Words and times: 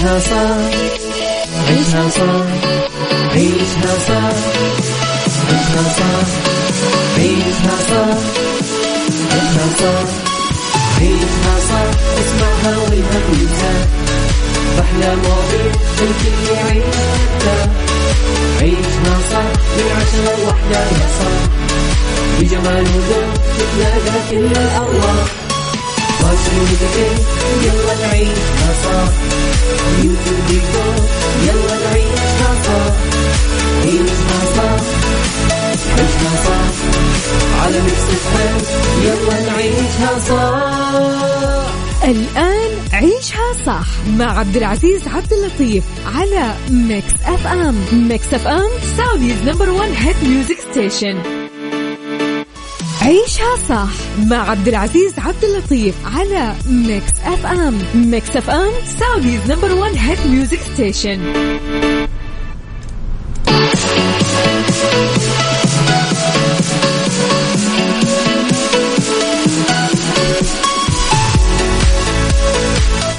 عيشها 0.00 0.18
صح 0.18 0.56
عيشها 1.68 2.08
صح 2.08 2.46
عيشها 3.32 3.98
صح 4.08 4.36
عيشها 5.48 5.84
صح 5.98 6.26
عيشها 7.18 7.76
صح 7.90 8.18
عيشها 9.32 9.66
صح 9.80 10.08
عيشها 11.00 11.54
صح 11.68 11.90
اسمعها 12.20 12.78
والهم 12.78 13.24
ينزاح 13.40 13.86
أحلى 14.80 15.16
مواضيع 15.16 15.72
الكل 16.02 16.54
يعيش 16.54 16.94
عيشها 18.60 19.18
صح 19.32 19.50
من 19.76 19.90
عشرة 19.96 20.36
لوحدة 20.44 20.80
يا 20.80 21.08
صاح 21.18 21.42
بجمال 22.40 22.84
وذوق 22.84 23.34
تتلاقى 23.58 24.20
كل 24.30 24.36
الأرواح 24.60 25.49
وذكي 26.24 27.10
يلا 27.64 27.94
نعيشها 28.06 28.72
الآن 42.04 42.70
عيشها 42.92 43.52
صح 43.66 43.86
مع 44.18 44.38
عبد 44.38 44.56
العزيز 44.56 45.08
عبد 45.08 45.32
اللطيف 45.32 45.84
على 46.16 46.54
Mix 46.70 47.12
FM 47.24 47.84
Mix 47.92 48.34
FM 48.34 48.68
Saudi's 48.96 49.42
number 49.46 49.70
1 49.70 49.92
hit 49.96 50.16
music 50.22 50.56
station 50.70 51.39
عيشها 53.02 53.56
صح 53.68 53.88
مع 54.30 54.50
عبد 54.50 54.68
العزيز 54.68 55.18
عبد 55.18 55.44
اللطيف 55.44 55.94
على 56.16 56.54
Mix 56.66 57.12
FM 57.24 57.78
Mix 57.94 58.36
FM 58.36 58.70
Saudi's 58.98 59.50
number 59.50 59.74
1 59.74 59.94
hit 59.96 60.26
music 60.26 60.58
station 60.74 61.20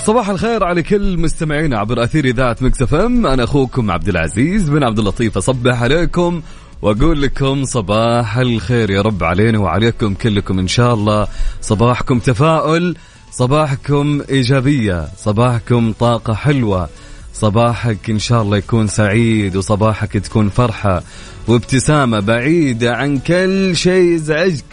صباح 0.05 0.29
الخير 0.29 0.63
على 0.63 0.83
كل 0.83 1.17
مستمعينا 1.17 1.77
عبر 1.77 2.03
أثير 2.03 2.25
إذاعة 2.25 2.55
Mix 2.61 2.81
FM 2.81 3.27
أنا 3.27 3.43
أخوكم 3.43 3.91
عبد 3.91 4.07
العزيز 4.09 4.69
بن 4.69 4.83
عبد 4.83 4.99
اللطيف 4.99 5.37
أصبح 5.37 5.83
عليكم 5.83 6.41
وأقول 6.81 7.21
لكم 7.21 7.65
صباح 7.65 8.37
الخير 8.37 8.89
يا 8.89 9.01
رب 9.01 9.23
علينا 9.23 9.59
وعليكم 9.59 10.13
كلكم 10.13 10.59
إن 10.59 10.67
شاء 10.67 10.93
الله. 10.93 11.27
صباحكم 11.61 12.19
تفاؤل 12.19 12.95
صباحكم 13.31 14.21
إيجابية 14.29 15.07
صباحكم 15.17 15.93
طاقة 15.99 16.33
حلوة. 16.33 16.89
صباحك 17.33 18.09
إن 18.09 18.19
شاء 18.19 18.41
الله 18.41 18.57
يكون 18.57 18.87
سعيد 18.87 19.55
وصباحك 19.55 20.17
تكون 20.17 20.49
فرحة 20.49 21.03
وابتسامة 21.47 22.19
بعيدة 22.19 22.95
عن 22.95 23.19
كل 23.19 23.75
شيء 23.75 24.15
يزعجك 24.15 24.63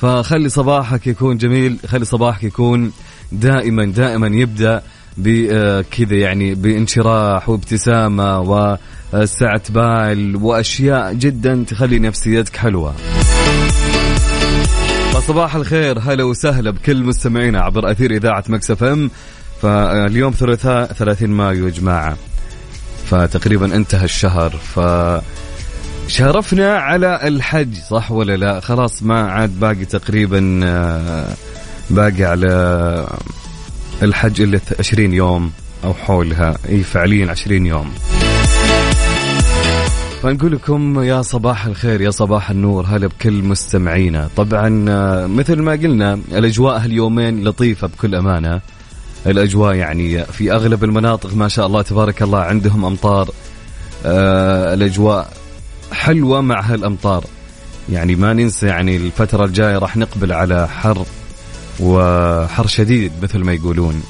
فخلي 0.00 0.48
صباحك 0.48 1.06
يكون 1.06 1.36
جميل 1.36 1.78
خلي 1.86 2.04
صباحك 2.04 2.44
يكون 2.44 2.92
دائما 3.32 3.84
دائما 3.84 4.26
يبدأ 4.26 4.82
بكذا 5.16 6.16
يعني 6.16 6.54
بانشراح 6.54 7.48
وابتسامة 7.48 8.40
وسعه 9.12 9.62
بال 9.70 10.36
وأشياء 10.36 11.12
جدا 11.12 11.64
تخلي 11.68 11.98
نفسيتك 11.98 12.56
حلوة. 12.56 12.94
فصباح 15.12 15.54
الخير 15.54 15.98
هلا 15.98 16.24
وسهلا 16.24 16.70
بكل 16.70 17.04
مستمعينا 17.04 17.60
عبر 17.60 17.90
أثير 17.90 18.10
إذاعة 18.10 18.44
مكسف 18.48 18.84
إم. 18.84 19.10
فاليوم 19.62 20.32
ثلاثاء 20.32 20.92
30 20.92 21.30
مايو 21.30 21.66
يا 21.66 21.70
جماعة. 21.70 22.16
فتقريبا 23.06 23.76
انتهى 23.76 24.04
الشهر. 24.04 24.50
ف 24.50 24.80
شرفنا 26.08 26.78
على 26.78 27.28
الحج 27.28 27.74
صح 27.90 28.12
ولا 28.12 28.36
لا؟ 28.36 28.60
خلاص 28.60 29.02
ما 29.02 29.30
عاد 29.30 29.60
باقي 29.60 29.84
تقريبا 29.84 30.60
آه، 30.64 31.34
باقي 31.90 32.24
على 32.24 33.06
الحج 34.02 34.40
إلا 34.40 34.60
20 34.78 35.14
يوم 35.14 35.52
أو 35.84 35.94
حولها. 35.94 36.56
إي 36.68 36.82
فعليا 36.82 37.30
20 37.30 37.66
يوم. 37.66 37.92
فنقول 40.22 40.52
لكم 40.52 41.02
يا 41.02 41.22
صباح 41.22 41.66
الخير 41.66 42.00
يا 42.00 42.10
صباح 42.10 42.50
النور 42.50 42.86
هلا 42.86 43.06
بكل 43.06 43.42
مستمعينا. 43.42 44.28
طبعا 44.36 44.84
آه، 44.88 45.26
مثل 45.26 45.62
ما 45.62 45.72
قلنا 45.72 46.14
الأجواء 46.32 46.78
هاليومين 46.78 47.44
لطيفة 47.44 47.86
بكل 47.86 48.14
أمانة. 48.14 48.60
الأجواء 49.26 49.74
يعني 49.74 50.24
في 50.24 50.52
أغلب 50.52 50.84
المناطق 50.84 51.34
ما 51.34 51.48
شاء 51.48 51.66
الله 51.66 51.82
تبارك 51.82 52.22
الله 52.22 52.38
عندهم 52.38 52.84
أمطار. 52.84 53.30
آه 54.06 54.74
الأجواء 54.74 55.32
حلوة 55.92 56.40
مع 56.40 56.60
هالأمطار. 56.60 57.24
يعني 57.92 58.14
ما 58.14 58.32
ننسى 58.32 58.66
يعني 58.66 58.96
الفترة 58.96 59.44
الجاية 59.44 59.78
راح 59.78 59.96
نقبل 59.96 60.32
على 60.32 60.68
حر 60.68 61.06
وحر 61.80 62.66
شديد 62.66 63.12
مثل 63.22 63.38
ما 63.38 63.52
يقولون. 63.52 64.02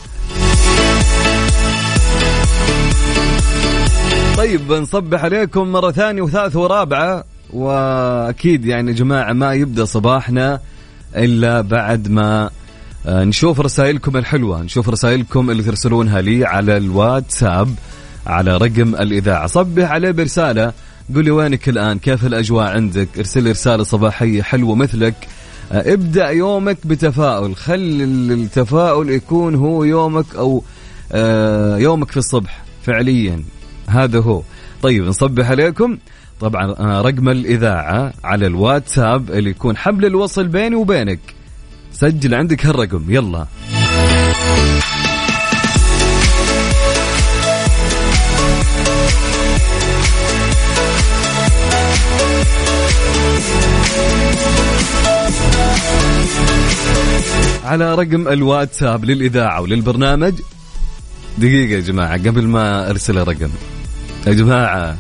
طيب 4.41 4.73
نصبح 4.73 5.25
عليكم 5.25 5.73
مرة 5.73 5.91
ثانية 5.91 6.23
وثالثة 6.23 6.61
ورابعة 6.61 7.25
وأكيد 7.53 8.65
يعني 8.65 8.93
جماعة 8.93 9.33
ما 9.33 9.55
يبدأ 9.55 9.85
صباحنا 9.85 10.61
إلا 11.17 11.61
بعد 11.61 12.09
ما 12.09 12.51
آه، 13.07 13.25
نشوف 13.25 13.61
رسائلكم 13.61 14.17
الحلوة 14.17 14.63
نشوف 14.63 14.89
رسائلكم 14.89 15.51
اللي 15.51 15.63
ترسلونها 15.63 16.21
لي 16.21 16.45
على 16.45 16.77
الواتساب 16.77 17.75
على 18.27 18.57
رقم 18.57 18.95
الإذاعة. 18.95 19.47
صبح 19.47 19.91
عليه 19.91 20.11
برسالة 20.11 20.73
قل 21.15 21.25
لي 21.25 21.31
وينك 21.31 21.69
الآن؟ 21.69 21.99
كيف 21.99 22.27
الأجواء 22.27 22.67
عندك؟ 22.67 23.09
ارسل 23.19 23.51
رسالة 23.51 23.83
صباحية 23.83 24.43
حلوة 24.43 24.75
مثلك. 24.75 25.15
آه، 25.73 25.93
ابدأ 25.93 26.29
يومك 26.29 26.87
بتفاؤل. 26.87 27.57
خلي 27.57 28.05
التفاؤل 28.05 29.11
يكون 29.11 29.55
هو 29.55 29.85
يومك 29.85 30.37
أو 30.37 30.63
آه، 31.13 31.77
يومك 31.79 32.11
في 32.11 32.17
الصبح 32.17 32.63
فعليا. 32.83 33.60
هذا 33.91 34.21
هو. 34.21 34.43
طيب 34.83 35.05
نصبح 35.05 35.51
عليكم. 35.51 35.99
طبعا 36.41 36.75
آه، 36.79 37.01
رقم 37.01 37.29
الإذاعة 37.29 38.13
على 38.25 38.47
الواتساب 38.47 39.31
اللي 39.31 39.51
يكون 39.51 39.77
حبل 39.77 40.05
الوصل 40.07 40.49
بيني 40.49 40.75
وبينك. 40.75 41.21
سجل 41.93 42.35
عندك 42.35 42.67
هالرقم 42.67 43.05
يلا. 43.09 43.47
على 57.65 57.95
رقم 57.95 58.29
الواتساب 58.29 59.05
للإذاعة 59.05 59.61
وللبرنامج. 59.61 60.35
دقيقة 61.39 61.75
يا 61.75 61.81
جماعة 61.81 62.13
قبل 62.13 62.47
ما 62.47 62.91
أرسل 62.91 63.17
رقم 63.17 63.51
يا 64.27 64.33
جماعة 64.33 64.97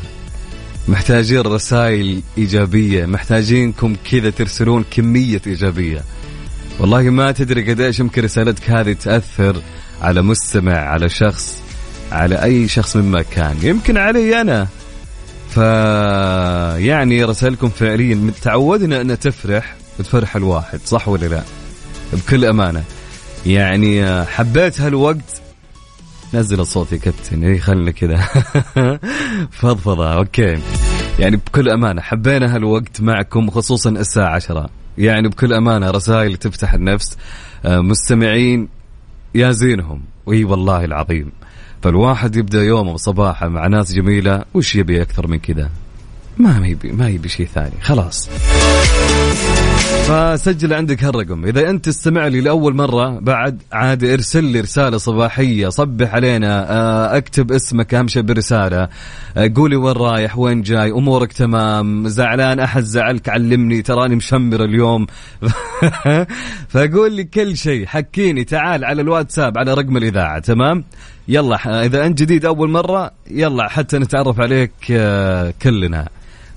محتاجين 0.88 1.40
رسائل 1.40 2.22
إيجابية 2.38 3.06
محتاجينكم 3.06 3.96
كذا 4.10 4.30
ترسلون 4.30 4.84
كمية 4.90 5.42
إيجابية. 5.46 6.04
والله 6.78 7.02
ما 7.02 7.32
تدري 7.32 7.70
قديش 7.70 8.00
يمكن 8.00 8.22
رسالتك 8.22 8.70
هذه 8.70 8.92
تأثر 8.92 9.62
على 10.02 10.22
مستمع 10.22 10.72
على 10.72 11.08
شخص 11.08 11.62
على 12.12 12.42
أي 12.42 12.68
شخص 12.68 12.96
مما 12.96 13.22
كان 13.22 13.56
يمكن 13.62 13.96
علي 13.96 14.40
أنا. 14.40 14.66
ف 15.50 15.56
يعني 16.86 17.24
رسائلكم 17.24 17.68
فعليا 17.68 18.32
تعودنا 18.42 19.00
أن 19.00 19.18
تفرح 19.18 19.74
وتفرح 19.98 20.36
الواحد 20.36 20.80
صح 20.86 21.08
ولا 21.08 21.26
لا؟ 21.26 21.42
بكل 22.12 22.44
أمانة. 22.44 22.84
يعني 23.46 24.24
حبيت 24.24 24.80
هالوقت 24.80 25.40
نزل 26.34 26.60
الصوت 26.60 26.92
يا 26.92 26.96
كابتن. 26.96 27.44
اي 27.44 27.58
خلنا 27.58 27.90
كذا. 27.90 28.16
فضفضة. 29.60 30.14
okay. 30.14 30.58
يعني 31.18 31.36
بكل 31.36 31.68
أمانة 31.68 32.02
حبينا 32.02 32.56
هالوقت 32.56 33.00
معكم 33.00 33.50
خصوصا 33.50 33.90
الساعة 33.90 34.34
10 34.34 34.70
يعني 34.98 35.28
بكل 35.28 35.52
أمانة 35.52 35.90
رسائل 35.90 36.36
تفتح 36.36 36.74
النفس. 36.74 37.18
آه، 37.64 37.80
مستمعين 37.80 38.68
يا 39.34 39.50
زينهم 39.50 40.02
وي 40.26 40.44
والله 40.44 40.84
العظيم. 40.84 41.32
فالواحد 41.82 42.36
يبدأ 42.36 42.62
يومه 42.62 42.96
صباحا 42.96 43.48
مع 43.48 43.66
ناس 43.66 43.92
جميلة. 43.92 44.44
وش 44.54 44.76
يبي 44.76 45.02
أكثر 45.02 45.26
من 45.26 45.38
كذا؟ 45.38 45.70
ما 46.40 46.66
يبي 46.66 46.92
ما 46.92 47.08
يبي 47.08 47.28
شيء 47.28 47.46
ثاني. 47.46 47.80
خلاص. 47.82 48.30
فسجل 50.06 50.74
عندك 50.74 51.04
هالرقم. 51.04 51.44
إذا 51.46 51.70
أنت 51.70 51.84
تستمع 51.84 52.26
لي 52.26 52.40
لأول 52.40 52.74
مرة 52.74 53.18
بعد 53.20 53.62
عاد 53.72 54.04
ارسل 54.04 54.44
لي 54.44 54.60
رسالة 54.60 54.96
صباحية. 54.96 55.68
صبح 55.68 56.14
علينا. 56.14 56.70
آه، 56.70 57.16
أكتب 57.16 57.52
اسمك 57.52 57.94
أهم 57.94 58.08
شيء 58.08 58.22
برسالة. 58.22 58.88
آه، 59.36 59.52
قولي 59.56 59.76
وين 59.76 59.96
رايح 59.96 60.38
وين 60.38 60.62
جاي 60.62 60.90
أمورك 60.90 61.32
تمام. 61.32 62.08
زعلان 62.08 62.60
احد 62.60 62.82
زعلك 62.82 63.28
علمني 63.28 63.82
تراني 63.82 64.14
مشمر 64.16 64.64
اليوم. 64.64 65.06
فقول 66.72 67.12
لي 67.12 67.24
كل 67.24 67.56
شيء. 67.56 67.86
حكيني 67.86 68.44
تعال 68.44 68.84
على 68.84 69.02
الواتساب 69.02 69.58
على 69.58 69.74
رقم 69.74 69.96
الإذاعة 69.96 70.38
تمام؟ 70.38 70.84
يلا 71.28 71.84
إذا 71.84 72.06
أنت 72.06 72.22
جديد 72.22 72.44
أول 72.44 72.70
مرة 72.70 73.10
يلا 73.30 73.68
حتى 73.68 73.98
نتعرف 73.98 74.40
عليك 74.40 74.72
آه، 74.90 75.54
كلنا. 75.62 76.08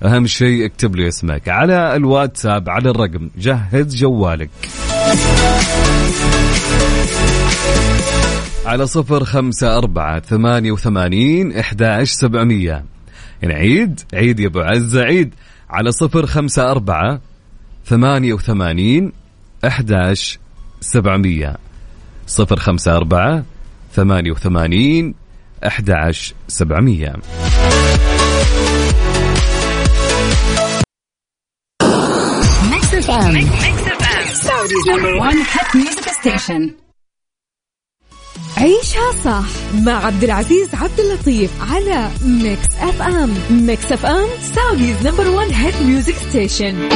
أهم 0.04 0.26
شيء 0.26 0.66
اكتب 0.66 0.96
لي 0.96 1.08
اسمك. 1.08 1.48
على 1.48 1.96
الواتساب 1.96 2.70
على 2.70 2.90
الرقم 2.90 3.30
جهز 3.38 3.96
جوالك. 3.96 4.50
على 8.66 8.86
صفر 8.86 9.24
خمسة 9.24 9.78
أربعة 9.78 10.20
ثمانية 10.20 10.72
وثمانين 10.72 11.56
إحدى 11.58 12.04
سبعمية. 12.04 12.84
يعني 13.42 13.54
عيد 14.14 14.40
يا 14.40 14.46
أبو 14.46 14.60
عزة 14.60 15.02
عيد. 15.02 15.34
على 15.70 15.92
صفر 15.92 16.26
خمسة 16.26 16.70
أربعة 16.70 17.20
ثمانية 17.86 18.32
وثمانين 18.32 19.12
إحدى 19.66 20.14
سبعمية. 20.80 21.56
صفر 22.26 22.56
خمسة 22.56 22.96
أربعة 22.96 23.44
ثمانية 23.94 24.30
وثمانين 24.30 25.14
أحد 25.66 25.90
سبعمية. 26.48 27.12
عيشها 38.56 39.12
صح 39.24 39.44
مع 39.74 40.06
عبد 40.06 40.24
العزيز 40.24 40.74
عبد 40.74 41.00
اللطيف 41.00 41.50
على 41.72 42.10
Mix 42.24 42.68
FM 42.80 43.34
Mix 43.50 43.92
FM 43.92 44.28
Saudi's 44.54 45.06
number 45.06 45.28
1 45.28 45.50
hit 45.52 45.82
music 45.82 46.14
station 46.14 46.88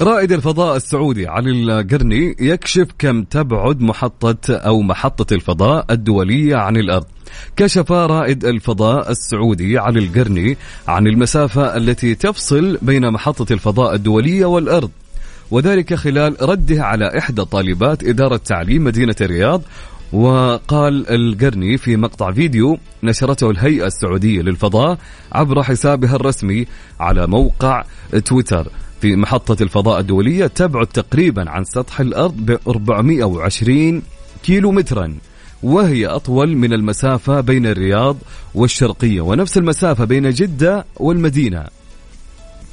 رائد 0.00 0.32
الفضاء 0.32 0.76
السعودي 0.76 1.26
علي 1.26 1.50
القرني 1.50 2.36
يكشف 2.40 2.88
كم 2.98 3.22
تبعد 3.22 3.80
محطة 3.80 4.54
أو 4.54 4.82
محطة 4.82 5.34
الفضاء 5.34 5.86
الدولية 5.90 6.56
عن 6.56 6.76
الأرض. 6.76 7.06
كشف 7.56 7.92
رائد 7.92 8.44
الفضاء 8.44 9.10
السعودي 9.10 9.78
علي 9.78 9.98
القرني 9.98 10.56
عن 10.88 11.06
المسافة 11.06 11.76
التي 11.76 12.14
تفصل 12.14 12.78
بين 12.82 13.10
محطة 13.10 13.52
الفضاء 13.52 13.94
الدولية 13.94 14.44
والأرض 14.46 14.90
وذلك 15.50 15.94
خلال 15.94 16.36
رده 16.42 16.84
على 16.84 17.18
إحدى 17.18 17.44
طالبات 17.44 18.04
إدارة 18.04 18.36
تعليم 18.36 18.84
مدينة 18.84 19.16
الرياض 19.20 19.62
وقال 20.14 21.10
القرني 21.10 21.78
في 21.78 21.96
مقطع 21.96 22.32
فيديو 22.32 22.78
نشرته 23.02 23.50
الهيئة 23.50 23.86
السعودية 23.86 24.42
للفضاء 24.42 24.98
عبر 25.32 25.62
حسابها 25.62 26.16
الرسمي 26.16 26.66
على 27.00 27.26
موقع 27.26 27.84
تويتر. 28.24 28.68
في 29.00 29.16
محطة 29.16 29.62
الفضاء 29.62 30.00
الدولية 30.00 30.46
تبعد 30.46 30.86
تقريبا 30.86 31.50
عن 31.50 31.64
سطح 31.64 32.00
الأرض 32.00 32.36
ب 32.36 32.58
420 32.68 34.02
كيلو 34.42 34.72
مترا 34.72 35.14
وهي 35.62 36.06
أطول 36.06 36.56
من 36.56 36.72
المسافة 36.72 37.40
بين 37.40 37.66
الرياض 37.66 38.16
والشرقية 38.54 39.20
ونفس 39.20 39.58
المسافة 39.58 40.04
بين 40.04 40.30
جدة 40.30 40.84
والمدينة. 40.96 41.73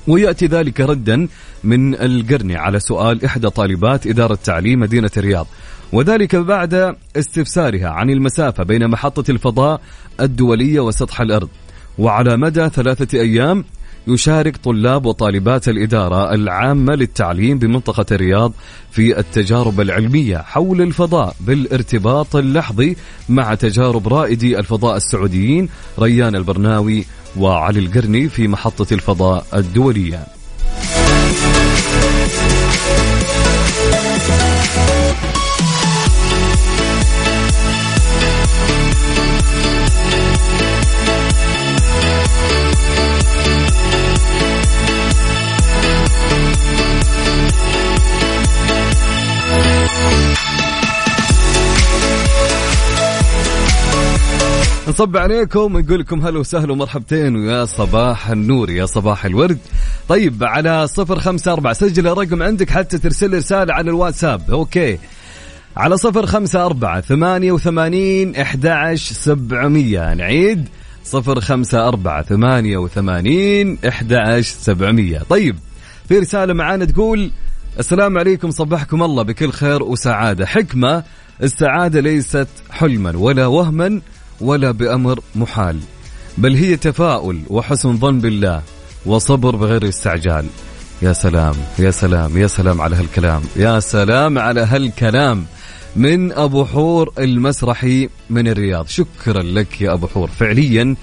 ويأتي 0.08 0.46
ذلك 0.46 0.82
ردا 0.82 1.28
من 1.64 1.96
القرني 1.96 2.56
على 2.56 2.80
سؤال 2.80 3.26
إحدى 3.26 3.50
طالبات 3.50 4.08
إدارة 4.08 4.40
تعليم 4.44 4.80
مدينة 4.80 5.12
الرياض. 5.18 5.48
وذلك 5.94 6.36
بعد 6.36 6.96
استفسارها 7.18 7.90
عن 7.90 8.10
المسافة 8.10 8.64
بين 8.64 8.88
محطة 8.88 9.32
الفضاء 9.32 9.82
الدولية 10.22 10.80
وسطح 10.80 11.22
الأرض. 11.22 11.50
وعلى 11.98 12.38
مدى 12.38 12.70
ثلاثة 12.70 13.20
أيام 13.20 13.66
يشارك 14.08 14.58
طلاب 14.58 15.06
وطالبات 15.06 15.68
الإدارة 15.68 16.34
العامة 16.34 16.96
للتعليم 16.96 17.60
بمنطقة 17.60 18.06
الرياض 18.12 18.54
في 18.92 19.20
التجارب 19.20 19.82
العلمية 19.82 20.38
حول 20.38 20.82
الفضاء 20.82 21.36
بالارتباط 21.40 22.36
اللحظي 22.36 22.96
مع 23.30 23.56
تجارب 23.56 24.08
رائدي 24.08 24.60
الفضاء 24.60 24.98
السعوديين 24.98 25.70
ريان 26.00 26.36
البرناوي 26.36 27.06
وعلي 27.38 27.80
القرني 27.80 28.30
في 28.30 28.48
محطة 28.48 28.94
الفضاء 28.94 29.46
الدولية. 29.54 30.26
نصب 54.92 55.18
عليكم 55.18 55.76
ونقول 55.76 56.00
لكم 56.00 56.22
هلا 56.28 56.40
وسهلا 56.40 56.72
ومرحبتين 56.72 57.36
ويا 57.36 57.66
صباح 57.66 58.30
النور 58.30 58.70
يا 58.70 58.86
صباح 58.86 59.26
الورد. 59.26 59.58
طيب 60.10 60.44
على 60.44 60.88
صفر 60.88 61.20
خمسة 61.20 61.54
أربعة 61.54 61.74
سجل 61.74 62.08
الرقم 62.08 62.44
عندك 62.44 62.70
حتى 62.70 62.98
ترسل 62.98 63.34
رسالة 63.34 63.74
على 63.74 63.90
الواتساب. 63.90 64.52
أوكي. 64.52 64.98
على 65.78 65.98
صفر 65.98 66.26
خمسة 66.26 66.66
أربعة 66.66 67.02
ثمانية 67.02 67.52
وثمانين 67.52 68.36
أحد 68.36 68.94
سبعمية. 68.96 70.14
نعيد. 70.14 70.68
صفر 71.04 71.40
خمسة 71.40 71.88
أربعة 71.88 72.24
ثمانية 72.24 72.78
وثمانين 72.78 73.78
أحد 73.88 74.40
سبعمية. 74.42 75.20
طيب 75.30 75.56
في 76.10 76.20
رسالة 76.20 76.54
معانا 76.54 76.86
تقول 76.86 77.32
السلام 77.80 78.18
عليكم 78.18 78.52
صبحكم 78.52 79.04
الله 79.04 79.24
بكل 79.24 79.52
خير 79.52 79.84
وسعادة. 79.84 80.46
حكمة 80.46 81.04
السعادة 81.44 82.00
ليست 82.00 82.48
حلما 82.72 83.18
ولا 83.18 83.48
وهما. 83.48 84.02
ولا 84.42 84.72
بأمر 84.72 85.20
محال 85.36 85.80
بل 86.38 86.56
هي 86.56 86.78
تفاؤل 86.78 87.42
وحسن 87.50 87.98
ظن 87.98 88.20
بالله 88.20 88.62
وصبر 89.06 89.56
بغير 89.56 89.90
استعجال. 89.90 90.46
يا 91.02 91.14
سلام 91.14 91.56
يا 91.80 91.92
سلام 91.92 92.38
يا 92.38 92.48
سلام 92.48 92.82
على 92.82 92.96
هالكلام 92.96 93.42
يا 93.56 93.80
سلام 93.80 94.38
على 94.38 94.62
هالكلام. 94.62 95.46
من 95.96 96.32
أبو 96.32 96.66
حور 96.66 97.14
المسرحي 97.20 98.10
من 98.30 98.48
الرياض. 98.48 98.88
شكرا 98.88 99.42
لك 99.42 99.82
يا 99.82 99.94
أبو 99.94 100.08
حور. 100.08 100.28
فعليا 100.28 100.96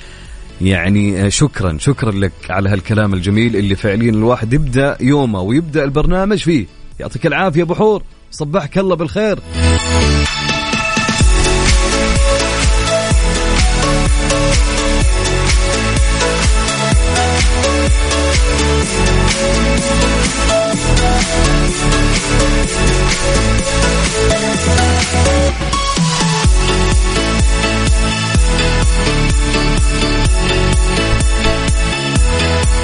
يعني 0.61 1.31
شكرا 1.31 1.79
شكرا 1.79 2.11
لك 2.11 2.33
على 2.51 2.69
هالكلام 2.69 3.15
الجميل 3.15 3.57
اللي 3.57 3.77
فعليا 3.77 4.11
الواحد 4.11 4.53
يبدأ 4.53 4.97
يومه 5.01 5.41
ويبدأ 5.41 5.85
البرنامج 5.85 6.39
فيه. 6.39 6.67
يعطيك 7.01 7.27
العافية 7.27 7.63
أبو 7.63 7.75
حور. 7.75 8.03
صبحك 8.31 8.79
الله 8.79 8.97
بالخير. 8.97 9.39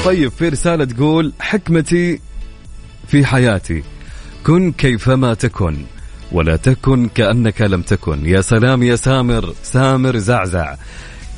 طيب 0.04 0.30
في 0.30 0.48
رسالة 0.48 0.84
تقول 0.84 1.32
حكمتي 1.40 2.20
في 3.08 3.26
حياتي. 3.26 3.82
كن 4.46 4.72
كيفما 4.72 5.34
تكن 5.34 5.76
ولا 6.32 6.56
تكن 6.56 7.08
كأنك 7.08 7.60
لم 7.62 7.82
تكن. 7.82 8.26
يا 8.26 8.40
سلام 8.40 8.82
يا 8.82 8.96
سامر 8.96 9.54
سامر 9.62 10.18
زعزع. 10.18 10.74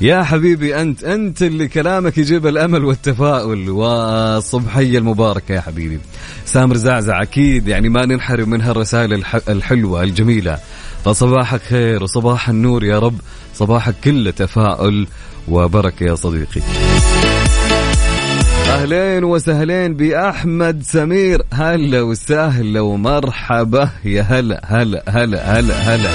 يا 0.01 0.23
حبيبي 0.23 0.81
أنت 0.81 1.03
أنت 1.03 1.41
اللي 1.41 1.67
كلامك 1.67 2.17
يجيب 2.17 2.47
الأمل 2.47 2.85
والتفاؤل. 2.85 3.69
والصبحية 3.69 4.97
المباركة 4.97 5.53
يا 5.55 5.61
حبيبي. 5.61 5.99
سامر 6.45 6.77
زعزع 6.77 7.21
أكيد 7.21 7.67
يعني 7.67 7.89
ما 7.89 8.05
ننحرم 8.05 8.49
من 8.49 8.61
هالرسائل 8.61 9.23
الحلوة 9.49 10.03
الجميلة. 10.03 10.57
فصباحك 11.05 11.61
خير 11.61 12.03
وصباح 12.03 12.49
النور 12.49 12.83
يا 12.83 12.99
رب. 12.99 13.19
صباحك 13.53 13.95
كله 14.03 14.31
تفاؤل 14.31 15.07
وبركة 15.47 16.03
يا 16.03 16.15
صديقي. 16.15 16.61
أهلين 18.69 19.23
وسهلين 19.23 19.93
بأحمد 19.93 20.83
سمير. 20.83 21.41
هلا 21.53 22.01
وسهلا 22.01 22.81
ومرحبا. 22.81 23.89
يا 24.05 24.21
هلا 24.21 24.61
هلا 24.65 25.03
هلا 25.07 25.59
هلا 25.59 25.75
هلا. 25.75 26.09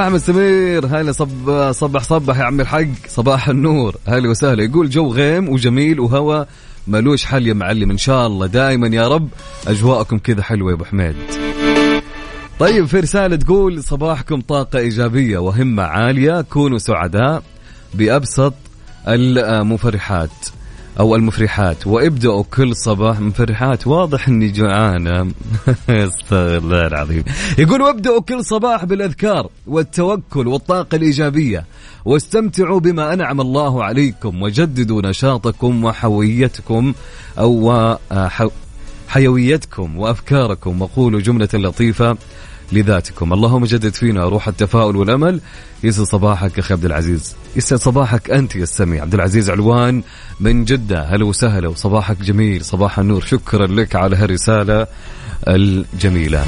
أحمد 0.00 0.16
سمير 0.16 0.86
هلا 0.86 1.12
صب 1.12 1.72
صبح 1.72 2.02
صبح 2.02 2.38
يا 2.38 2.44
عم 2.44 2.60
الحق 2.60 2.86
صباح 3.08 3.48
النور 3.48 3.96
هلا 4.06 4.28
وسهلا. 4.30 4.62
يقول 4.62 4.90
جو 4.90 5.12
غيم 5.12 5.48
وجميل 5.48 6.00
وهوا 6.00 6.44
ملوش 6.86 7.24
حل 7.24 7.46
يا 7.46 7.54
معلم 7.54 7.90
إن 7.90 7.98
شاء 7.98 8.26
الله 8.26 8.46
دائما 8.46 8.88
يا 8.88 9.08
رب. 9.08 9.28
أجواءكم 9.66 10.18
كذا 10.18 10.42
حلوة 10.42 10.70
يا 10.70 10.76
أبو 10.76 10.84
حميد. 10.84 11.16
طيب 12.58 12.86
في 12.86 13.00
رسالة 13.00 13.36
تقول 13.36 13.82
صباحكم 13.82 14.40
طاقة 14.40 14.78
إيجابية 14.78 15.38
وهمة 15.38 15.82
عالية 15.82 16.40
كونوا 16.40 16.78
سعداء 16.78 17.42
بأبسط 17.94 18.54
المفرحات. 19.08 20.30
أو 20.98 21.16
المفرحات. 21.16 21.86
وإبدأوا 21.86 22.42
كل 22.42 22.76
صباح 22.76 23.20
مفرحات. 23.20 23.86
واضح 23.86 24.28
إني 24.28 24.48
جوعانة 24.48 25.22
أستغفر 25.88 26.56
الله 26.56 26.86
العظيم. 26.86 27.24
يقول 27.58 27.82
وابدأوا 27.82 28.20
كل 28.20 28.44
صباح 28.44 28.84
بالأذكار 28.84 29.48
والتوكل 29.66 30.48
والطاقة 30.48 30.96
الإيجابية. 30.96 31.64
واستمتعوا 32.04 32.80
بما 32.80 33.12
أنعم 33.12 33.40
الله 33.40 33.84
عليكم. 33.84 34.42
وجددوا 34.42 35.02
نشاطكم 35.02 35.84
وحويتكم 35.84 36.94
أو 37.38 37.96
حيويتكم 39.08 39.98
وأفكاركم. 39.98 40.82
وقولوا 40.82 41.20
جملة 41.20 41.48
لطيفة. 41.54 42.16
لذاتكم. 42.72 43.32
اللهم 43.32 43.64
جدد 43.64 43.94
فينا 43.94 44.24
روح 44.24 44.48
التفاؤل 44.48 44.96
والأمل. 44.96 45.40
يسعد 45.84 46.06
صباحك 46.06 46.58
أخي 46.58 46.74
عبد 46.74 46.84
العزيز. 46.84 47.36
يسعد 47.56 47.78
صباحك 47.78 48.30
أنت 48.30 48.56
يا 48.56 48.62
السميع. 48.62 49.02
عبد 49.02 49.14
العزيز 49.14 49.50
علوان 49.50 50.02
من 50.40 50.64
جدة. 50.64 51.04
هلا 51.04 51.24
وسهلا. 51.24 51.68
وصباحك 51.68 52.16
جميل. 52.22 52.64
صباح 52.64 52.98
النور. 52.98 53.20
شكرا 53.20 53.66
لك 53.66 53.96
على 53.96 54.16
هالرسالة 54.16 54.86
الجميلة. 55.48 56.44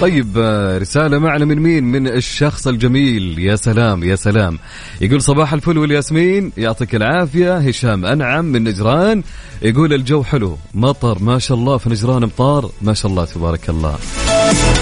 طيب 0.00 0.38
آه، 0.38 0.78
رسالة 0.78 1.18
معنا 1.18 1.44
من 1.44 1.58
مين؟ 1.58 1.84
من 1.84 2.08
الشخص 2.08 2.66
الجميل. 2.66 3.38
يا 3.38 3.56
سلام 3.56 4.04
يا 4.04 4.16
سلام. 4.16 4.58
يقول 5.00 5.22
صباح 5.22 5.52
الفل 5.52 5.78
والياسمين. 5.78 6.52
يعطيك 6.56 6.94
العافية. 6.94 7.56
هشام 7.58 8.06
أنعم 8.06 8.44
من 8.44 8.64
نجران. 8.64 9.22
يقول 9.62 9.92
الجو 9.92 10.22
حلو. 10.22 10.58
مطر. 10.74 11.18
ما 11.22 11.38
شاء 11.38 11.58
الله. 11.58 11.78
في 11.78 11.90
نجران 11.90 12.22
مطار. 12.22 12.70
ما 12.82 12.94
شاء 12.94 13.10
الله 13.10 13.24
تبارك 13.24 13.70
الله. 13.70 13.98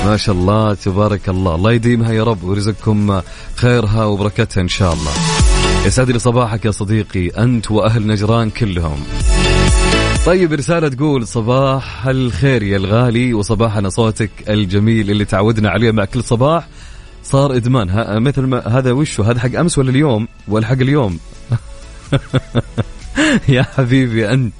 ما 0.07 0.17
شاء 0.17 0.35
الله 0.35 0.75
تبارك 0.75 1.29
الله. 1.29 1.55
الله 1.55 1.73
يديمها 1.73 2.13
يا 2.13 2.25
رب 2.25 2.45
ويرزقكم 2.45 3.21
خيرها 3.55 4.05
وبركتها 4.05 4.61
إن 4.61 4.69
شاء 4.69 4.93
الله. 4.93 5.13
يسعد 5.87 6.11
لي 6.11 6.19
صباحك 6.19 6.65
يا 6.65 6.71
صديقي. 6.71 7.29
أنت 7.29 7.71
وأهل 7.71 8.07
نجران 8.07 8.51
كلهم. 8.51 9.05
طيب 10.27 10.53
رسالة 10.53 10.89
تقول 10.89 11.27
صباح 11.27 12.07
الخير 12.07 12.63
يا 12.63 12.77
الغالي 12.77 13.35
وصباحنا 13.35 13.89
صوتك 13.89 14.31
الجميل 14.49 15.11
اللي 15.11 15.25
تعودنا 15.25 15.71
عليه 15.71 15.91
مع 15.91 16.05
كل 16.05 16.25
صباح. 16.25 16.69
صار 17.23 17.57
إدمان. 17.57 17.91
ها 17.91 18.19
مثل 18.19 18.43
ما 18.43 18.69
هذا 18.69 18.93
وشو 18.93 19.23
هذا 19.23 19.41
حق 19.41 19.59
أمس 19.59 19.79
ولا 19.79 19.91
اليوم؟ 19.91 20.29
ولا 20.49 20.67
حق 20.67 20.73
اليوم؟ 20.73 21.19
يا 23.49 23.63
حبيبي 23.63 24.31
أنت. 24.31 24.55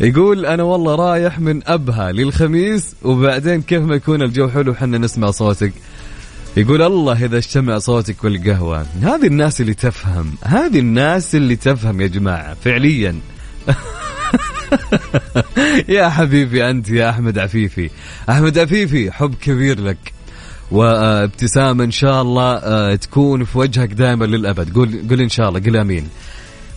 يقول 0.00 0.46
أنا 0.46 0.62
والله 0.62 0.94
رايح 0.94 1.40
من 1.40 1.68
أبها 1.68 2.12
للخميس 2.12 2.96
وبعدين 3.02 3.62
كيف 3.62 3.82
ما 3.82 3.94
يكون 3.94 4.22
الجو 4.22 4.48
حلو 4.48 4.74
حنا 4.74 4.98
نسمع 4.98 5.30
صوتك. 5.30 5.72
يقول 6.56 6.82
الله 6.82 7.24
إذا 7.24 7.36
اجتمع 7.36 7.78
صوتك 7.78 8.24
والقهوة. 8.24 8.86
هذه 9.02 9.26
الناس 9.26 9.60
اللي 9.60 9.74
تفهم 9.74 10.34
هذه 10.44 10.78
الناس 10.78 11.34
اللي 11.34 11.56
تفهم 11.56 12.00
يا 12.00 12.06
جماعة 12.06 12.54
فعليا. 12.54 13.20
يا 15.88 16.08
حبيبي 16.08 16.70
أنت 16.70 16.88
يا 16.88 17.10
أحمد 17.10 17.38
عفيفي. 17.38 17.90
أحمد 18.30 18.58
عفيفي 18.58 19.12
حب 19.12 19.34
كبير 19.34 19.80
لك. 19.80 20.12
وابتسامة 20.70 21.84
إن 21.84 21.90
شاء 21.90 22.22
الله 22.22 22.56
آه، 22.56 22.94
تكون 22.94 23.44
في 23.44 23.58
وجهك 23.58 23.92
دائما 23.92 24.24
للأبد. 24.24 24.74
قول 24.74 25.08
قول 25.10 25.20
إن 25.20 25.28
شاء 25.28 25.48
الله 25.48 25.60
قل 25.60 25.76
آمين. 25.76 26.08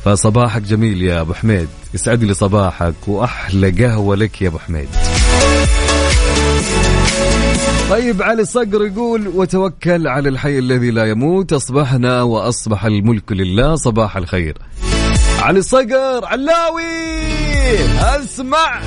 فصباحك 0.06 0.62
جميل 0.62 1.02
يا 1.02 1.22
أبو 1.22 1.34
حميد. 1.34 1.68
يسعد 1.94 2.24
لي 2.24 2.34
صباحك 2.34 3.08
وأحلى 3.08 3.72
قهوة 3.72 4.16
لك 4.16 4.42
يا 4.42 4.48
أبو 4.48 4.58
حميد. 4.58 4.90
طيب 7.90 8.22
علي 8.22 8.42
الصقر 8.42 8.86
يقول 8.86 9.28
وتوكل 9.28 10.08
على 10.08 10.30
الحي 10.30 10.60
الذي 10.60 10.92
لا 10.92 11.06
يموت 11.06 11.54
أصبحنا 11.54 12.22
وأصبح 12.22 12.86
الملك 12.86 13.32
لله 13.32 13.76
صباح 13.76 14.18
الخير. 14.18 14.58
علي 15.42 15.60
الصقر 15.60 16.26
علاوي! 16.26 16.84
اسمع 18.00 18.82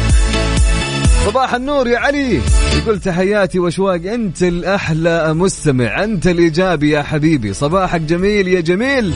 صباح 1.26 1.54
النور 1.54 1.88
يا 1.88 1.98
علي. 1.98 2.40
يقول 2.76 3.00
تحياتي 3.00 3.58
وأشواق. 3.58 4.12
أنت 4.12 4.42
الأحلى 4.42 5.34
مستمع 5.34 6.04
أنت 6.04 6.26
الإيجابي 6.26 6.90
يا 6.90 7.02
حبيبي. 7.02 7.52
صباحك 7.52 8.00
جميل 8.00 8.48
يا 8.48 8.60
جميل. 8.60 9.14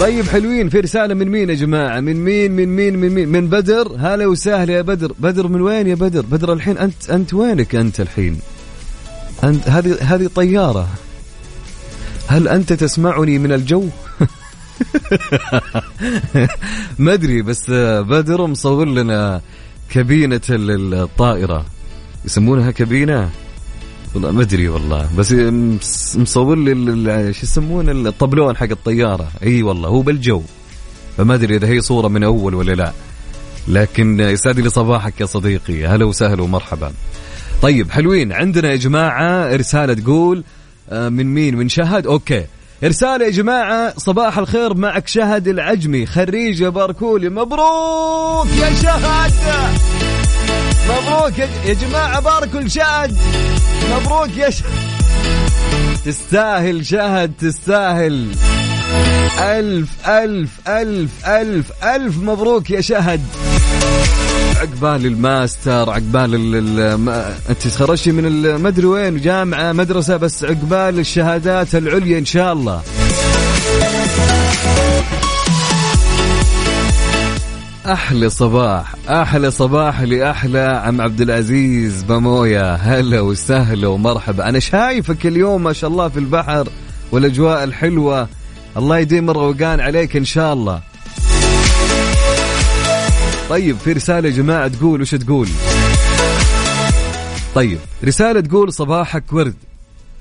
طيب 0.00 0.28
حلوين. 0.28 0.68
في 0.68 0.80
رسالة 0.80 1.14
من 1.14 1.28
مين 1.28 1.50
يا 1.50 1.54
جماعة؟ 1.54 2.00
من 2.00 2.24
مين 2.24 2.52
من 2.52 2.68
مين 2.76 2.96
من 2.96 3.08
مين؟ 3.08 3.28
من 3.28 3.48
بدر. 3.48 3.96
هلا 3.98 4.26
وسهلا 4.26 4.72
يا 4.72 4.82
بدر. 4.82 5.12
بدر 5.18 5.48
من 5.48 5.60
وين 5.60 5.86
يا 5.86 5.94
بدر؟ 5.94 6.20
بدر 6.20 6.52
الحين 6.52 6.78
أنت 6.78 7.10
أنت 7.10 7.34
وينك 7.34 7.74
أنت 7.74 8.00
الحين؟ 8.00 8.38
أنت 9.44 9.68
هذه 9.68 9.96
هذه 10.00 10.30
طيارة. 10.34 10.88
هل 12.26 12.48
أنت 12.48 12.72
تسمعني 12.72 13.38
من 13.38 13.52
الجو؟ 13.52 13.84
ما 16.98 17.12
أدري 17.12 17.42
بس 17.42 17.70
بدر 18.00 18.46
مصور 18.46 18.88
لنا 18.88 19.40
كابينة 19.90 20.40
الطائرة 20.50 21.64
يسمونها 22.24 22.70
كابينة؟ 22.70 23.30
والله 24.14 24.30
ما 24.30 24.42
أدري 24.42 24.68
والله 24.68 25.08
بس 25.18 25.32
مصور 26.16 26.56
لي 26.58 27.32
شو 27.32 27.42
يسمونه؟ 27.42 27.92
الطبلون 27.92 28.56
حق 28.56 28.70
الطيارة. 28.70 29.28
أي 29.42 29.62
والله 29.62 29.88
هو 29.88 30.02
بالجو. 30.02 30.42
فما 31.16 31.34
أدري 31.34 31.56
إذا 31.56 31.68
هي 31.68 31.80
صورة 31.80 32.08
من 32.08 32.24
أول 32.24 32.54
ولا 32.54 32.72
لا. 32.72 32.92
لكن 33.68 34.20
يسعد 34.20 34.60
لي 34.60 34.70
صباحك 34.70 35.20
يا 35.20 35.26
صديقي. 35.26 35.86
هلا 35.86 36.04
وسهلا 36.04 36.42
ومرحبا. 36.42 36.92
طيب 37.62 37.90
حلوين. 37.90 38.32
عندنا 38.32 38.70
يا 38.70 38.76
جماعة 38.76 39.56
رسالة 39.56 39.94
تقول 39.94 40.44
آه، 40.90 41.08
من 41.08 41.26
مين؟ 41.34 41.56
من 41.56 41.68
شهد؟ 41.68 42.06
okay. 42.06 42.44
رسالة 42.84 43.24
يا 43.24 43.30
جماعة 43.30 43.94
صباح 43.98 44.38
الخير 44.38 44.74
معك 44.74 45.08
شهد 45.08 45.48
العجمي 45.48 46.06
خريج 46.06 46.64
باركوا 46.64 47.07
لي 47.07 47.28
مبروك 47.28 48.46
يا 48.60 48.74
شهد! 48.82 49.32
مبروك 50.88 51.38
يا 51.38 51.74
جماعة 51.74 52.20
باركوا 52.20 52.60
لشهد 52.60 53.16
مبروك 53.90 54.36
يا 54.36 54.50
شهد! 54.50 54.64
تستاهل 56.04 56.86
شهد 56.86 57.32
تستاهل! 57.40 58.28
ألف 59.40 60.08
ألف 60.08 60.68
ألف 60.68 61.28
ألف 61.28 61.84
ألف 61.84 62.16
مبروك 62.18 62.70
يا 62.70 62.80
شهد! 62.80 63.20
عقبال 64.62 65.06
الماستر 65.06 65.90
عقبال 65.90 66.34
انت 67.50 67.66
تخرجتي 67.66 68.12
من 68.12 68.26
المدري 68.26 68.86
وين 68.86 69.20
جامعة 69.20 69.72
مدرسة 69.72 70.16
بس 70.16 70.44
عقبال 70.44 70.98
الشهادات 70.98 71.74
العليا 71.74 72.18
إن 72.18 72.24
شاء 72.24 72.52
الله. 72.52 72.82
أحلى 77.86 78.30
صباح 78.30 78.94
أحلى 79.08 79.50
صباح 79.50 80.00
لأحلى 80.00 80.82
عم 80.84 81.00
عبد 81.00 81.20
العزيز 81.20 82.02
بمويا. 82.02 82.74
هلا 82.74 83.20
وسهلا 83.20 83.88
ومرحبا. 83.88 84.48
أنا 84.48 84.58
شايفك 84.58 85.26
اليوم 85.26 85.62
ما 85.62 85.72
شاء 85.72 85.90
الله 85.90 86.08
في 86.08 86.18
البحر 86.18 86.68
والأجواء 87.12 87.64
الحلوة. 87.64 88.28
الله 88.76 88.98
يديم 88.98 89.30
الروقان 89.30 89.80
عليك 89.80 90.16
إن 90.16 90.24
شاء 90.24 90.52
الله. 90.52 90.91
طيب 93.50 93.76
في 93.76 93.92
رسالة 93.92 94.28
يا 94.28 94.34
جماعة 94.34 94.68
تقول 94.68 95.02
وش 95.02 95.10
تقول؟ 95.10 95.48
طيب 97.54 97.78
رسالة 98.04 98.40
تقول 98.40 98.72
صباحك 98.72 99.32
ورد. 99.32 99.54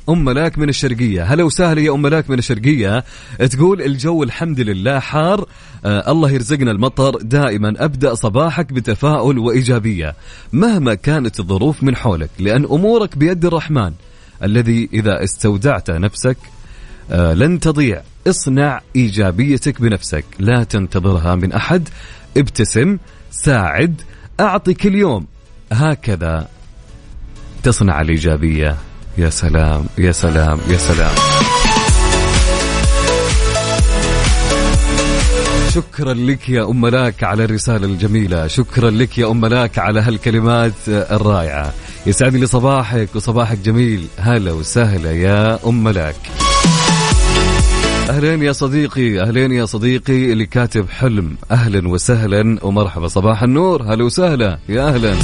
أم 0.09 0.25
ملاك 0.25 0.57
من 0.57 0.69
الشرقية. 0.69 1.23
هلا 1.23 1.43
وسهلا 1.43 1.81
يا 1.81 1.91
أم 1.91 2.01
ملاك 2.01 2.29
من 2.29 2.39
الشرقية. 2.39 3.03
تقول 3.51 3.81
الجو 3.81 4.23
الحمد 4.23 4.59
لله 4.59 4.99
حار. 4.99 5.45
آه 5.85 6.11
الله 6.11 6.31
يرزقنا 6.31 6.71
المطر. 6.71 7.17
دائما 7.21 7.73
أبدأ 7.77 8.13
صباحك 8.13 8.73
بتفاؤل 8.73 9.37
وإيجابية 9.37 10.15
مهما 10.53 10.93
كانت 10.93 11.39
الظروف 11.39 11.83
من 11.83 11.95
حولك 11.95 12.29
لأن 12.39 12.65
أمورك 12.65 13.17
بيد 13.17 13.45
الرحمن. 13.45 13.91
الذي 14.43 14.89
إذا 14.93 15.23
استودعت 15.23 15.91
نفسك 15.91 16.37
آه 17.11 17.33
لن 17.33 17.59
تضيع. 17.59 18.01
اصنع 18.27 18.81
إيجابيتك 18.95 19.81
بنفسك. 19.81 20.25
لا 20.39 20.63
تنتظرها 20.63 21.35
من 21.35 21.53
أحد. 21.53 21.89
ابتسم 22.37 22.97
ساعد 23.31 24.01
أعطي 24.39 24.73
كل 24.73 24.95
يوم. 24.95 25.27
هكذا 25.71 26.47
تصنع 27.63 28.01
الإيجابية. 28.01 28.77
يا 29.17 29.29
سلام 29.29 29.85
يا 29.97 30.11
سلام 30.11 30.59
يا 30.69 30.77
سلام. 30.77 31.15
شكرا 35.73 36.13
لك 36.13 36.49
يا 36.49 36.69
أم 36.69 36.81
ملاك 36.81 37.23
على 37.23 37.43
الرسالة 37.43 37.85
الجميلة. 37.85 38.47
شكرا 38.47 38.89
لك 38.89 39.17
يا 39.17 39.31
أم 39.31 39.41
ملاك 39.41 39.79
على 39.79 40.01
هالكلمات 40.01 40.73
الرائعة. 40.87 41.73
يسعد 42.05 42.35
لي 42.35 42.45
صباحك 42.45 43.15
وصباحك 43.15 43.57
جميل. 43.57 44.07
هلا 44.17 44.51
وسهلا 44.51 45.11
يا 45.11 45.67
أم 45.67 45.83
ملاك. 45.83 46.50
أهلين 48.11 48.43
يا 48.43 48.51
صديقي 48.51 49.21
أهلين 49.21 49.51
يا 49.51 49.65
صديقي 49.65 50.31
اللي 50.31 50.45
كاتب 50.45 50.89
حلم. 50.89 51.35
أهلا 51.51 51.87
وسهلا 51.87 52.57
ومرحبا. 52.65 53.07
صباح 53.07 53.43
النور 53.43 53.83
هلا 53.83 54.03
وسهلا. 54.03 54.59
يا 54.69 54.87
أهلا. 54.87 55.15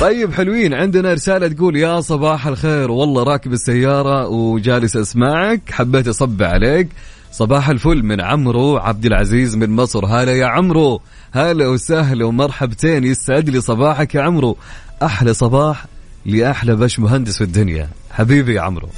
طيب 0.00 0.32
حلوين. 0.32 0.74
عندنا 0.74 1.12
رسالة 1.12 1.48
تقول 1.48 1.76
يا 1.76 2.00
صباح 2.00 2.46
الخير. 2.46 2.90
والله 2.90 3.22
راكب 3.22 3.52
السيارة 3.52 4.28
وجالس 4.28 4.96
أسمعك. 4.96 5.60
حبيت 5.70 6.08
اصب 6.08 6.42
عليك. 6.42 6.88
صباح 7.32 7.68
الفل 7.68 8.02
من 8.02 8.20
عمرو 8.20 8.76
عبد 8.76 9.06
العزيز 9.06 9.56
من 9.56 9.70
مصر. 9.70 10.06
هلا 10.06 10.32
يا 10.32 10.46
عمرو. 10.46 11.00
هلا 11.32 11.68
وسهلا 11.68 12.24
ومرحبتين. 12.24 13.04
يسعد 13.04 13.50
لي 13.50 13.60
صباحك 13.60 14.14
يا 14.14 14.22
عمرو. 14.22 14.56
أحلى 15.02 15.34
صباح 15.34 15.86
لأحلى 16.26 16.76
باش 16.76 17.00
مهندس 17.00 17.38
في 17.38 17.44
الدنيا. 17.44 17.88
حبيبي 18.10 18.54
يا 18.54 18.60
عمرو. 18.60 18.88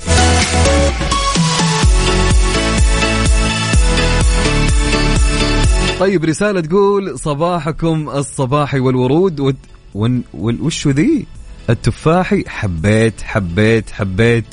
طيب 6.00 6.24
رسالة 6.24 6.60
تقول 6.60 7.18
صباحكم 7.18 8.08
الصباحي 8.08 8.80
والورود 8.80 9.40
ود... 9.40 9.56
ون... 9.94 10.22
وش 10.34 10.88
ذي؟ 10.88 11.26
التفاحي 11.70 12.44
حبيت 12.46 13.22
حبيت 13.22 13.90
حبيت. 13.90 14.44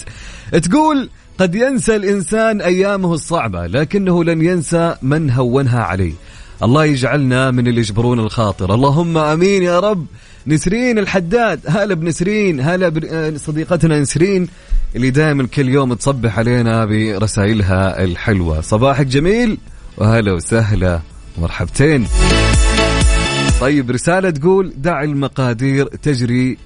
تقول 0.51 1.09
قد 1.37 1.55
ينسى 1.55 1.95
الإنسان 1.95 2.61
أيامه 2.61 3.13
الصعبة 3.13 3.67
لكنه 3.67 4.23
لن 4.23 4.41
ينسى 4.41 4.95
من 5.01 5.31
هونها 5.31 5.83
عليه. 5.83 6.13
الله 6.63 6.85
يجعلنا 6.85 7.51
من 7.51 7.67
اللي 7.67 7.79
يجبرون 7.79 8.19
الخاطر. 8.19 8.73
اللهم 8.73 9.17
آمين 9.17 9.63
يا 9.63 9.79
رب. 9.79 10.05
نسرين 10.47 10.99
الحداد. 10.99 11.59
هلا 11.67 11.93
بنسرين 11.95 12.59
هلا 12.61 12.89
بصديقتنا 13.29 13.99
نسرين 13.99 14.47
اللي 14.95 15.09
دائما 15.09 15.47
كل 15.47 15.69
يوم 15.69 15.93
تصبح 15.93 16.39
علينا 16.39 16.85
برسائلها 16.85 18.03
الحلوة. 18.03 18.61
صباحك 18.61 19.05
جميل 19.05 19.57
وهلا 19.97 20.33
وسهلا. 20.33 20.99
مرحبتين. 21.37 22.07
طيب 23.61 23.91
رسالة 23.91 24.29
تقول 24.29 24.73
دع 24.77 25.03
المقادير 25.03 25.85
تجري 25.85 26.57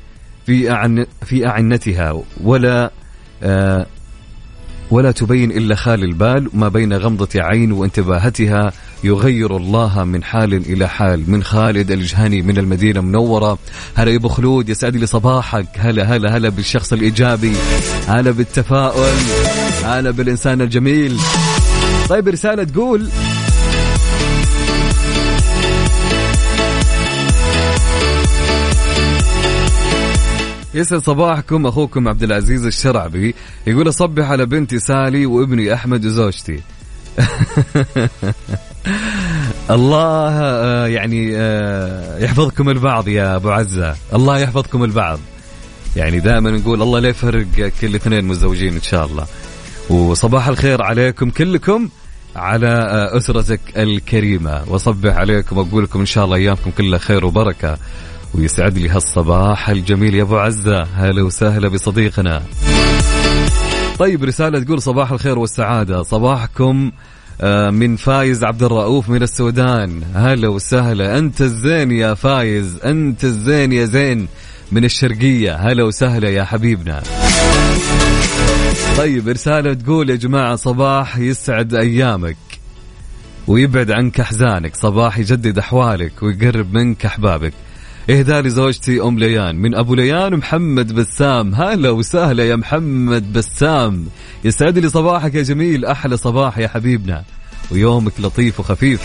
في 0.45 0.71
أعن 0.71 1.05
في 1.25 1.47
أعنتها 1.47 2.23
ولا 2.43 2.91
آه 3.43 3.85
ولا 4.91 5.11
تبين 5.11 5.51
إلا 5.51 5.75
خال 5.75 6.03
البال 6.03 6.49
ما 6.53 6.67
بين 6.67 6.93
غمضة 6.93 7.29
عين 7.35 7.71
وانتباهتها 7.71 8.71
يغير 9.03 9.57
الله 9.57 10.03
من 10.03 10.23
حال 10.23 10.53
إلى 10.53 10.87
حال 10.87 11.31
من 11.31 11.43
خالد 11.43 11.91
الجهني 11.91 12.41
من 12.41 12.57
المدينة 12.57 12.99
المنورة. 12.99 13.57
هلا 13.95 14.11
يا 14.11 14.17
أبو 14.17 14.27
خلود 14.27 14.69
يسعد 14.69 14.95
لي 14.95 15.05
صباحك. 15.05 15.67
هلا 15.77 16.15
هلا 16.15 16.37
هلا 16.37 16.49
بالشخص 16.49 16.93
الإيجابي 16.93 17.53
هلا 18.07 18.31
بالتفاؤل 18.31 19.13
هلا 19.83 20.11
بالإنسان 20.11 20.61
الجميل. 20.61 21.17
طيب 22.09 22.27
رسالة 22.27 22.63
تقول 22.63 23.09
يسعد 30.77 31.03
صباحكم 31.03 31.65
أخوكم 31.65 32.07
عبد 32.07 32.23
العزيز 32.23 32.65
الشرعبي. 32.65 33.35
يقول 33.67 33.89
أصبح 33.89 34.31
على 34.31 34.45
بنتي 34.45 34.79
سالي 34.79 35.25
وابني 35.25 35.73
أحمد 35.73 36.05
وزوجتي. 36.05 36.59
الله 39.69 40.29
آه، 40.29 40.87
يعني 40.87 41.31
آه، 41.35 42.19
يحفظكم 42.19 42.69
البعض 42.69 43.07
يا 43.07 43.35
أبو 43.35 43.49
عزة. 43.49 43.95
الله 44.13 44.39
يحفظكم 44.39 44.83
البعض. 44.83 45.19
يعني 45.95 46.19
دائما 46.19 46.51
نقول 46.51 46.81
الله 46.81 46.99
لا 46.99 47.09
يفرق 47.09 47.71
كل 47.81 47.95
اثنين 47.95 48.25
متزوجين 48.25 48.73
إن 48.73 48.81
شاء 48.81 49.05
الله. 49.05 49.25
وصباح 49.89 50.47
الخير 50.47 50.81
عليكم 50.81 51.29
كلكم 51.29 51.89
على 52.35 52.67
آه، 52.67 53.17
أسرتك 53.17 53.59
الكريمة. 53.77 54.63
وأصبح 54.67 55.15
عليكم 55.15 55.57
وأقول 55.57 55.83
لكم 55.83 55.99
إن 55.99 56.05
شاء 56.05 56.25
الله 56.25 56.35
أيامكم 56.35 56.71
كلها 56.71 56.99
خير 56.99 57.25
وبركة. 57.25 57.77
ويسعد 58.35 58.77
لي 58.77 58.89
هالصباح 58.89 59.69
الجميل 59.69 60.15
يا 60.15 60.23
أبو 60.23 60.37
عزة. 60.37 60.83
هلا 60.83 61.21
وسهلا 61.23 61.69
بصديقنا. 61.69 62.43
طيب 63.99 64.23
رسالة 64.23 64.59
تقول 64.59 64.81
صباح 64.81 65.11
الخير 65.11 65.39
والسعادة. 65.39 66.03
صباحكم 66.03 66.91
آه، 67.41 67.69
من 67.69 67.95
فايز 67.95 68.43
عبد 68.43 68.63
الرؤوف 68.63 69.09
من 69.09 69.23
السودان. 69.23 70.01
هلا 70.15 70.47
وسهلا. 70.47 71.17
أنت 71.17 71.41
الزين 71.41 71.91
يا 71.91 72.13
فايز. 72.13 72.77
أنت 72.85 73.23
الزين 73.23 73.71
يا 73.71 73.85
زين 73.85 74.27
من 74.71 74.85
الشرقية. 74.85 75.55
هلا 75.55 75.83
وسهلا 75.83 76.29
يا 76.29 76.43
حبيبنا. 76.43 77.03
طيب 78.97 79.27
رسالة 79.27 79.73
تقول 79.73 80.09
يا 80.09 80.15
جماعة 80.15 80.55
صباح 80.55 81.17
يسعد 81.17 81.73
أيامك 81.73 82.37
ويبعد 83.47 83.91
عنك 83.91 84.19
أحزانك. 84.19 84.75
صباح 84.75 85.17
يجدد 85.17 85.57
أحوالك 85.57 86.23
ويقرب 86.23 86.73
منك 86.73 87.05
أحبابك. 87.05 87.53
اهداء 88.09 88.41
لزوجتي 88.41 89.01
أم 89.01 89.19
ليان. 89.19 89.55
من 89.55 89.75
أبو 89.75 89.95
ليان 89.95 90.35
محمد 90.35 90.93
بسام. 90.95 91.55
هلا 91.55 91.89
وسهلا 91.89 92.43
يا 92.45 92.55
محمد 92.55 93.33
بسام. 93.33 94.05
يسعد 94.43 94.77
لي 94.77 94.89
صباحك 94.89 95.35
يا 95.35 95.43
جميل. 95.43 95.85
أحلى 95.85 96.17
صباح 96.17 96.57
يا 96.57 96.67
حبيبنا. 96.67 97.23
ويومك 97.71 98.13
لطيف 98.19 98.59
وخفيف. 98.59 99.01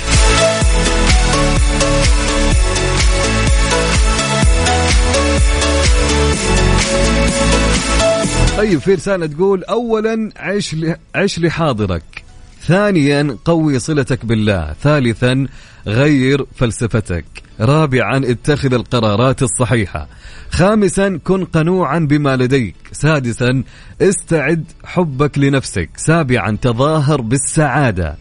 طيب 8.57 8.79
في 8.79 8.95
رسالة 8.95 9.27
تقول 9.27 9.65
أولا 9.65 10.31
عيش 10.37 10.75
لي 10.75 10.97
عيش 11.15 11.39
لحاضرك. 11.39 12.22
ثانيا 12.67 13.37
قوي 13.45 13.79
صلتك 13.79 14.25
بالله. 14.25 14.75
ثالثا 14.83 15.47
غير 15.87 16.47
فلسفتك. 16.57 17.25
رابعا 17.61 18.21
اتخذ 18.25 18.75
القرارات 18.75 19.43
الصحيحة. 19.43 20.09
خامسا 20.51 21.21
كن 21.25 21.45
قنوعا 21.45 21.99
بما 21.99 22.37
لديك. 22.37 22.75
سادسا 22.93 23.63
استعد 24.03 24.65
حبك 24.85 25.39
لنفسك. 25.39 25.91
سابعا 25.97 26.59
تظاهر 26.63 27.21
بالسعادة. 27.21 28.17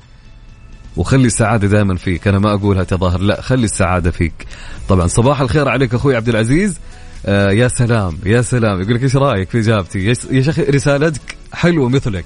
وخلي 0.97 1.27
السعادة 1.27 1.67
دائما 1.67 1.95
فيك. 1.95 2.27
أنا 2.27 2.39
ما 2.39 2.53
أقولها 2.53 2.83
تظاهر 2.83 3.19
لا 3.19 3.41
خلي 3.41 3.65
السعادة 3.65 4.11
فيك. 4.11 4.45
طبعا 4.89 5.07
صباح 5.07 5.41
الخير 5.41 5.69
عليك 5.69 5.93
أخوي 5.93 6.15
عبد 6.15 6.29
العزيز. 6.29 6.79
آه 7.25 7.51
يا 7.51 7.67
سلام 7.67 8.17
يا 8.25 8.41
سلام. 8.41 8.81
يقول 8.81 8.95
لك 8.95 9.03
إيش 9.03 9.15
رأيك 9.15 9.49
في 9.49 9.59
إجابتي؟ 9.59 10.05
يا 10.05 10.41
شيخ 10.41 10.59
رسالتك 10.59 11.37
حلوة 11.53 11.89
مثلك. 11.89 12.25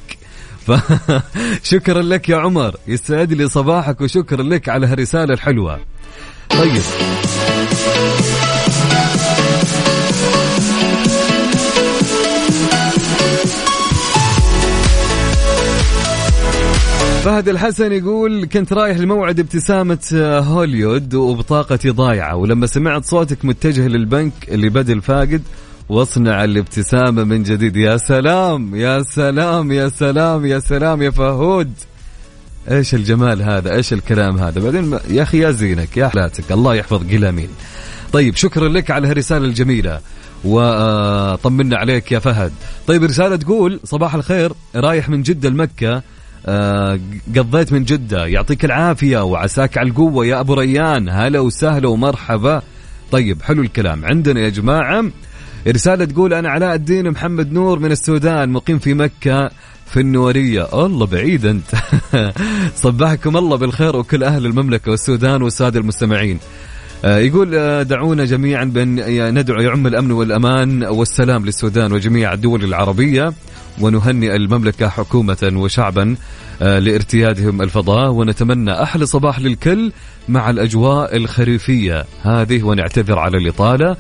فشكرا 0.66 2.02
لك 2.12 2.30
يا 2.30 2.38
عمر. 2.38 2.76
يسعد 2.88 3.34
لي 3.34 3.50
صباحك 3.50 4.02
وشكرا 4.02 4.44
لك 4.44 4.70
على 4.70 4.88
هالرسالة 4.88 5.34
الحلوة. 5.34 5.80
طيب. 6.50 6.82
فهد 17.26 17.50
الحسن 17.50 17.92
يقول 17.92 18.46
كنت 18.46 18.74
رايح 18.74 18.98
لموعد 18.98 19.40
ابتسامة 19.40 20.00
هوليود 20.48 21.14
وبطاقتي 21.14 21.90
ضايعة 21.90 22.36
ولما 22.36 22.68
سمعت 22.68 23.06
صوتك 23.06 23.46
متجه 23.46 23.88
للبنك 23.88 24.34
اللي 24.50 24.70
بدل 24.70 25.02
فاقد 25.02 25.42
واصنع 25.90 26.44
الابتسامة 26.44 27.24
من 27.24 27.44
جديد. 27.44 27.76
يا 27.76 27.98
سلام 27.98 28.76
يا 28.76 29.04
سلام 29.04 29.72
يا 29.72 29.90
سلام 29.90 30.46
يا 30.46 30.60
سلام 30.60 31.02
يا 31.02 31.10
فهود. 31.10 31.74
إيش 32.72 32.96
الجمال 32.96 33.42
هذا؟ 33.42 33.74
إيش 33.74 33.94
الكلام 33.94 34.38
هذا؟ 34.38 34.62
بعدين 34.62 35.00
يا 35.10 35.24
أخي 35.24 35.40
يا 35.40 35.52
زينك 35.52 35.98
يا 35.98 36.08
حلاتك 36.08 36.52
الله 36.52 36.76
يحفظ 36.76 37.12
قلامين 37.12 37.50
طيب 38.14 38.36
شكرا 38.36 38.70
لك 38.70 38.92
على 38.92 39.08
هالرسالة 39.08 39.46
الجميلة. 39.46 40.00
وطمنا 40.44 41.78
عليك 41.78 42.12
يا 42.12 42.20
فهد. 42.20 42.52
طيب 42.88 43.04
رسالة 43.04 43.36
تقول 43.36 43.80
صباح 43.84 44.16
الخير 44.16 44.54
رايح 44.76 45.10
من 45.10 45.24
جدة 45.24 45.50
لمكة. 45.50 46.02
آه، 46.46 47.00
قضيت 47.38 47.74
من 47.74 47.84
جدة. 47.84 48.26
يعطيك 48.26 48.66
العافية 48.66 49.24
وعساك 49.24 49.78
على 49.78 49.90
القوة 49.90 50.26
يا 50.26 50.40
أبو 50.40 50.54
ريان. 50.54 51.10
هلا 51.10 51.40
وسهلا 51.40 51.88
ومرحبا. 51.88 52.62
طيب 53.12 53.42
حلو 53.42 53.62
الكلام. 53.62 54.06
عندنا 54.06 54.40
يا 54.40 54.50
جماعة 54.50 55.06
رسالة 55.68 56.06
تقول 56.06 56.34
أنا 56.34 56.50
علاء 56.50 56.76
الدين 56.76 57.12
محمد 57.12 57.52
نور 57.52 57.80
من 57.80 57.92
السودان 57.92 58.50
مقيم 58.50 58.80
في 58.80 58.94
مكة 58.94 59.50
في 59.86 60.00
النورية 60.00 60.86
الله 60.86 61.06
بعيد 61.06 61.46
أنت. 61.46 61.76
صبحكم 62.86 63.38
الله 63.38 63.58
بالخير 63.58 63.96
وكل 63.96 64.24
أهل 64.24 64.46
المملكة 64.46 64.92
والسودان 64.92 65.42
والسادة 65.42 65.80
المستمعين. 65.80 66.40
آه، 67.06 67.18
يقول 67.18 67.56
آه، 67.56 67.84
دعونا 67.84 68.26
جميعا 68.26 68.64
بأن 68.64 69.40
ندعو 69.40 69.62
يعم 69.62 69.88
الأمن 69.88 70.12
والأمان 70.12 70.84
والسلام 70.84 71.46
للسودان 71.46 71.94
وجميع 71.94 72.34
الدول 72.34 72.64
العربية 72.64 73.34
ونهنئ 73.82 74.36
المملكة 74.36 74.90
حكومة 74.90 75.52
وشعبا 75.56 76.16
آه، 76.62 76.80
لارتيادهم 76.80 77.62
الفضاء 77.62 78.12
ونتمنى 78.12 78.84
أحلى 78.84 79.06
صباح 79.06 79.40
للكل 79.40 79.92
مع 80.30 80.50
الأجواء 80.50 81.18
الخريفية. 81.18 82.06
هذه 82.24 82.64
ونعتذر 82.64 83.20
على 83.20 83.38
الإطالة. 83.38 83.98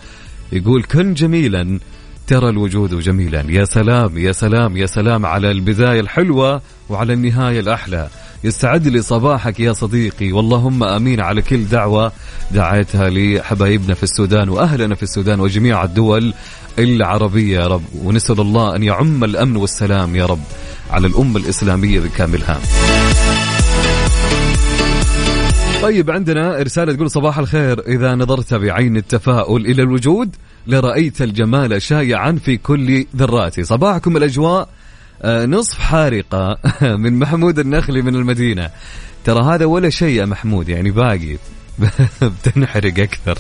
يقول 0.56 0.84
كن 0.84 1.14
جميلا 1.14 1.80
ترى 2.28 2.50
الوجود 2.50 3.00
جميلا. 3.00 3.46
يا 3.50 3.66
سلام 3.66 4.18
يا 4.18 4.32
سلام 4.32 4.78
يا 4.78 4.86
سلام 4.86 5.26
على 5.26 5.52
البداية 5.52 6.00
الحلوة 6.00 6.62
وعلى 6.90 7.14
النهاية 7.14 7.60
الأحلى. 7.60 8.08
يستعد 8.44 8.88
لي 8.88 9.02
صباحك 9.02 9.60
يا 9.60 9.74
صديقي. 9.74 10.32
واللهم 10.32 10.84
آمين 10.84 11.20
على 11.20 11.42
كل 11.42 11.66
دعوة 11.66 12.12
دعيتها 12.52 13.10
لحبايبنا 13.10 13.94
في 13.94 14.04
السودان 14.04 14.50
وأهلنا 14.50 14.96
في 14.96 15.04
السودان 15.04 15.40
وجميع 15.40 15.84
الدول 15.84 16.34
العربية 16.80 17.60
يا 17.60 17.68
رب. 17.68 17.84
ونسأل 18.04 18.40
الله 18.40 18.76
أن 18.76 18.84
يعم 18.84 19.24
الأمن 19.24 19.56
والسلام 19.56 20.16
يا 20.16 20.26
رب 20.26 20.44
على 20.92 21.08
الأمة 21.08 21.38
الإسلامية 21.40 22.00
بكاملها. 22.00 22.60
طيب 25.82 26.12
عندنا 26.12 26.58
رسالة 26.58 26.94
تقول 26.94 27.12
صباح 27.12 27.38
الخير. 27.38 27.80
إذا 27.88 28.16
نظرت 28.16 28.54
بعين 28.54 28.98
التفاؤل 28.98 29.66
إلى 29.66 29.82
الوجود 29.82 30.36
لرأيت 30.68 31.22
الجمال 31.22 31.82
شائعا 31.82 32.32
في 32.32 32.58
كل 32.58 33.06
ذراتي. 33.16 33.64
صباحكم 33.64 34.18
الأجواء 34.18 34.70
آه، 35.22 35.46
نصف 35.46 35.80
حارقة 35.80 36.58
من 37.04 37.20
محمود 37.20 37.60
النخلي 37.60 38.02
من 38.02 38.16
المدينة. 38.16 38.70
ترى 39.24 39.44
هذا 39.44 39.66
ولا 39.66 39.90
شيء 39.90 40.20
يا 40.20 40.26
محمود 40.26 40.70
يعني 40.70 40.92
باقي 40.92 41.38
بتنحرق 42.22 43.00
أكثر. 43.00 43.38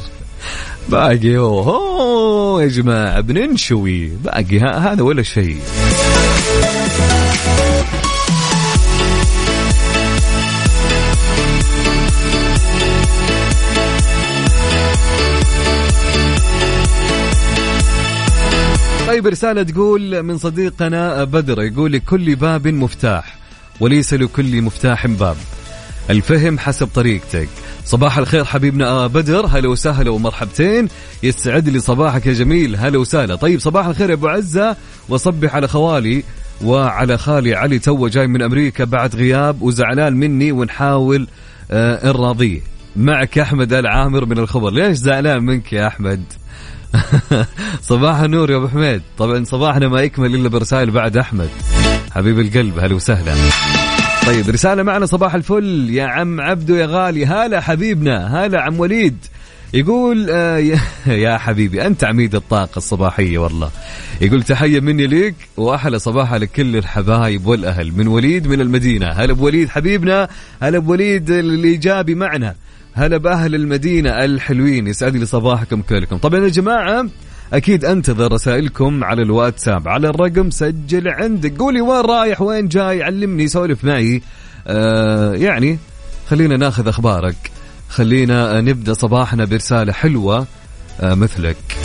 باقي 0.89 1.37
اوه 1.37 2.63
يا 2.63 2.67
جماعة 2.67 3.21
بننشوي. 3.21 4.07
باقي 4.07 4.59
هذا 4.59 5.01
ولا 5.03 5.23
شيء. 5.23 5.57
طيب 19.07 19.27
رسالة 19.27 19.63
تقول 19.63 20.23
من 20.23 20.37
صديقنا 20.37 21.23
بدر 21.23 21.61
يقول 21.61 21.91
لكل 21.91 22.35
باب 22.35 22.67
مفتاح 22.67 23.37
وليس 23.79 24.13
لكل 24.13 24.61
مفتاح 24.61 25.07
باب. 25.07 25.35
الفهم 26.09 26.59
حسب 26.59 26.87
طريقتك. 26.87 27.49
صباح 27.85 28.17
الخير 28.17 28.45
حبيبنا 28.45 29.07
بدر 29.07 29.45
هلا 29.45 29.69
وسهلا 29.69 30.09
ومرحبتين. 30.09 30.87
يسعد 31.23 31.69
لي 31.69 31.79
صباحك 31.79 32.25
يا 32.25 32.33
جميل 32.33 32.75
هلا 32.75 32.97
وسهلا. 32.97 33.35
طيب 33.35 33.59
صباح 33.59 33.85
الخير 33.85 34.09
يا 34.09 34.15
أبو 34.15 34.27
عزة 34.27 34.75
وصبح 35.09 35.55
على 35.55 35.67
خوالي 35.67 36.23
وعلى 36.63 37.17
خالي 37.17 37.55
علي 37.55 37.79
تو 37.79 38.07
جاي 38.07 38.27
من 38.27 38.41
أمريكا 38.41 38.83
بعد 38.83 39.15
غياب 39.15 39.61
وزعلان 39.61 40.13
مني 40.13 40.51
ونحاول 40.51 41.27
آه 41.71 42.07
نراضيه. 42.07 42.61
معك 42.95 43.37
أحمد 43.37 43.73
العامر 43.73 44.25
من 44.25 44.37
الخبر. 44.37 44.71
ليش 44.71 44.97
زعلان 44.97 45.43
منك 45.43 45.73
يا 45.73 45.87
أحمد؟ 45.87 46.23
صباح 47.81 48.19
النور 48.19 48.51
يا 48.51 48.57
أبو 48.57 48.67
حميد. 48.67 49.01
طبعا 49.17 49.43
صباحنا 49.43 49.87
ما 49.87 50.01
يكمل 50.01 50.35
إلا 50.35 50.49
برسائل 50.49 50.91
بعد 50.91 51.17
أحمد. 51.17 51.49
حبيب 52.11 52.39
القلب 52.39 52.79
هلا 52.79 52.95
وسهلا. 52.95 53.33
طيب 54.25 54.49
رسالة 54.49 54.83
معنا 54.83 55.05
صباح 55.05 55.35
الفل. 55.35 55.87
يا 55.89 56.05
عم 56.05 56.41
عبدو 56.41 56.75
يا 56.75 56.85
غالي 56.85 57.25
هلا 57.25 57.61
حبيبنا 57.61 58.45
هلا 58.45 58.61
عم 58.61 58.79
وليد. 58.79 59.17
يقول 59.73 60.27
آه 60.29 60.77
يا 61.07 61.37
حبيبي 61.45 61.87
أنت 61.87 62.03
عميد 62.03 62.35
الطاقة 62.35 62.77
الصباحية 62.77 63.37
والله. 63.37 63.71
يقول 64.21 64.43
تحية 64.43 64.79
مني 64.79 65.07
ليك 65.07 65.35
وأحلى 65.57 65.99
صباح 65.99 66.33
لكل 66.33 66.77
الحبايب 66.77 67.47
والأهل. 67.47 67.91
من 67.91 68.07
وليد 68.07 68.47
من 68.47 68.61
المدينة. 68.61 69.09
هلا 69.11 69.33
بوليد 69.33 69.69
حبيبنا 69.69 70.29
هلا 70.61 70.79
بوليد 70.79 71.29
الإيجابي 71.29 72.15
معنا. 72.15 72.55
هلا 72.97 73.17
بأهل 73.17 73.55
المدينة 73.55 74.09
الحلوين 74.09 74.87
يسعد 74.87 75.15
لي 75.15 75.25
صباحكم 75.25 75.81
كلكم. 75.81 76.17
طبعا 76.17 76.39
يا 76.39 76.49
جماعة 76.49 77.07
أكيد 77.53 77.85
انتظر 77.85 78.31
رسائلكم 78.31 79.03
على 79.03 79.21
الواتساب. 79.21 79.87
على 79.87 80.09
الرقم 80.09 80.49
سجل 80.49 81.07
عندك. 81.07 81.57
قولي 81.57 81.81
وين 81.81 82.05
رايح 82.05 82.41
وين 82.41 82.67
جاي 82.67 83.03
علمني 83.03 83.47
سولف 83.47 83.83
معي. 83.83 84.21
آه 84.67 85.33
يعني 85.33 85.77
خلينا 86.29 86.57
ناخذ 86.57 86.87
أخبارك. 86.87 87.51
خلينا 87.89 88.61
نبدأ 88.61 88.93
صباحنا 88.93 89.45
برسالة 89.45 89.93
حلوة 89.93 90.47
آه 91.01 91.13
مثلك. 91.13 91.84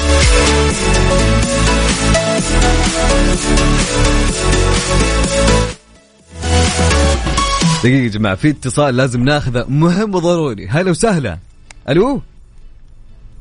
دقيقة 7.85 8.03
يا 8.03 8.09
جماعة 8.09 8.35
في 8.35 8.51
اتصال 8.51 8.97
لازم 8.97 9.25
ناخذه. 9.25 9.65
مهم 9.69 10.15
وضروري. 10.15 10.69
هلا 10.69 10.91
وسهلا. 10.91 11.39
ألو؟ 11.89 12.23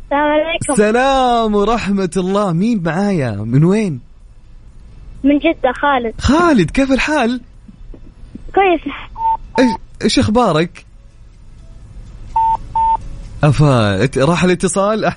السلام 0.05 0.31
عليكم. 0.31 0.75
سلام 0.75 1.55
ورحمة 1.55 2.11
الله. 2.17 2.53
مين 2.53 2.83
معايا؟ 2.83 3.31
من 3.31 3.63
وين؟ 3.63 3.99
من 5.23 5.37
جدة 5.37 5.73
خالد. 5.81 6.13
خالد 6.21 6.71
كيف 6.71 6.91
الحال؟ 6.91 7.41
كويس. 8.55 8.93
إيش 10.03 10.19
أخبارك؟ 10.19 10.85
أفا 13.43 14.09
راح 14.17 14.43
الاتصال؟ 14.43 15.13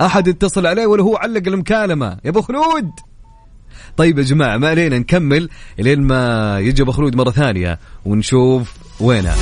أحد 0.00 0.28
اتصل 0.28 0.66
عليه 0.66 0.86
ولا 0.86 1.02
هو 1.02 1.16
علق 1.16 1.42
المكالمة؟ 1.46 2.18
يا 2.24 2.30
أبو 2.30 2.42
خلود! 2.42 2.90
طيب 3.96 4.18
يا 4.18 4.22
جماعة 4.22 4.56
ما 4.56 4.68
علينا 4.68 4.98
نكمل 4.98 5.48
لين 5.78 6.00
ما 6.00 6.58
يجي 6.60 6.82
أبو 6.82 6.92
خلود 6.92 7.16
مرة 7.16 7.30
ثانية 7.30 7.78
ونشوف 8.04 8.72
وينه. 9.00 9.34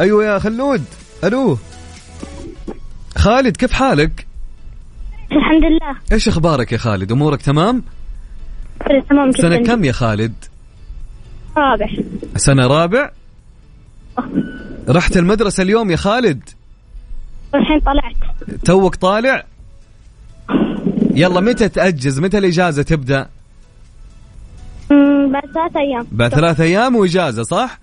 أيوه 0.00 0.24
يا 0.24 0.38
خلود 0.38 0.84
ألو 1.24 1.58
خالد 3.16 3.56
كيف 3.56 3.72
حالك؟ 3.72 4.26
الحمد 5.32 5.64
لله 5.64 5.96
إيش 6.12 6.28
أخبارك 6.28 6.72
يا 6.72 6.78
خالد؟ 6.78 7.12
أمورك 7.12 7.42
تمام؟ 7.42 7.82
تمام 9.10 9.30
جدا 9.30 9.42
سنة 9.42 9.56
كم 9.56 9.84
يا 9.84 9.92
خالد؟ 9.92 10.34
رابع 11.56 11.88
سنة 12.36 12.66
رابع؟ 12.66 13.10
رحت 14.88 15.16
المدرسة 15.16 15.62
اليوم 15.62 15.90
يا 15.90 15.96
خالد؟ 15.96 16.48
والحين 17.54 17.80
طلعت 17.80 18.16
توك 18.64 18.94
طالع؟ 18.94 19.44
يلا 21.14 21.40
متى 21.40 21.68
تأجز؟ 21.68 22.20
متى 22.20 22.38
الإجازة 22.38 22.82
تبدأ؟ 22.82 23.28
بعد 25.32 25.52
ثلاث 25.54 25.76
أيام 25.76 26.06
بعد 26.12 26.30
ثلاث 26.30 26.60
أيام 26.60 26.96
وإجازة 26.96 27.42
صح؟ 27.42 27.78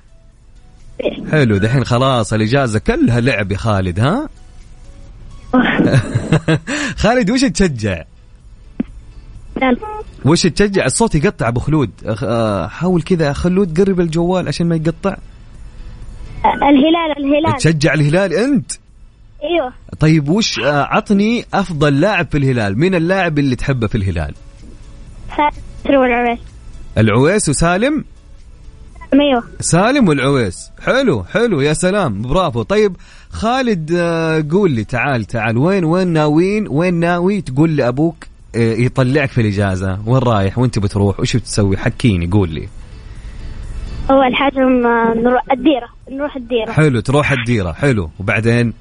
حلو 1.32 1.58
دحين 1.58 1.86
خلاص 1.86 2.34
الإجازة 2.34 2.80
كلها 2.80 3.22
لعب 3.22 3.52
يا 3.52 3.58
خالد 3.58 4.00
ها؟ 4.00 4.30
خالد 7.04 7.32
وش 7.32 7.42
تشجع؟ 7.42 8.04
وش 10.26 10.42
تشجع؟ 10.42 10.86
الصوت 10.86 11.16
يقطع 11.16 11.48
أبو 11.48 11.60
خلود 11.60 11.90
آه، 12.24 12.68
حاول 12.68 13.02
كذا 13.02 13.34
خلود 13.34 13.82
قرب 13.82 14.00
الجوال 14.00 14.48
عشان 14.48 14.68
ما 14.68 14.76
يقطع 14.76 15.18
الهلال 16.46 17.18
الهلال 17.18 17.58
تشجع 17.58 17.94
الهلال 17.94 18.34
أنت؟ 18.34 18.72
أيوه 19.44 19.74
طيب 20.00 20.30
وش 20.30 20.60
آه، 20.60 20.84
عطني 20.84 21.46
أفضل 21.54 22.00
لاعب 22.00 22.28
في 22.32 22.38
الهلال 22.38 22.80
مين 22.80 22.96
اللاعب 22.96 23.40
اللي 23.40 23.56
تحبه 23.56 23.88
في 23.88 23.96
الهلال 23.96 24.34
ساتر 25.30 25.98
والعويس 25.98 26.40
العويس 26.98 27.50
وسالم 27.50 28.06
أيوه 29.22 29.44
سالم 29.60 30.08
والعويس. 30.08 30.72
حلو 30.82 31.24
حلو. 31.24 31.62
يا 31.62 31.74
سلام. 31.74 32.22
برافو. 32.22 32.62
طيب 32.64 32.96
خالد 33.30 33.92
آه، 33.96 34.46
قول 34.52 34.72
لي 34.72 34.84
تعال 34.84 35.26
تعال. 35.26 35.58
وين 35.58 35.86
وين 35.86 36.08
ناويين 36.08 36.68
وين 36.68 36.94
ناوي؟ 36.94 37.42
تقول 37.42 37.76
لابوك 37.76 38.16
آه، 38.56 38.74
يطلعك 38.74 39.30
في 39.30 39.42
الإجازة. 39.42 40.00
وين 40.06 40.22
رايح؟ 40.24 40.58
وانت 40.58 40.80
بتروح 40.80 41.20
وش 41.20 41.36
بتسوي؟ 41.36 41.78
حكيني 41.78 42.28
قول 42.28 42.50
لي. 42.50 42.68
اول 44.10 44.36
حاجة 44.36 44.60
نروح 45.16 45.44
الديرة. 45.52 45.88
نروح 46.12 46.36
الديرة. 46.36 46.72
حلو 46.72 47.00
تروح 47.00 47.32
الديرة. 47.32 47.72
حلو. 47.72 48.10
وبعدين؟ 48.20 48.74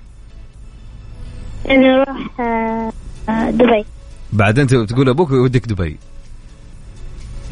نروح 1.71 2.41
آه، 2.41 2.93
دبي. 3.51 3.85
بعدين 4.33 4.67
تقول 4.67 5.09
أبوك 5.09 5.31
يوديك 5.31 5.67
دبي. 5.67 5.97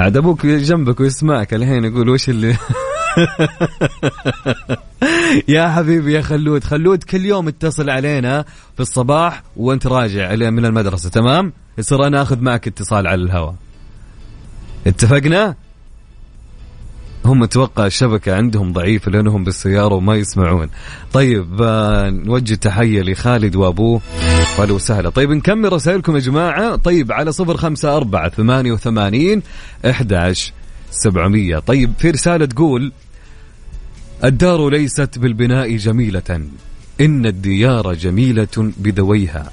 عاد 0.01 0.17
أبوك 0.17 0.47
جنبك 0.47 1.01
ويسمعك 1.01 1.55
الحين 1.55 1.85
يقول 1.85 2.09
وش 2.09 2.29
اللي 2.29 2.57
يا 5.49 5.69
حبيبي 5.69 6.13
يا 6.13 6.23
خلود. 6.23 6.65
خلود 6.65 7.03
كل 7.03 7.25
يوم 7.25 7.49
اتصل 7.49 7.91
علينا 7.91 8.45
في 8.75 8.81
الصباح 8.81 9.43
وأنت 9.57 9.87
راجع 9.87 10.35
من 10.51 10.65
المدرسة 10.65 11.11
تمام؟ 11.11 11.53
يصير 11.79 12.07
أنا 12.07 12.23
آخذ 12.23 12.41
معك 12.41 12.67
اتصال 12.67 13.07
على 13.07 13.23
الهواء. 13.23 13.55
اتفقنا؟ 14.87 15.55
هم 17.25 17.43
أتوقع 17.43 17.87
الشبكة 17.87 18.37
عندهم 18.37 18.73
ضعيفة 18.73 19.11
لأنهم 19.11 19.45
بالسيارة 19.45 19.95
وما 19.95 20.15
يسمعون. 20.15 20.69
طيب 21.13 21.63
آه، 21.63 22.11
نوجه 22.11 22.55
تحية 22.55 23.03
لخالد 23.03 23.57
وأبوه. 23.57 24.01
أهلا 24.59 24.73
وسهلا. 24.73 25.11
طيب 25.11 25.31
نكمل 25.31 25.73
رسائلكم 25.73 26.15
يا 26.15 26.21
جماعة. 26.21 26.77
طيب 26.77 27.13
على 27.13 27.33
صفر 27.33 27.57
خمسة 27.57 27.97
أربعة 27.97 28.29
ثمانية 28.29 28.73
وثمانين 28.73 29.43
أحداش 29.87 30.53
سبعمية. 30.91 31.59
طيب 31.59 31.93
في 31.99 32.11
رسالة 32.11 32.47
تقول 32.47 32.93
الدار 34.25 34.69
ليست 34.69 35.19
بالبناء 35.19 35.77
جميلة 35.77 36.41
إن 37.01 37.27
الديار 37.27 37.95
جميلة 37.95 38.49
بذويها 38.57 39.51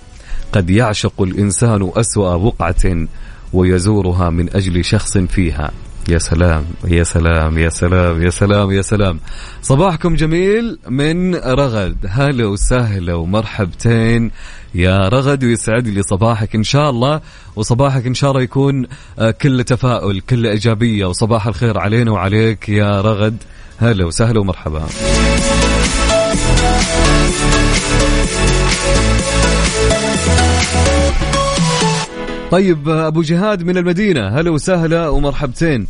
قد 0.51 0.69
يعشق 0.69 1.21
الإنسان 1.21 1.91
أسوأ 1.95 2.37
بقعة 2.37 3.07
ويزورها 3.53 4.29
من 4.29 4.55
أجل 4.55 4.85
شخص 4.85 5.17
فيها. 5.17 5.71
يا 6.09 6.17
سلام 6.17 6.65
يا 6.87 7.03
سلام 7.03 7.57
يا 7.57 7.69
سلام 7.69 8.21
يا 8.21 8.29
سلام 8.29 8.71
يا 8.71 8.81
سلام. 8.81 9.19
صباحكم 9.61 10.15
جميل 10.15 10.79
من 10.89 11.35
رغد. 11.35 12.05
هلا 12.09 12.45
وسهلا 12.45 13.13
ومرحبتين. 13.13 14.31
يا 14.75 15.09
رغد 15.09 15.43
ويسعد 15.43 15.87
لي 15.87 16.03
صباحك 16.03 16.55
إن 16.55 16.63
شاء 16.63 16.89
الله. 16.89 17.21
وصباحك 17.55 18.05
إن 18.05 18.13
شاء 18.13 18.31
الله 18.31 18.41
يكون 18.41 18.87
آه، 19.19 19.31
كل 19.31 19.63
تفاؤل 19.63 20.19
كل 20.19 20.45
إيجابية. 20.45 21.05
وصباح 21.05 21.47
الخير 21.47 21.77
علينا 21.77 22.11
وعليك 22.11 22.69
يا 22.69 23.01
رغد. 23.01 23.37
هلا 23.79 24.05
وسهلا 24.05 24.39
ومرحبا. 24.39 24.87
طيب 32.51 32.89
أبو 32.89 33.21
جهاد 33.21 33.63
من 33.63 33.77
المدينة. 33.77 34.27
هلا 34.27 34.49
وسهلا 34.49 35.09
ومرحبتين. 35.09 35.87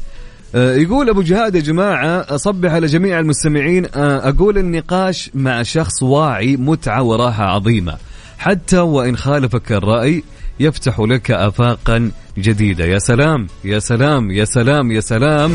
آه، 0.56 0.76
يقول 0.76 1.10
أبو 1.10 1.22
جهاد 1.22 1.56
يا 1.56 1.62
جماعة 1.62 2.26
أصبح 2.30 2.72
على 2.72 2.88
جميع 2.88 3.20
المستمعين 3.20 3.86
آه، 3.96 4.30
أقول 4.30 4.58
النقاش 4.58 5.32
مع 5.34 5.64
شخص 5.64 6.04
واعي 6.04 6.58
متعة 6.58 7.04
وراحة 7.04 7.44
عظيمة. 7.44 7.98
حتى 8.38 8.80
وإن 8.80 9.18
خالفك 9.18 9.72
الرأي 9.72 10.24
يفتح 10.60 11.00
لك 11.00 11.32
افاقا 11.32 12.12
جديدة. 12.38 12.86
يا 12.86 13.00
سلام 13.00 13.48
يا 13.66 13.80
سلام 13.80 14.32
يا 14.32 14.46
سلام 14.46 14.92
يا 14.92 15.00
سلام. 15.00 15.52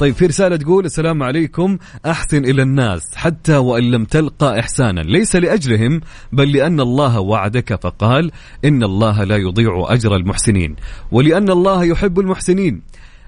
طيب 0.00 0.14
في 0.14 0.26
رسالة 0.26 0.56
تقول 0.56 0.84
السلام 0.84 1.22
عليكم. 1.22 1.78
أحسن 2.06 2.44
إلى 2.44 2.62
الناس 2.62 3.02
حتى 3.14 3.56
وإن 3.56 3.90
لم 3.90 4.04
تلقى 4.04 4.60
إحسانا. 4.60 5.00
ليس 5.00 5.36
لأجلهم 5.36 6.00
بل 6.32 6.52
لأن 6.52 6.80
الله 6.80 7.20
وعدك 7.20 7.82
فقال 7.82 8.30
إن 8.64 8.82
الله 8.82 9.24
لا 9.24 9.36
يضيع 9.36 9.86
أجر 9.88 10.16
المحسنين. 10.16 10.76
ولأن 11.12 11.50
الله 11.50 11.84
يحب 11.84 12.20
المحسنين. 12.20 12.82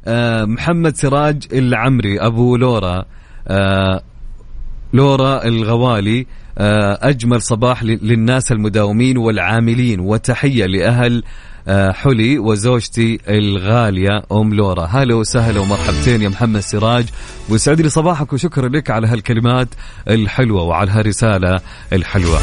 آه 0.07 0.45
محمد 0.45 0.97
سراج 0.97 1.47
العمري 1.53 2.21
أبو 2.21 2.57
لورا. 2.57 3.05
آه 3.49 4.03
لورا 4.93 5.45
الغوالي. 5.45 6.27
آه 6.59 6.99
أجمل 7.03 7.43
صباح 7.43 7.83
للناس 7.85 8.53
المداومين 8.53 9.19
والعاملين. 9.19 10.01
وتحية 10.01 10.67
لأهل 10.67 11.23
حلي 11.68 12.38
وزوجتي 12.38 13.18
الغالية 13.29 14.22
أم 14.33 14.55
لورا. 14.55 14.85
هلا 14.85 15.14
وسهلا 15.14 15.61
ومرحبتين 15.61 16.22
يا 16.22 16.29
محمد 16.29 16.61
سراج. 16.61 17.07
ويسعد 17.48 17.81
لي 17.81 17.88
صباحك 17.88 18.33
وشكرا 18.33 18.68
لك 18.68 18.90
على 18.90 19.07
هالكلمات 19.07 19.68
الحلوة 20.09 20.62
وعلى 20.62 20.90
هالرسالة 20.90 21.61
الحلوة. 21.92 22.38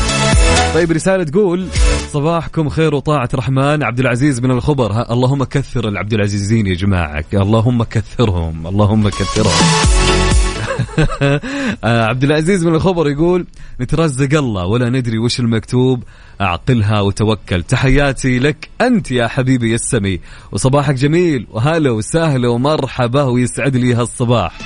طيب 0.73 0.91
رسالة 0.91 1.23
تقول 1.23 1.67
صباحكم 2.11 2.69
خير 2.69 2.95
وطاعة 2.95 3.29
رحمن 3.35 3.83
عبد 3.83 3.99
العزيز 3.99 4.39
من 4.39 4.51
الخبر. 4.51 5.11
اللهم 5.11 5.43
كثر 5.43 5.87
العبد 5.87 6.13
العزيزين 6.13 6.67
يا 6.67 6.75
جماعة. 6.75 7.25
اللهم 7.33 7.83
كثرهم 7.83 8.67
اللهم 8.67 9.09
كثرهم. 9.09 9.45
آه، 9.45 10.48
عبد 11.83 12.23
العزيز 12.23 12.65
من 12.65 12.75
الخبر 12.75 13.09
يقول 13.09 13.47
نترزق 13.81 14.37
الله 14.37 14.65
ولا 14.65 14.89
ندري 14.89 15.17
وش 15.17 15.39
المكتوب 15.39 16.03
أعقلها 16.41 17.01
وتوكل. 17.01 17.63
تحياتي 17.63 18.39
لك 18.39 18.69
أنت 18.81 19.11
يا 19.11 19.27
حبيبي 19.27 19.75
السمي. 19.75 20.19
وصباحك 20.51 20.95
جميل 20.95 21.47
وهلا 21.51 21.91
وسهلا 21.91 22.47
ومرحبا 22.49 23.23
ويسعد 23.23 23.75
لي 23.75 23.93
هالصباح. 23.93 24.59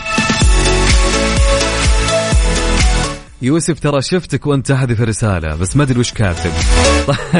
يوسف 3.43 3.79
ترى 3.79 4.01
شفتك 4.01 4.47
وأنت 4.47 4.67
تحذف 4.67 5.01
رسالة 5.01 5.56
بس 5.56 5.77
ما 5.77 5.84
أدري 5.84 5.99
وش 5.99 6.13
كاتب. 6.13 6.51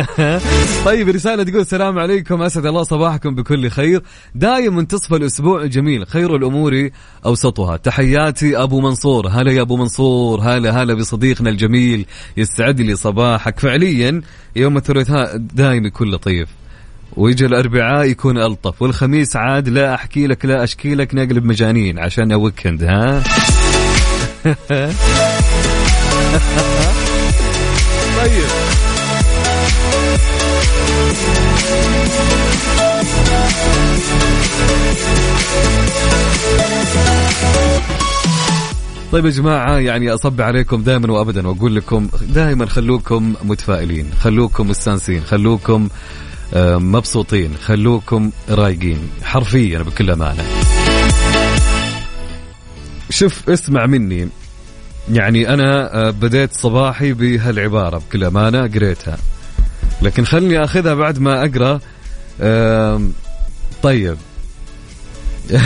طيب 0.86 1.10
رسالة 1.10 1.44
تقول 1.44 1.62
السلام 1.62 2.00
عليكم 2.00 2.42
أسعد 2.42 2.66
الله 2.66 2.84
صباحكم 2.84 3.36
بكل 3.36 3.70
خير. 3.70 4.02
دايم 4.36 4.76
منتصف 4.76 5.14
الأسبوع 5.14 5.66
جميل 5.66 6.08
خير 6.08 6.36
الأمور 6.36 6.90
أوسطها. 7.26 7.78
تحياتي 7.78 8.58
أبو 8.58 8.82
منصور. 8.82 9.28
هلا 9.28 9.52
يا 9.52 9.62
أبو 9.62 9.78
منصور 9.78 10.42
هلا 10.42 10.84
هلا 10.84 10.94
بصديقنا 10.94 11.50
الجميل 11.50 12.06
يسعد 12.38 12.82
لي 12.82 12.96
صباحك. 12.96 13.60
فعليا 13.60 14.22
يوم 14.56 14.78
الثلاثاء 14.78 15.38
دايم 15.38 15.86
يكون 15.86 16.12
لطيف. 16.12 16.50
ويجي 17.18 17.46
الأربعاء 17.46 18.06
يكون 18.06 18.38
ألطف 18.38 18.82
والخميس 18.82 19.36
عاد 19.36 19.70
لا 19.70 19.94
أحكي 19.94 20.28
لك 20.28 20.46
لا 20.46 20.64
أشكي 20.64 20.96
لك 20.96 21.16
نقلب 21.16 21.46
مجانين 21.46 22.00
عشان 22.00 22.34
ويكند 22.34 22.84
ها؟ 22.84 23.24
طيب. 28.18 28.48
طيب 39.12 39.26
يا 39.26 39.30
جماعة 39.30 39.78
يعني 39.78 40.14
أصب 40.14 40.42
عليكم 40.42 40.84
دائما 40.84 41.12
وأبدا 41.12 41.48
وأقول 41.48 41.76
لكم 41.76 42.08
دائما 42.30 42.66
خلوكم 42.66 43.34
متفائلين 43.44 44.10
خلوكم 44.20 44.70
مستانسين 44.70 45.24
خلوكم 45.24 45.90
آه، 46.54 46.78
مبسوطين 46.78 47.56
خلوكم 47.66 48.32
رايقين 48.50 49.10
حرفيا 49.24 49.80
بكل 49.80 50.12
أمانة. 50.12 50.44
شوف 53.10 53.50
اسمع 53.50 53.86
مني. 53.86 54.30
يعني 55.12 55.54
أنا 55.54 55.96
آه، 56.08 56.10
بديت 56.10 56.54
صباحي 56.54 57.14
بهالعبارة 57.14 57.98
بكل 57.98 58.24
أمانة 58.24 58.68
قريتها. 58.68 59.18
لكن 60.02 60.26
خلني 60.26 60.64
أخذها 60.64 60.94
بعد 60.94 61.20
ما 61.20 61.46
أقرأ. 61.46 61.80
طيب. 63.84 64.18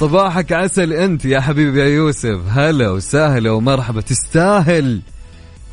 صباحك 0.00 0.52
عسل 0.52 0.92
أنت 0.92 1.24
يا 1.24 1.40
حبيبي 1.40 1.80
يا 1.80 1.86
يوسف. 1.86 2.40
هلا 2.48 2.90
وسهلا 2.90 3.50
ومرحبا. 3.50 4.00
تستاهل؟ 4.00 5.00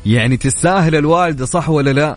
يعني 0.06 0.36
تستاهل 0.36 0.94
الوالدة 0.96 1.46
صح 1.46 1.68
ولا 1.68 1.90
لا؟ 1.90 2.16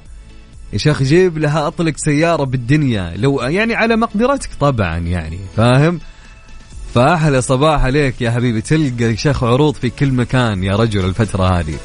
يا 0.73 0.77
شيخ 0.77 1.03
جيب 1.03 1.37
لها 1.37 1.67
أطلق 1.67 1.97
سيارة 1.97 2.43
بالدنيا. 2.43 3.13
لو 3.15 3.41
يعني 3.41 3.75
على 3.75 3.95
مقدرتك 3.95 4.49
طبعا 4.59 4.97
يعني 4.97 5.39
فاهم؟ 5.57 5.99
فاحلى 6.93 7.41
صباح 7.41 7.83
عليك 7.83 8.21
يا 8.21 8.31
حبيبي. 8.31 8.61
تلقى 8.61 9.17
شيخ 9.17 9.43
عروض 9.43 9.75
في 9.75 9.89
كل 9.89 10.11
مكان 10.11 10.63
يا 10.63 10.75
رجل 10.75 11.05
الفترة 11.05 11.59
هذه. 11.59 11.75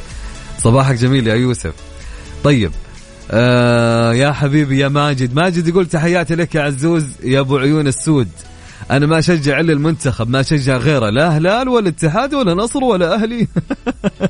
صباحك 0.58 0.94
جميل 0.94 1.26
يا 1.26 1.34
يوسف. 1.34 1.74
طيب 2.44 2.72
آه 3.30 4.14
يا 4.14 4.32
حبيبي 4.32 4.78
يا 4.78 4.88
ماجد. 4.88 5.34
ماجد 5.34 5.68
يقول 5.68 5.86
تحياتي 5.86 6.34
لك 6.34 6.54
يا 6.54 6.62
عزوز 6.62 7.06
يا 7.24 7.40
أبو 7.40 7.56
عيون 7.56 7.86
السود. 7.86 8.28
أنا 8.90 9.07
ما 9.07 9.18
أشجع 9.18 9.61
إلا 9.61 9.72
المنتخب 9.72 10.29
ما 10.29 10.40
أشجع 10.40 10.77
غيره 10.77 11.11
لا 11.11 11.29
هلال 11.29 11.68
ولا 11.68 11.88
اتحاد 11.88 12.35
ولا 12.35 12.55
نصر 12.55 12.85
ولا 12.85 13.14
أهلي. 13.14 13.48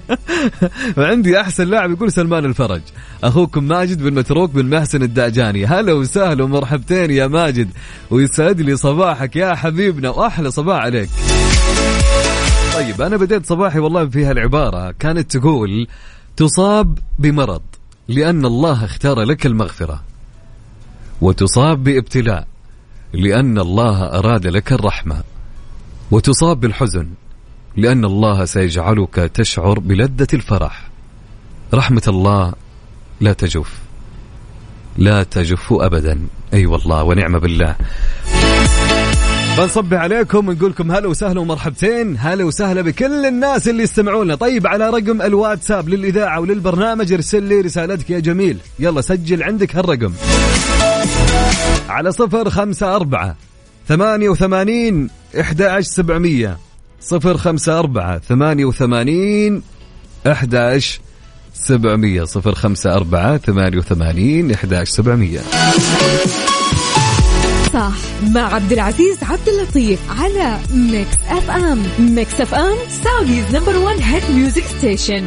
وعندي 0.97 1.40
أحسن 1.40 1.68
لاعب 1.68 1.90
يقول 1.90 2.12
سلمان 2.12 2.44
الفرج. 2.44 2.81
أخوكم 3.25 3.64
ماجد 3.64 4.03
بن 4.03 4.14
متروك 4.14 4.51
بن 4.51 4.77
محسن 4.77 5.03
الدعجاني 5.03 5.66
هلا 5.66 5.92
وسهلا 5.92 6.44
ومرحبتين 6.44 7.11
يا 7.11 7.27
ماجد. 7.27 7.68
ويسعد 8.11 8.61
لي 8.61 8.77
صباحك 8.77 9.37
يا 9.37 9.55
حبيبنا 9.55 10.11
وأحلى 10.11 10.51
صباح 10.51 10.83
عليك. 10.83 11.11
طيب 12.75 13.03
أنا 13.03 13.16
بديت 13.16 13.47
صباحي 13.47 13.79
والله 13.79 14.07
في 14.07 14.25
هالعبارة. 14.25 14.94
كانت 14.99 15.37
تقول 15.37 15.87
تصاب 16.37 16.99
بمرض 17.18 17.62
لأن 18.09 18.44
الله 18.44 18.85
اختار 18.85 19.23
لك 19.23 19.47
المغفرة. 19.47 20.03
وتصاب 21.21 21.85
بابتلاء. 21.85 22.58
لأن 23.12 23.59
الله 23.59 24.05
أراد 24.05 24.47
لك 24.47 24.73
الرحمة. 24.73 25.23
وتصاب 26.11 26.61
بالحزن 26.61 27.09
لأن 27.77 28.05
الله 28.05 28.44
سيجعلك 28.44 29.14
تشعر 29.14 29.79
بلذة 29.79 30.27
الفرح. 30.35 30.88
رحمة 31.75 32.03
الله 32.09 32.53
لا 33.21 33.33
تجف 33.33 33.79
لا 34.99 35.23
تجفوا 35.23 35.87
ابدا. 35.87 36.12
أي 36.53 36.59
أيوة 36.59 36.73
والله 36.73 37.03
ونعم 37.03 37.38
بالله. 37.38 37.77
بنصب 39.59 39.94
عليكم 39.94 40.49
ونقول 40.49 40.71
لكم 40.71 40.92
هلا 40.92 41.09
وسهلا 41.09 41.40
ومرحبتين. 41.40 42.16
هلا 42.18 42.44
وسهلا 42.44 42.83
بكل 42.83 43.27
الناس 43.27 43.68
اللي 43.68 43.83
يستمعونا 43.83 44.35
طيب 44.35 44.66
على 44.66 44.90
رقم 44.90 45.23
الواتساب 45.23 45.88
للإذاعة 45.88 46.40
وللبرنامج 46.40 47.12
ارسل 47.12 47.42
لي 47.42 47.61
رسالتك 47.61 48.11
يا 48.11 48.18
جميل. 48.18 48.59
يلا 48.79 49.01
سجل 49.01 49.42
عندك 49.42 49.77
هالرقم. 49.77 50.12
على 51.88 52.12
صفر 52.12 52.50
خمسة 52.50 52.96
أربعة 52.96 53.37
ثمانية 53.88 54.28
وثمانين 54.28 55.11
إحدى 55.40 55.64
عشر 55.64 55.88
سبعمية. 55.90 56.59
صفر 57.00 57.37
خمسة 57.37 57.78
أربعة 57.78 58.18
ثمانية 58.18 58.64
وثمانين 58.64 59.62
إحدى 60.26 60.59
عشر 60.59 61.00
سبعمية. 61.54 62.24
صفر 62.24 62.54
خمسة 62.54 62.94
أربعة 62.94 63.37
ثمانية 63.38 63.78
وثمانين 63.78 64.50
إحدى 64.52 64.76
عشر 64.76 64.92
سبعمية. 64.92 65.40
صح 67.72 67.92
مع 68.35 68.54
عبد 68.54 68.72
العزيز 68.72 69.18
عبد 69.22 69.48
اللطيف 69.48 70.00
على 70.20 70.59
Mix 70.74 71.16
FM 71.28 71.83
Mix 71.98 72.40
FM 72.40 72.76
Saudi's 73.04 73.57
number 73.57 73.76
1 73.78 73.98
hit 74.00 74.31
music 74.31 74.64
station 74.78 75.24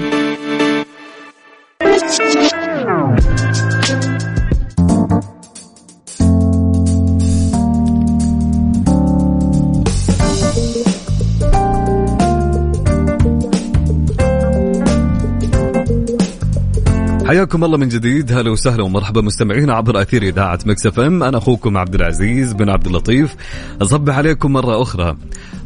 حياكم 17.31 17.63
الله 17.63 17.77
من 17.77 17.87
جديد. 17.87 18.31
هلا 18.31 18.51
وسهلا 18.51 18.83
ومرحبا 18.83 19.21
مستمعينا 19.21 19.73
عبر 19.73 20.01
أثير 20.01 20.23
إذاعة 20.23 20.59
مكس 20.65 20.85
FM. 20.85 21.23
أنا 21.23 21.37
أخوكم 21.37 21.77
عبد 21.77 21.95
العزيز 21.95 22.53
بن 22.53 22.69
عبد 22.69 22.85
اللطيف. 22.85 23.35
اصبح 23.81 24.17
عليكم 24.17 24.53
مرة 24.53 24.81
أخرى. 24.81 25.17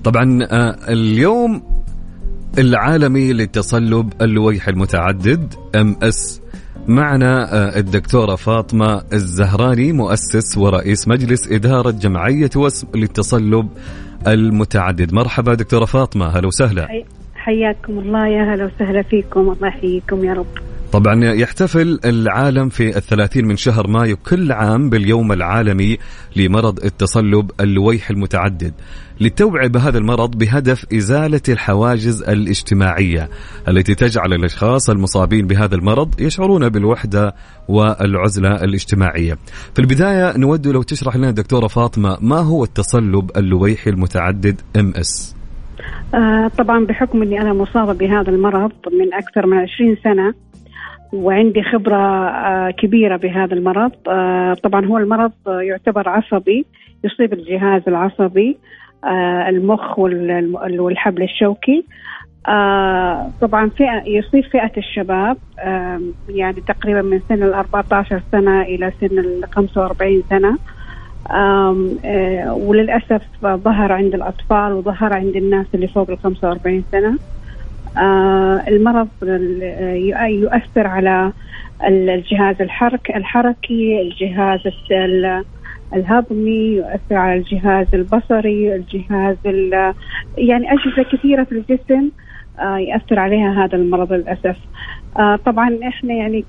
طبعا 0.03 0.39
آه، 0.43 0.77
اليوم 0.89 1.63
العالمي 2.57 3.33
للتصلب 3.33 4.13
اللويح 4.21 4.67
المتعدد 4.67 5.53
MS. 5.75 6.41
معنا 6.87 7.53
آه، 7.53 7.79
الدكتورة 7.79 8.35
فاطمة 8.35 9.01
الزهراني 9.13 9.91
مؤسس 9.91 10.57
ورئيس 10.57 11.07
مجلس 11.07 11.51
إدارة 11.51 11.91
جمعية 11.91 12.49
وسم 12.55 12.87
للتصلب 12.95 13.67
المتعدد. 14.27 15.13
مرحبا 15.13 15.53
دكتورة 15.53 15.85
فاطمة. 15.85 16.25
هلا 16.25 16.47
وسهلا. 16.47 16.87
حياكم 17.35 17.99
الله. 17.99 18.27
يا 18.27 18.53
هلا 18.53 18.65
وسهلا 18.65 19.01
فيكم. 19.01 19.39
الله 19.39 19.67
يحييكم 19.67 20.23
يا 20.23 20.33
رب. 20.33 20.74
طبعا 20.95 21.23
يحتفل 21.23 21.99
العالم 22.05 22.69
في 22.69 22.97
الثلاثين 22.97 23.45
من 23.45 23.57
شهر 23.57 23.87
مايو 23.87 24.17
كل 24.17 24.51
عام 24.51 24.89
باليوم 24.89 25.31
العالمي 25.31 25.97
لمرض 26.35 26.85
التصلب 26.85 27.51
اللويح 27.59 28.09
المتعدد. 28.09 28.73
للتوعية 29.21 29.67
بهذا 29.67 29.97
المرض 29.97 30.37
بهدف 30.37 30.85
إزالة 30.93 31.41
الحواجز 31.49 32.23
الاجتماعية 32.23 33.29
التي 33.67 33.95
تجعل 33.95 34.33
الأشخاص 34.33 34.89
المصابين 34.89 35.47
بهذا 35.47 35.75
المرض 35.75 36.21
يشعرون 36.21 36.69
بالوحدة 36.69 37.35
والعزلة 37.67 38.63
الاجتماعية. 38.63 39.37
في 39.73 39.79
البداية 39.79 40.37
نود 40.37 40.67
لو 40.67 40.81
تشرح 40.81 41.15
لنا 41.15 41.31
دكتورة 41.31 41.67
فاطمة 41.67 42.17
ما 42.21 42.39
هو 42.39 42.63
التصلب 42.63 43.31
اللويحي 43.37 43.89
المتعدد 43.89 44.61
MS 44.77 45.35
آه 46.13 46.51
طبعا 46.57 46.85
بحكم 46.85 47.21
إني 47.21 47.41
أنا 47.41 47.53
مصابة 47.53 47.93
بهذا 47.93 48.29
المرض 48.29 48.71
من 48.91 49.13
أكثر 49.13 49.45
من 49.47 49.57
20 49.57 49.97
سنة 50.03 50.33
وعندي 51.15 51.63
خبرة 51.63 52.27
آه، 52.27 52.71
كبيرة 52.71 53.17
بهذا 53.17 53.53
المرض. 53.53 53.91
آه، 54.07 54.53
طبعا 54.53 54.85
هو 54.85 54.97
المرض 54.97 55.31
يعتبر 55.47 56.09
عصبي 56.09 56.65
يصيب 57.03 57.33
الجهاز 57.33 57.81
العصبي 57.87 58.57
آه، 59.03 59.49
المخ 59.49 59.99
والحبل 59.99 61.23
الشوكي. 61.23 61.85
طبعا 63.41 63.69
فئة 63.77 64.03
يصيب 64.05 64.43
فئة 64.43 64.71
الشباب 64.77 65.37
يعني 66.29 66.61
تقريبا 66.67 67.01
من 67.01 67.19
سن 67.29 67.43
ال 67.43 67.53
14 67.53 68.21
سنة 68.31 68.61
إلى 68.61 68.91
سن 69.01 69.19
ال 69.19 69.43
45 69.51 70.23
سنة. 70.29 70.57
وللأسف 72.53 73.21
ظهر 73.43 73.91
عند 73.91 74.13
الأطفال 74.13 74.73
وظهر 74.73 75.13
عند 75.13 75.35
الناس 75.35 75.65
اللي 75.73 75.87
فوق 75.87 76.09
ال 76.09 76.17
45 76.17 76.83
سنة. 76.91 77.17
المرض 78.67 79.07
يؤثر 80.27 80.87
على 80.87 81.31
الجهاز 81.87 82.61
الحرك 82.61 83.15
الحركي 83.15 84.01
الجهاز 84.01 84.59
الهضمي 85.93 86.75
يؤثر 86.75 87.15
على 87.15 87.39
الجهاز 87.39 87.87
البصري 87.93 88.75
الجهاز 88.75 89.37
يعني 90.37 90.73
أجهزة 90.73 91.03
كثيرة 91.11 91.43
في 91.43 91.51
الجسم 91.51 92.11
آه، 92.59 92.77
يأثر 92.77 93.19
عليها 93.19 93.65
هذا 93.65 93.75
المرض 93.75 94.13
للأسف. 94.13 94.57
آه، 95.19 95.35
طبعا 95.35 95.79
إحنا 95.87 96.13
يعني 96.13 96.45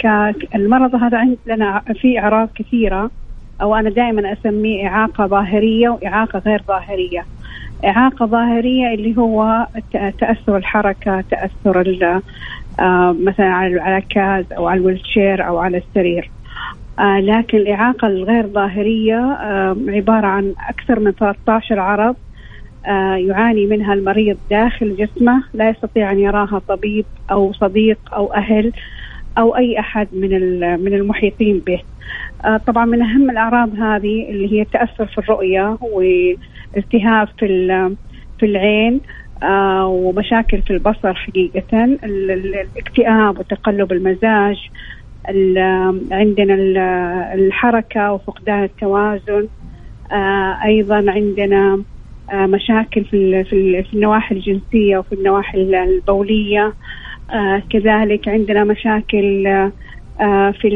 المرض 0.54 0.94
هذا 0.94 1.18
عندنا 1.18 1.82
في 2.00 2.18
أعراض 2.18 2.48
كثيرة 2.54 3.10
أو 3.62 3.74
أنا 3.74 3.90
دائما 3.90 4.32
أسميه 4.32 4.86
إعاقة 4.88 5.26
ظاهرية 5.26 5.88
وإعاقة 5.88 6.42
غير 6.46 6.62
ظاهرية. 6.68 7.26
إعاقة 7.84 8.26
ظاهرية 8.26 8.94
اللي 8.94 9.16
هو 9.16 9.66
تأثر 9.92 10.56
الحركة 10.56 11.24
تأثر 11.30 11.80
آه، 12.80 13.16
مثلا 13.20 13.46
على 13.46 13.74
العكاز 13.74 14.44
أو 14.52 14.66
على 14.66 14.80
الويلتشير 14.80 15.46
أو 15.46 15.58
على 15.58 15.78
السرير. 15.78 16.30
آه، 16.98 17.20
لكن 17.20 17.58
الإعاقة 17.58 18.08
الغير 18.08 18.46
ظاهرية 18.46 19.18
آه، 19.18 19.76
عبارة 19.88 20.26
عن 20.26 20.54
أكثر 20.68 21.00
من 21.00 21.12
13 21.12 21.80
عرض 21.80 22.16
يعاني 23.18 23.66
منها 23.66 23.94
المريض 23.94 24.36
داخل 24.50 24.96
جسمه 24.96 25.42
لا 25.54 25.70
يستطيع 25.70 26.12
أن 26.12 26.18
يراها 26.18 26.60
طبيب 26.68 27.04
أو 27.30 27.52
صديق 27.52 27.98
أو 28.12 28.34
أهل 28.34 28.72
أو 29.38 29.56
أي 29.56 29.80
أحد 29.80 30.08
من 30.12 30.30
من 30.80 30.94
المحيطين 30.94 31.62
به. 31.66 31.80
طبعا 32.66 32.84
من 32.84 33.02
أهم 33.02 33.30
الأعراض 33.30 33.74
هذه 33.74 34.30
اللي 34.30 34.52
هي 34.52 34.62
التأثر 34.62 35.06
في 35.06 35.18
الرؤية 35.18 35.78
التهاب 36.76 37.28
في 37.38 37.46
في 38.38 38.46
العين 38.46 39.00
آه 39.42 39.86
ومشاكل 39.86 40.62
في 40.62 40.70
البصر 40.70 41.14
حقيقة 41.14 41.84
الاكتئاب 42.04 43.38
وتقلب 43.38 43.92
المزاج 43.92 44.56
عندنا 46.12 46.54
الحركة 47.34 48.12
وفقدان 48.12 48.64
التوازن 48.64 49.48
آه 50.12 50.58
أيضا 50.64 51.04
عندنا 51.10 51.82
آه 52.32 52.46
مشاكل 52.46 53.04
في 53.04 53.44
في 53.44 53.92
النواحي 53.94 54.34
الجنسية 54.34 54.98
وفي 54.98 55.12
النواحي 55.14 55.58
البولية 55.84 56.74
كذلك 57.70 58.28
عندنا 58.28 58.64
مشاكل 58.64 59.44
في 60.52 60.68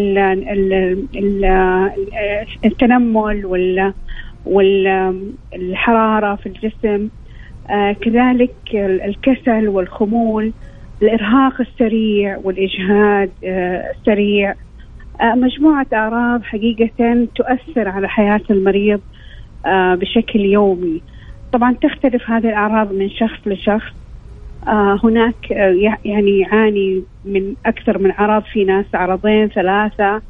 التنمل 2.65 3.47
وال 3.47 3.95
والحرارة 4.47 6.35
في 6.35 6.47
الجسم 6.47 7.09
آه 7.71 7.93
كذلك 7.93 8.55
الكسل 8.75 9.69
والخمول 9.69 10.53
الإرهاق 11.03 11.61
السريع 11.61 12.39
والإجهاد 12.45 13.31
آه 13.45 13.91
السريع. 13.91 14.55
آه 15.21 15.35
مجموعة 15.35 15.87
أعراض 15.93 16.43
حقيقة 16.43 17.29
تؤثر 17.35 17.89
على 17.89 18.09
حياة 18.09 18.41
المريض 18.51 19.01
آه 19.67 19.95
بشكل 19.95 20.41
يومي. 20.41 21.03
طبعا 21.53 21.73
تختلف 21.83 22.31
هذه 22.31 22.49
الأعراض 22.49 22.93
من 22.93 23.11
شخص 23.11 23.39
لشخص. 23.47 23.93
آه 24.69 25.01
هناك 25.05 25.53
آه 25.53 25.95
يعني 26.05 26.39
يعاني 26.39 27.03
من 27.25 27.55
أكثر 27.67 27.99
من 27.99 28.11
عرض 28.13 28.43
في 28.43 28.65
ناس 28.65 28.87
عرضين 28.95 29.49
ثلاثة. 29.49 30.23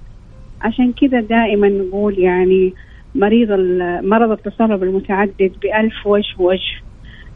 عشان 0.62 0.92
كذا 0.92 1.20
دائما 1.20 1.68
نقول 1.68 2.18
يعني 2.18 2.75
مريض 3.14 3.51
مرض 4.03 4.31
التصلب 4.31 4.83
المتعدد 4.83 5.53
بألف 5.62 6.07
وجه 6.07 6.35
وجه 6.38 6.81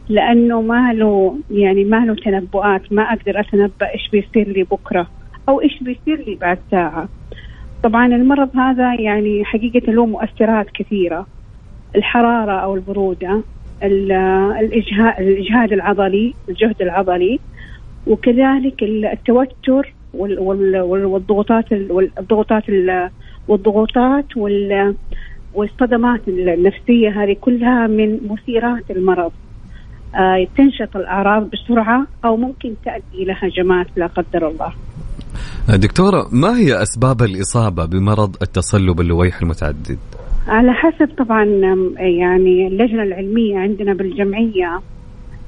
لأنه 0.09 0.61
ما 0.61 0.93
له 0.93 1.37
يعني 1.51 1.83
ما 1.83 2.05
له 2.05 2.15
تنبؤات 2.15 2.93
ما 2.93 3.03
أقدر 3.03 3.39
أتنبأ 3.39 3.93
إيش 3.93 4.09
بيصير 4.11 4.47
لي 4.47 4.63
بكرة 4.63 5.07
أو 5.49 5.61
إيش 5.61 5.83
بيصير 5.83 6.25
لي 6.27 6.35
بعد 6.35 6.57
ساعة. 6.71 7.09
طبعا 7.83 8.05
المرض 8.05 8.57
هذا 8.57 8.95
يعني 9.01 9.45
حقيقة 9.45 9.91
له 9.91 10.05
مؤثرات 10.05 10.69
كثيرة. 10.73 11.25
الحرارة 11.95 12.51
أو 12.51 12.75
البرودة 12.75 13.43
الإجهاد, 15.19 15.73
العضلي 15.73 16.33
الجهد 16.49 16.81
العضلي 16.81 17.39
وكذلك 18.07 18.83
التوتر 18.83 19.93
والضغوطات 20.13 21.71
والضغوطات 21.71 22.63
والضغوطات 23.47 24.37
وال 24.37 24.95
والصدمات 25.55 26.27
النفسية 26.27 27.23
هذه 27.23 27.35
كلها 27.41 27.87
من 27.87 28.19
مثيرات 28.29 28.91
المرض 28.91 29.31
آه 30.15 30.47
تنشط 30.57 30.95
الأعراض 30.97 31.49
بسرعة 31.49 32.07
أو 32.25 32.37
ممكن 32.37 32.73
تؤدي 32.85 33.23
إلى 33.23 33.35
هجمات 33.41 33.87
لا 33.95 34.07
قدر 34.07 34.47
الله 34.47 34.73
دكتورة 35.69 36.27
ما 36.31 36.57
هي 36.57 36.81
أسباب 36.81 37.21
الإصابة 37.21 37.85
بمرض 37.85 38.35
التصلب 38.41 39.01
اللويح 39.01 39.41
المتعدد؟ 39.41 39.97
على 40.47 40.73
حسب 40.73 41.09
طبعا 41.17 41.45
يعني 41.97 42.67
اللجنة 42.67 43.03
العلمية 43.03 43.57
عندنا 43.57 43.93
بالجمعية 43.93 44.81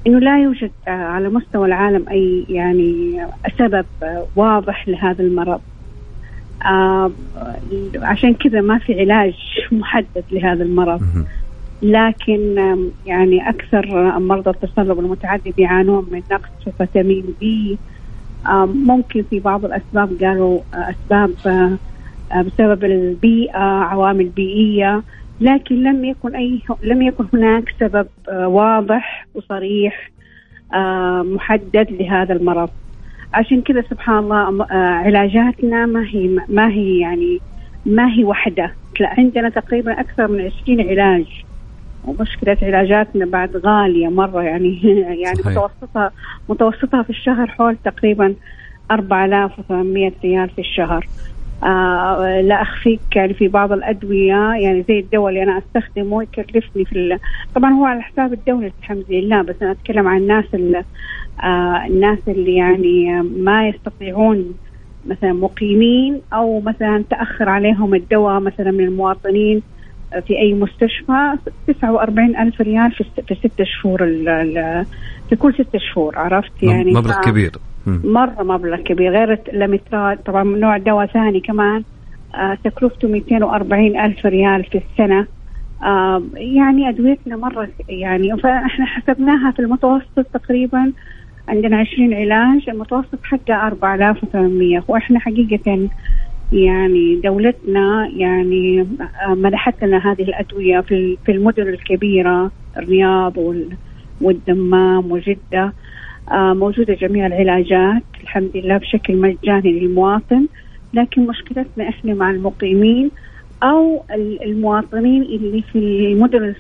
إنه 0.08 0.20
لا 0.20 0.44
يوجد 0.44 0.72
على 0.88 1.30
مستوى 1.30 1.68
العالم 1.68 2.10
أي 2.10 2.46
يعني 2.50 3.22
سبب 3.58 3.86
واضح 4.36 4.88
لهذا 4.88 5.22
المرض. 5.24 5.62
آه 6.66 7.12
عشان 7.96 8.34
كذا 8.34 8.62
ما 8.62 8.78
في 8.78 9.00
علاج 9.00 9.34
محدد 9.72 10.24
لهذا 10.32 10.64
المرض. 10.64 11.02
لكن 11.82 12.56
يعني 13.06 13.50
أكثر 13.50 13.86
مرضى 14.20 14.50
التصلب 14.50 15.00
المتعدد 15.00 15.60
يعانون 15.60 16.08
من 16.12 16.22
نقص 16.32 16.50
في 16.66 16.72
فيتامين 16.78 17.26
بي 17.40 17.78
ممكن 18.66 19.24
في 19.30 19.40
بعض 19.40 19.66
الأسباب 19.66 20.24
قالوا 20.24 20.60
أسباب 20.74 21.32
آه، 22.32 22.42
بسبب 22.42 22.84
البيئة 22.84 23.60
عوامل 23.60 24.26
بيئية. 24.26 25.04
لكن 25.42 25.84
لم 25.84 26.06
يكن 26.06 26.36
أي 26.36 26.62
لم 26.84 27.02
يكن 27.02 27.26
هناك 27.34 27.74
سبب 27.80 28.08
آه، 28.30 28.48
واضح 28.48 29.28
وصريح 29.36 30.12
آه، 30.74 31.22
محدد 31.22 31.88
لهذا 31.92 32.34
المرض. 32.34 32.70
عشان 33.34 33.62
كذا 33.62 33.82
سبحان 33.90 34.18
الله 34.18 34.66
علاجاتنا 34.72 35.86
ما 35.86 36.06
هي 36.08 36.28
ما 36.50 36.70
هي 36.70 37.00
يعني 37.00 37.40
ما 37.86 38.14
هي 38.14 38.24
وحدة. 38.24 38.74
لا 39.00 39.10
عندنا 39.18 39.50
تقريبا 39.50 40.00
أكثر 40.00 40.28
من 40.28 40.52
20 40.66 40.82
علاج. 40.82 41.26
ومشكلة 42.04 42.58
علاجاتنا 42.62 43.26
بعد 43.26 43.58
غالية 43.58 44.08
مرة 44.08 44.42
يعني. 44.44 44.80
يعني 45.24 45.36
صحيح. 45.36 45.48
متوسطها 45.58 46.12
متوسطها 46.50 47.04
في 47.04 47.10
الشهر 47.10 47.48
حول 47.48 47.78
تقريبا 47.78 48.36
4800 48.92 50.12
ريال 50.24 50.50
في 50.50 50.62
الشهر. 50.62 51.08
آه 51.64 52.42
لا 52.42 52.62
أخفيك 52.62 53.02
يعني 53.16 53.34
في 53.34 53.48
بعض 53.48 53.72
الأدوية 53.72 54.54
يعني 54.54 54.86
زي 54.88 55.00
الدواء 55.00 55.30
اللي 55.30 55.44
أنا 55.44 55.58
أستخدمه 55.58 56.24
يكلفني 56.24 56.86
في 56.86 56.96
ال... 56.96 57.20
طبعا 57.56 57.72
هو 57.72 57.86
على 57.86 58.02
حساب 58.02 58.34
الدولة 58.34 58.72
الحمد 58.80 59.06
لله 59.10 59.42
بس 59.42 59.56
أنا 59.62 59.72
أتكلم 59.72 60.08
عن 60.08 60.18
الناس 60.18 60.46
اللي 60.54 60.78
آه 60.78 60.84
الناس 61.88 62.20
اللي 62.28 62.56
يعني 62.56 63.22
ما 63.22 63.68
يستطيعون 63.68 64.54
مثلا 65.08 65.34
مقيمين 65.34 66.22
أو 66.34 66.60
مثلا 66.60 67.04
تأخر 67.10 67.50
عليهم 67.50 67.94
الدواء 67.94 68.40
مثلا 68.40 68.72
من 68.72 68.84
المواطنين 68.84 69.62
في 70.28 70.40
أي 70.40 70.54
مستشفى 70.54 71.38
49 71.68 72.36
ألف 72.36 72.62
ريال 72.62 72.92
في 72.92 73.04
في 73.28 73.36
ست 73.36 73.64
شهور 73.64 73.98
في 75.30 75.36
كل 75.40 75.54
ست 75.54 75.78
شهور 75.78 76.20
عرفت؟ 76.20 76.64
يعني 76.64 76.92
مبلغ 76.92 77.22
كبير. 77.22 77.52
مرة 77.88 78.44
مبلغ 78.44 78.78
كبير 78.78 79.12
غير 79.12 79.34
الامتراد 79.34 80.18
طبعا 80.18 80.44
نوع 80.44 80.78
دواء 80.78 81.06
ثاني 81.06 81.40
كمان. 81.40 81.84
آه 82.36 82.58
تكلفته 82.64 83.08
240 83.08 84.00
ألف 84.00 84.26
ريال 84.26 84.64
في 84.64 84.82
السنة. 84.92 85.28
آه 85.84 86.24
يعني 86.36 86.90
أدويتنا 86.90 87.36
مرة 87.38 87.70
يعني 87.90 88.38
فإحنا 88.38 88.86
حسبناها 88.86 89.52
في 89.52 89.60
المتوسط 89.60 90.26
تقريبا 90.34 90.92
عندنا 91.48 91.78
20 91.78 92.14
علاج 92.14 92.70
المتوسط 92.70 93.20
حقه 93.24 93.68
4800 93.68 94.84
وإحنا 94.88 95.20
حقيقة 95.20 95.90
يعني 96.52 97.16
دولتنا 97.24 98.12
يعني 98.16 98.88
آه، 99.26 99.34
منحت 99.34 99.84
لنا 99.84 100.12
هذه 100.12 100.22
الأدوية 100.22 100.80
في 100.80 101.18
في 101.26 101.32
المدن 101.32 101.68
الكبيرة 101.68 102.52
الرياض 102.78 103.34
والدمام 104.22 105.12
وجدة. 105.12 105.74
آه، 106.32 106.54
موجودة 106.54 106.94
جميع 106.94 107.26
العلاجات 107.26 108.04
الحمد 108.24 108.52
لله 108.56 108.78
بشكل 108.78 109.16
مجاني 109.16 109.80
للمواطن. 109.80 110.48
لكن 110.94 111.28
مشكلتنا 111.28 111.90
إحنا 111.90 112.14
مع 112.14 112.32
المقيمين 112.32 113.12
أو 113.64 114.04
المواطنين 114.44 115.22
اللي 115.22 115.62
في 115.62 115.80
المدن 115.80 116.56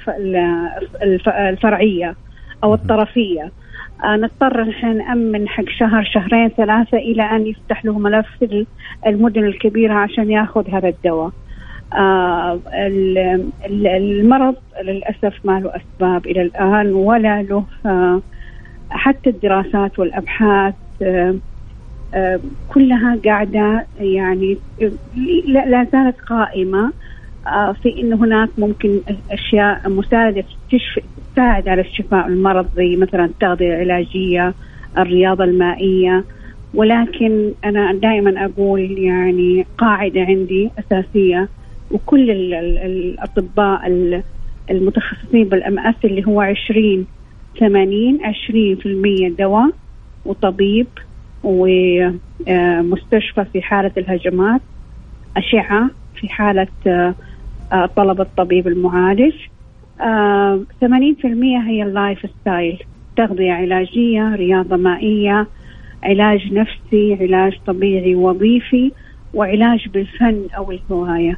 الفرعية 1.32 2.16
أو 2.64 2.74
الطرفية. 2.74 3.52
نضطر 4.06 4.64
نحن 4.64 4.98
نأمن 4.98 5.48
حق 5.48 5.70
شهر 5.70 6.04
شهرين 6.04 6.50
ثلاثة 6.50 6.98
إلى 6.98 7.24
أن 7.24 7.48
يفتح 7.48 7.86
له 7.86 8.00
ملف 8.00 8.28
المدن 9.08 9.44
الكبيرة 9.44 9.94
عشان 9.94 10.32
ياخذ 10.32 10.70
هذا 10.70 10.88
الدواء. 10.88 11.32
آه 11.94 12.60
المرض 13.66 14.56
للأسف 14.84 15.46
ما 15.46 15.60
له 15.60 15.72
أسباب 15.76 16.26
إلى 16.26 16.42
الآن 16.42 16.94
ولا 16.94 17.42
له 17.42 17.64
آه 17.86 18.22
حتى 18.90 19.30
الدراسات 19.30 20.00
والأبحاث 20.00 20.74
آه 21.02 21.36
آه 22.14 22.40
كلها 22.74 23.18
قاعدة 23.26 23.86
يعني 24.00 24.58
لا 25.46 25.88
زالت 25.92 26.22
قائمة 26.22 26.94
آه 27.48 27.72
في 27.72 28.02
انه 28.02 28.16
هناك 28.16 28.50
ممكن 28.58 29.00
أشياء 29.32 29.90
مساعدة 29.90 30.44
تشفي 30.72 31.02
تساعد 31.34 31.68
على 31.68 31.82
الشفاء 31.82 32.28
المرض 32.28 32.68
زي 32.76 32.96
مثلا 32.96 33.26
التغذية 33.26 33.74
العلاجية 33.74 34.54
الرياضة 34.98 35.44
المائية. 35.44 36.24
ولكن 36.74 37.52
أنا 37.66 37.94
دائما 37.94 38.46
أقول 38.46 38.82
يعني 38.98 39.66
قاعدة 39.78 40.22
عندي 40.22 40.70
أساسية 40.80 41.50
وكل 41.92 42.32
الأطباء 42.32 43.88
المتخصصين 44.72 45.44
بال 45.44 45.80
MS 45.80 45.96
اللي 46.06 46.28
هو 46.28 46.42
20 46.42 47.06
80 47.60 48.20
20% 49.34 49.38
دواء 49.40 49.70
وطبيب 50.26 50.88
ومستشفى 51.44 53.46
في 53.54 53.62
حالة 53.62 53.92
الهجمات 53.98 54.62
أشعة 55.38 55.90
في 56.16 56.30
حالة 56.30 56.68
طلب 57.96 58.22
الطبيب 58.22 58.68
المعالج. 58.68 59.34
80% 60.00 60.04
هي 61.68 61.84
ال 61.84 62.20
lifestyle 62.42 62.84
تغذية 63.18 63.52
علاجية 63.52 64.36
رياضة 64.36 64.76
مائية 64.76 65.48
علاج 66.04 66.54
نفسي 66.54 67.18
علاج 67.22 67.54
طبيعي 67.68 68.16
وظيفي 68.16 68.92
وعلاج 69.34 69.88
بالفن 69.94 70.46
أو 70.58 70.72
الهواية 70.72 71.38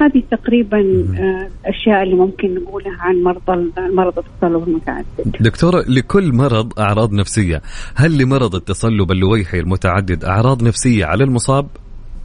هذه 0.00 0.22
تقريبا 0.30 0.80
الاشياء 0.80 2.02
اللي 2.02 2.14
ممكن 2.14 2.54
نقولها 2.54 2.96
عن 3.00 3.22
مرضى 3.22 3.72
مرض 3.78 4.18
التصلب 4.18 4.68
المتعدد. 4.68 5.36
دكتورة 5.40 5.84
لكل 5.88 6.32
مرض 6.34 6.78
أعراض 6.78 7.12
نفسية، 7.12 7.62
هل 7.94 8.18
لمرض 8.18 8.54
التصلب 8.54 9.12
اللويحي 9.12 9.60
المتعدد 9.60 10.24
أعراض 10.24 10.62
نفسية 10.62 11.04
على 11.04 11.24
المصاب؟ 11.24 11.66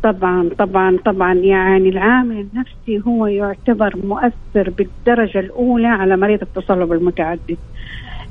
طبعا 0.03 0.49
طبعا 0.59 0.97
طبعا 1.05 1.33
يعني 1.33 1.89
العامل 1.89 2.39
النفسي 2.39 3.01
هو 3.07 3.27
يعتبر 3.27 3.97
مؤثر 4.03 4.69
بالدرجة 4.69 5.39
الأولى 5.39 5.87
على 5.87 6.17
مريض 6.17 6.41
التصلب 6.41 6.91
المتعدد. 6.93 7.57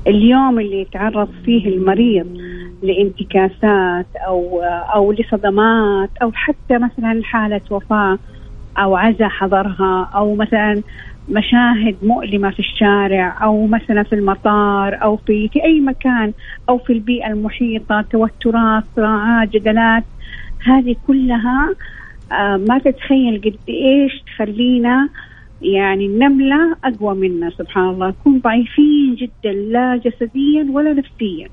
اليوم 0.07 0.59
اللي 0.59 0.81
يتعرض 0.81 1.29
فيه 1.45 1.67
المريض 1.67 2.37
لانتكاسات 2.83 4.07
أو 4.27 4.61
أو 4.95 5.11
لصدمات 5.11 6.09
أو 6.21 6.31
حتى 6.33 6.77
مثلا 6.77 7.21
حالة 7.23 7.61
وفاة 7.71 8.19
أو 8.77 8.95
عزا 8.95 9.27
حضرها 9.27 10.09
أو 10.15 10.35
مثلا 10.35 10.81
مشاهد 11.29 11.97
مؤلمة 12.03 12.51
في 12.51 12.59
الشارع 12.59 13.43
أو 13.43 13.67
مثلا 13.67 14.03
في 14.03 14.15
المطار 14.15 15.03
أو 15.03 15.17
في 15.17 15.49
في 15.53 15.63
أي 15.63 15.79
مكان 15.79 16.33
أو 16.69 16.77
في 16.77 16.93
البيئة 16.93 17.27
المحيطة 17.27 18.01
توترات 18.01 18.83
صراعات 18.95 19.49
جدلات 19.49 20.03
هذه 20.65 20.95
كلها 21.07 21.75
آه 22.31 22.57
ما 22.57 22.77
تتخيل 22.77 23.41
قد 23.41 23.55
إيش 23.69 24.23
تخلينا 24.27 25.09
يعني 25.61 26.05
النمله 26.05 26.75
أقوى 26.83 27.15
منا 27.15 27.49
سبحان 27.49 27.89
الله. 27.89 28.07
نكون 28.07 28.39
ضعيفين 28.39 29.15
جدا 29.15 29.51
لا 29.53 29.95
جسديا 30.05 30.67
ولا 30.71 30.93
نفسيا. 30.93 31.49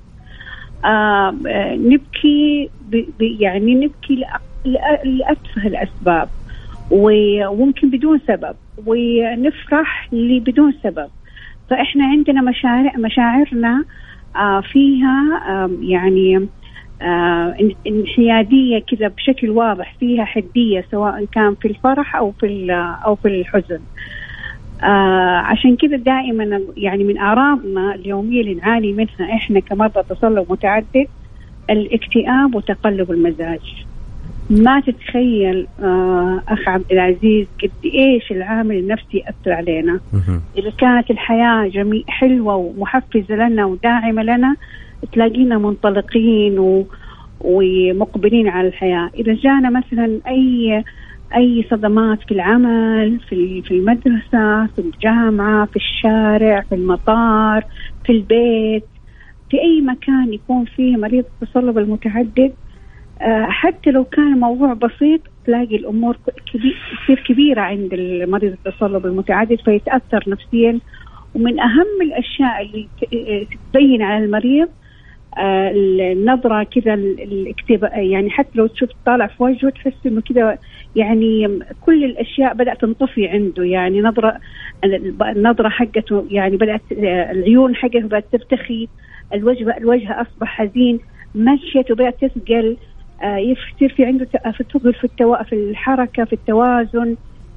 آه 0.85 1.35
نبكي 1.75 2.71
يعني 3.21 3.75
نبكي 3.75 4.25
لأتفه 5.05 5.67
الأسباب 5.67 6.29
وممكن 6.91 7.91
بدون 7.91 8.21
سبب 8.27 8.57
ونفرح 8.87 10.09
بدون 10.13 10.75
سبب. 10.83 11.09
فإحنا 11.71 12.05
عندنا 12.05 12.43
مشاعر 12.43 12.93
مشاعرنا 12.99 13.85
آه 14.37 14.61
فيها 14.61 15.43
آه 15.49 15.71
يعني 15.83 16.49
انحياديه 17.87 18.79
كذا 18.79 19.09
بشكل 19.09 19.51
واضح 19.51 19.95
فيها 20.01 20.25
حدية 20.25 20.85
سواء 20.91 21.25
كان 21.25 21.55
في 21.55 21.69
الفرح 21.69 22.17
أو 22.17 22.31
في 22.31 22.73
أو 23.05 23.15
في 23.15 23.29
الحزن. 23.29 23.81
آه 24.83 25.37
عشان 25.39 25.77
كذا 25.77 25.97
دائما 25.97 26.61
يعني 26.77 27.05
من 27.05 27.19
اعراضنا 27.19 27.95
اليومية 27.95 28.41
اللي 28.41 28.55
نعاني 28.55 28.93
منها 28.93 29.35
إحنا 29.35 29.61
كمرضى 29.61 30.03
تصلب 30.09 30.53
متعدد 30.53 31.07
الاكتئاب 31.71 32.55
وتقلب 32.55 33.11
المزاج. 33.11 33.85
ما 34.51 34.81
تتخيل 34.81 35.67
آه 35.83 36.43
أخ 36.49 36.69
عبد 36.69 36.93
العزيز 36.93 37.47
قد 37.63 37.71
إيش 37.85 38.33
العامل 38.33 38.77
النفسي 38.77 39.19
يأثر 39.19 39.53
علينا. 39.53 40.01
إذا 40.59 40.71
كانت 40.71 41.11
الحياة 41.11 41.69
جميل 41.69 42.05
حلوة 42.09 42.57
ومحفزة 42.57 43.35
لنا 43.35 43.65
وداعمة 43.65 44.23
لنا 44.23 44.57
تلاقينا 45.13 45.59
منطلقين 45.59 46.59
و 46.59 46.87
ومقبلين 47.41 48.49
على 48.49 48.69
الحياة. 48.69 49.11
إذا 49.15 49.35
جانا 49.35 49.71
مثلا 49.71 50.21
اي 50.29 50.85
أي 51.37 51.67
صدمات 51.71 52.23
في 52.23 52.33
العمل 52.33 53.21
في 53.29 53.63
في 53.63 53.71
المدرسة 53.71 54.67
في 54.67 54.79
الجامعة 54.79 55.67
في 55.67 55.77
الشارع 55.77 56.61
في 56.61 56.75
المطار 56.75 57.65
في 58.05 58.13
البيت 58.13 58.85
في 59.51 59.61
أي 59.61 59.81
مكان 59.81 60.33
يكون 60.33 60.65
فيه 60.65 60.97
مريض 60.97 61.25
التصلب 61.43 61.79
المتعدد 61.79 62.53
آه، 63.23 63.47
حتى 63.47 63.91
لو 63.91 64.05
كان 64.05 64.33
الموضوع 64.33 64.73
بسيط 64.73 65.21
تلاقي 65.47 65.77
الأمور 65.77 66.17
تصير 66.53 67.25
كبيرة 67.29 67.61
عند 67.61 67.93
المريض 67.93 68.53
التصلب 68.53 69.07
المتعدد 69.07 69.61
فيتأثر 69.65 70.25
نفسيا. 70.27 70.79
ومن 71.35 71.61
أهم 71.61 72.03
الأشياء 72.03 72.63
اللي 72.63 72.89
تبين 73.73 74.03
على 74.03 74.25
المريض 74.25 74.69
آه، 74.69 74.88
النظرة 75.39 76.63
كذا 76.63 76.95
الاكتئاب 76.95 77.91
يعني 77.93 78.31
حتى 78.31 78.51
لو 78.55 78.67
تشوف 78.67 78.91
طالع 79.07 79.27
في 79.27 79.43
وجهه 79.43 79.71
تحس 79.71 80.07
إنه 80.07 80.21
كذا 80.21 80.59
يعني 80.97 81.59
كل 81.81 82.05
الأشياء 82.05 82.55
بدأت 82.55 82.81
تنطفي 82.81 83.29
عنده. 83.29 83.65
يعني 83.65 84.01
نظره 84.01 84.41
النظرة 85.23 85.69
حقته 85.69 86.27
يعني 86.31 86.57
بدات 86.57 86.83
العيون 86.93 87.77
حقته 87.77 88.01
بدأت 88.01 88.25
ترتخي. 88.33 88.89
الوجه 89.35 89.77
الوجه 89.77 90.21
أصبح 90.21 90.49
حزين. 90.49 91.01
مشيته 91.35 91.95
بدات 91.95 92.25
تثقل. 92.25 92.77
آه، 93.23 93.37
يصير 93.37 93.95
في 93.97 94.05
عنده 94.05 94.25
ثقل 94.73 94.95
في 94.95 95.05
التو... 95.05 95.37
في 95.45 95.55
الحركة 95.55 96.25
في 96.25 96.33
التوازن. 96.33 97.17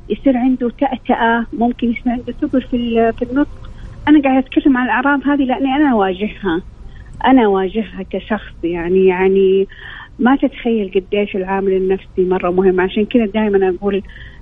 يصير 0.10 0.38
عنده 0.38 0.70
تأتأة. 0.70 1.46
ممكن 1.54 1.92
يصير 1.92 2.12
عنده 2.12 2.34
ثقل 2.42 2.62
في 2.62 3.12
في 3.20 3.22
النطق. 3.22 3.72
أنا 4.08 4.22
قاعدة 4.22 4.40
أتكلم 4.40 4.78
عن 4.78 4.86
الأعراض 4.86 5.28
هذه 5.28 5.44
لأني 5.44 5.76
أنا 5.76 5.92
أواجهها. 5.92 6.62
أنا 7.26 7.46
اواجهها 7.46 8.04
كشخص 8.10 8.54
يعني 8.64 9.06
يعني 9.06 9.68
ما 10.20 10.36
تتخيل 10.36 10.92
قديش 10.96 11.36
العامل 11.36 11.74
النفسي 11.74 12.26
مرة 12.26 12.50
مهم. 12.52 12.82
عشان 12.82 13.06
كذا 13.06 13.26
دائما 13.26 13.70
أقول 13.70 14.02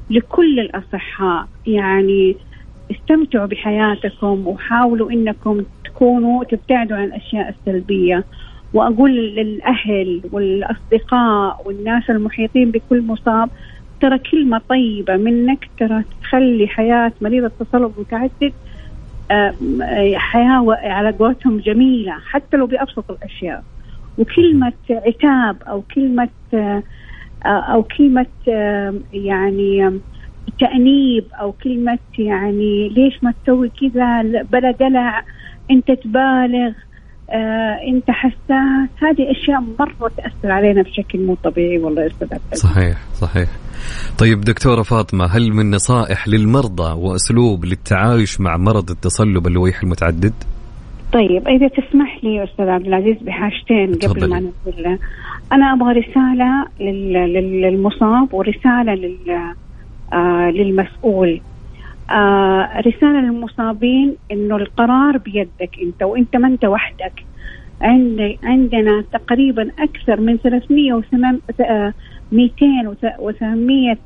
لكل 0.09 0.59
الأصحاء 0.59 1.47
يعني 1.67 2.35
استمتعوا 2.91 3.45
بحياتكم 3.45 4.47
وحاولوا 4.47 5.11
إنكم 5.11 5.63
تكونوا 5.85 6.43
تبتعدوا 6.43 6.97
عن 6.97 7.03
الأشياء 7.03 7.49
السلبية. 7.49 8.23
وأقول 8.73 9.11
للأهل 9.11 10.21
والأصدقاء 10.31 11.61
والناس 11.65 12.09
المحيطين 12.09 12.71
بكل 12.71 13.01
مصاب 13.01 13.49
ترى 14.01 14.19
كلمة 14.31 14.61
طيبة 14.69 15.17
منك 15.17 15.69
ترى 15.79 16.03
تخلي 16.21 16.67
حياة 16.67 17.11
مريض 17.21 17.43
التصلب 17.43 17.93
المتعدد 17.95 18.53
حياة 20.15 20.65
على 20.83 21.11
قولتهم 21.11 21.57
جميلة 21.59 22.13
حتى 22.29 22.57
لو 22.57 22.67
بأبسط 22.67 23.11
الأشياء. 23.11 23.63
وكلمة 24.17 24.73
عتاب 24.89 25.63
آه، 26.53 26.83
أو 27.47 27.83
كلمة 27.83 28.25
آه، 28.47 28.93
يعني 29.13 29.99
تأنيب 30.59 31.27
أو 31.41 31.51
كلمة 31.51 31.99
يعني 32.17 32.89
ليش 32.89 33.23
ما 33.23 33.33
تسوي 33.43 33.69
كذا؟ 33.69 34.21
بلا 34.43 34.71
دلع 34.71 35.25
أنت 35.71 35.91
تبالغ. 35.91 36.71
آه 37.31 37.79
انت 37.87 38.11
حساس 38.11 38.89
هذه 39.01 39.31
أشياء 39.31 39.63
مرة 39.79 40.11
تأثر 40.17 40.51
علينا 40.51 40.81
بشكل 40.81 41.19
مو 41.19 41.35
طبيعي 41.43 41.77
والله 41.77 42.01
يا 42.01 42.07
أستاذ 42.07 42.37
صحيح 42.53 42.97
صحيح. 43.13 43.49
طيب 44.19 44.41
دكتورة 44.41 44.81
فاطمة 44.81 45.25
هل 45.25 45.53
من 45.53 45.71
نصائح 45.71 46.27
للمرضى 46.27 46.93
وأسلوب 47.01 47.65
للتعايش 47.65 48.41
مع 48.41 48.57
مرض 48.57 48.89
التصلب 48.89 49.47
اللويح 49.47 49.83
المتعدد؟ 49.83 50.33
طيب 51.13 51.47
إذا 51.47 51.67
تسمح 51.67 52.23
لي 52.23 52.43
أستاذ 52.43 52.69
عبد 52.69 52.87
العزيز 52.87 53.17
بحاجتين 53.21 53.95
قبل 53.95 54.29
ما 54.29 54.39
ننزل. 54.39 54.97
أنا 55.51 55.73
أبغى 55.73 55.93
رسالة 55.93 56.65
للمصاب 57.69 58.33
ورسالة 58.33 58.93
لل 58.95 59.31
آه 60.13 60.51
للمسؤول. 60.51 61.41
آه 62.09 62.81
رسالة 62.81 63.21
للمصابين 63.21 64.15
إنه 64.31 64.55
القرار 64.55 65.17
بيدك 65.17 65.69
أنت 65.83 66.03
وأنت 66.03 66.35
ما 66.35 66.47
أنت 66.47 66.65
وحدك. 66.65 67.25
عند 67.81 68.37
عندنا 68.43 69.03
تقريبا 69.13 69.71
أكثر 69.79 70.21
من 70.21 70.37
300 70.37 70.93
و 70.93 71.01
200 72.31 72.65
و 73.19 73.31
800 73.31 73.97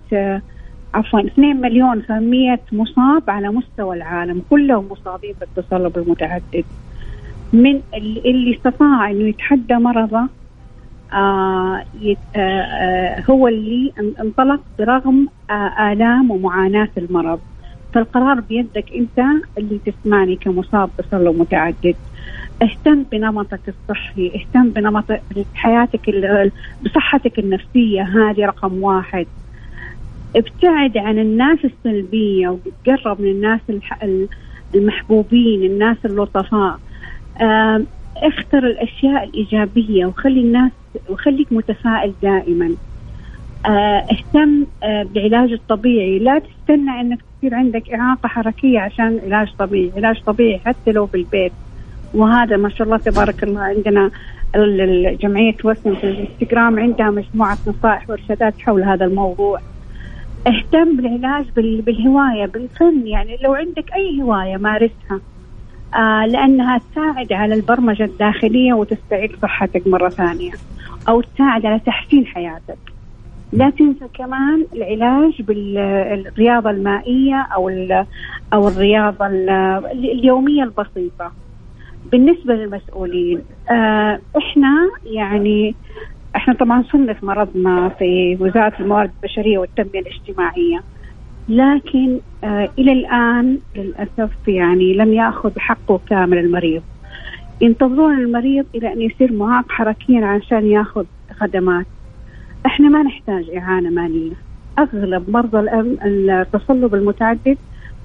عفوا 0.93 1.19
2 1.19 1.61
مليون 1.61 2.01
800 2.01 2.59
مصاب 2.71 3.29
على 3.29 3.49
مستوى 3.49 3.95
العالم. 3.97 4.41
كلهم 4.49 4.87
مصابين 4.91 5.33
بالتصلب 5.39 5.97
المتعدد. 5.97 6.65
من 7.53 7.81
اللي 8.25 8.55
استطاع 8.55 9.11
إنه 9.11 9.27
يتحدى 9.29 9.73
مرضه 9.75 10.27
آه 11.13 11.83
آه 12.35 13.23
هو 13.29 13.47
اللي 13.47 13.93
انطلق 14.19 14.61
برغم 14.79 15.27
آلام 15.79 16.31
ومعاناة 16.31 16.89
المرض. 16.97 17.39
فالقرار 17.93 18.39
بيدك 18.39 18.85
انت 18.95 19.19
اللي 19.57 19.79
تسمعني 19.85 20.35
كمصاب 20.35 20.89
بتصلب 20.99 21.39
متعدد 21.39 21.95
اهتم 22.61 23.03
بنمطك 23.11 23.59
الصحي 23.67 24.31
اهتم 24.35 24.69
بنمط 24.69 25.05
حياتك 25.55 26.09
بصحتك 26.85 27.39
النفسية 27.39 28.01
هذه 28.01 28.45
رقم 28.45 28.83
واحد. 28.83 29.27
ابتعد 30.35 30.97
عن 30.97 31.19
الناس 31.19 31.59
السلبية 31.65 32.57
وقرب 32.87 33.21
من 33.21 33.27
الناس 33.27 33.59
المحبوبين 34.75 35.63
الناس 35.63 35.97
اللطفاء. 36.05 36.79
اختر 38.17 38.67
الأشياء 38.67 39.23
الإيجابية 39.23 40.05
وخلي 40.05 40.41
الناس 40.41 40.71
وخليك 41.09 41.53
متفائل 41.53 42.13
دائما. 42.21 42.75
آه، 43.65 44.05
اهتم 44.11 44.65
آه، 44.83 45.03
بالعلاج 45.03 45.51
الطبيعي. 45.51 46.19
لا 46.19 46.39
تستنى 46.39 47.01
أنك 47.01 47.19
تصير 47.43 47.55
عندك 47.55 47.89
اعاقه 47.89 48.27
حركية 48.27 48.79
عشان 48.79 49.19
علاج 49.25 49.53
طبيعي 49.59 49.91
علاج 49.97 50.21
طبيعي 50.23 50.59
حتى 50.65 50.91
لو 50.91 51.05
في 51.07 51.17
البيت 51.17 51.51
وهذا 52.13 52.57
ما 52.57 52.69
شاء 52.69 52.87
الله 52.87 52.97
تبارك 52.97 53.43
الله 53.43 53.61
عندنا 53.61 54.11
جمعية 55.21 55.55
وسم 55.63 55.95
في 55.95 56.03
الانستغرام 56.03 56.79
عندها 56.79 57.09
مجموعة 57.09 57.57
نصائح 57.67 58.09
وارشادات 58.09 58.53
حول 58.61 58.83
هذا 58.83 59.05
الموضوع. 59.05 59.59
اهتم 60.47 60.97
بالعلاج 60.97 61.45
بالهواية 61.55 62.45
بالفن 62.45 63.07
يعني 63.07 63.37
لو 63.43 63.53
عندك 63.53 63.93
أي 63.93 64.21
هواية 64.21 64.57
مارسها 64.57 65.19
آه 65.95 66.25
لأنها 66.25 66.77
تساعد 66.91 67.33
على 67.33 67.53
البرمجة 67.55 68.03
الداخلية 68.03 68.73
وتستعيد 68.73 69.31
صحتك 69.41 69.87
مرة 69.87 70.09
ثانية 70.09 70.51
أو 71.09 71.21
تساعد 71.21 71.65
على 71.65 71.79
تحسين 71.79 72.25
حياتك. 72.25 72.92
لا 73.53 73.69
تنسى 73.69 74.07
كمان 74.13 74.65
العلاج 74.73 75.41
بالرياضة 75.41 76.69
المائية 76.69 77.47
أو 77.55 77.69
أو 78.53 78.67
الرياضة 78.67 79.25
اليومية 79.91 80.63
البسيطة. 80.63 81.31
بالنسبة 82.11 82.53
للمسؤولين 82.53 83.41
آه 83.71 84.19
إحنا 84.37 84.89
يعني 85.05 85.75
إحنا 86.35 86.53
طبعا 86.53 86.83
صنف 86.91 87.23
مرضنا 87.23 87.89
في 87.89 88.37
وزارة 88.39 88.73
الموارد 88.79 89.11
البشرية 89.23 89.57
والتنمية 89.57 89.99
الاجتماعية. 89.99 90.83
لكن 91.49 92.19
آه 92.43 92.69
إلى 92.79 92.91
الآن 92.91 93.57
للأسف 93.75 94.47
يعني 94.47 94.93
لم 94.93 95.13
يأخذ 95.13 95.51
حقه 95.59 95.99
كامل 96.09 96.37
المريض. 96.37 96.81
ينتظرون 97.61 98.17
المريض 98.19 98.65
إلى 98.75 98.93
أن 98.93 99.01
يصير 99.01 99.33
معاق 99.33 99.71
حركيا 99.71 100.25
عشان 100.25 100.67
يأخذ 100.67 101.05
خدمات. 101.39 101.85
إحنا 102.65 102.89
ما 102.89 103.03
نحتاج 103.03 103.49
إعانة 103.49 103.89
مالية. 103.89 104.33
أغلب 104.79 105.29
مرضى 105.29 105.59
التصلب 106.05 106.95
المتعدد 106.95 107.57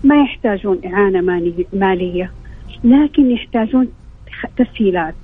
ما 0.04 0.22
يحتاجون 0.22 0.80
إعانة 0.86 1.20
مالية 1.72 2.32
لكن 2.84 3.30
يحتاجون 3.30 3.88
تسهيلات. 4.56 5.14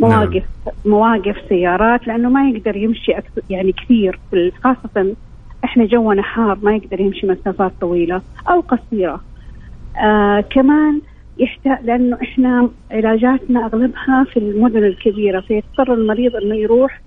مواقف 0.00 0.44
نعم. 0.66 0.74
مواقف 0.84 1.36
سيارات 1.48 2.06
لأنه 2.06 2.28
ما 2.28 2.50
يقدر 2.50 2.76
يمشي 2.76 3.12
أكثر 3.12 3.42
يعني 3.50 3.72
كثير 3.72 4.18
خاصة 4.64 5.14
إحنا 5.64 5.84
جونا 5.84 6.22
حار 6.22 6.58
ما 6.62 6.76
يقدر 6.76 7.00
يمشي 7.00 7.26
مسافات 7.26 7.72
طويلة 7.80 8.22
أو 8.50 8.60
قصيرة. 8.60 9.20
آه 10.02 10.40
كمان 10.40 11.00
يحتاج 11.38 11.78
لأنه 11.84 12.18
إحنا 12.22 12.70
علاجاتنا 12.90 13.66
أغلبها 13.66 14.24
في 14.24 14.36
المدن 14.36 14.84
الكبيرة 14.84 15.40
فيضطر 15.40 15.94
المريض 15.94 16.36
إنه 16.36 16.54
يروح 16.54 17.00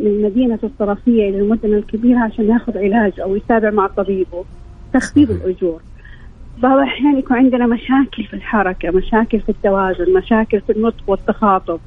من 0.00 0.06
المدينة 0.06 0.58
الطرفية 0.64 1.28
إلى 1.28 1.38
المدن 1.38 1.74
الكبيرة 1.74 2.18
عشان 2.18 2.48
ياخذ 2.48 2.78
علاج 2.78 3.20
أو 3.20 3.36
يتابع 3.36 3.70
مع 3.70 3.86
طبيبه 3.86 4.44
تخفيض 4.94 5.30
الأجور. 5.30 5.80
بعض 6.58 6.78
الأحيان 6.78 7.18
يكون 7.18 7.36
عندنا 7.36 7.66
مشاكل 7.66 8.24
في 8.24 8.34
الحركة 8.34 8.90
مشاكل 8.90 9.40
في 9.40 9.48
التوازن 9.48 10.14
مشاكل 10.14 10.60
في 10.60 10.72
النطق 10.72 11.02
والتخاطب. 11.06 11.80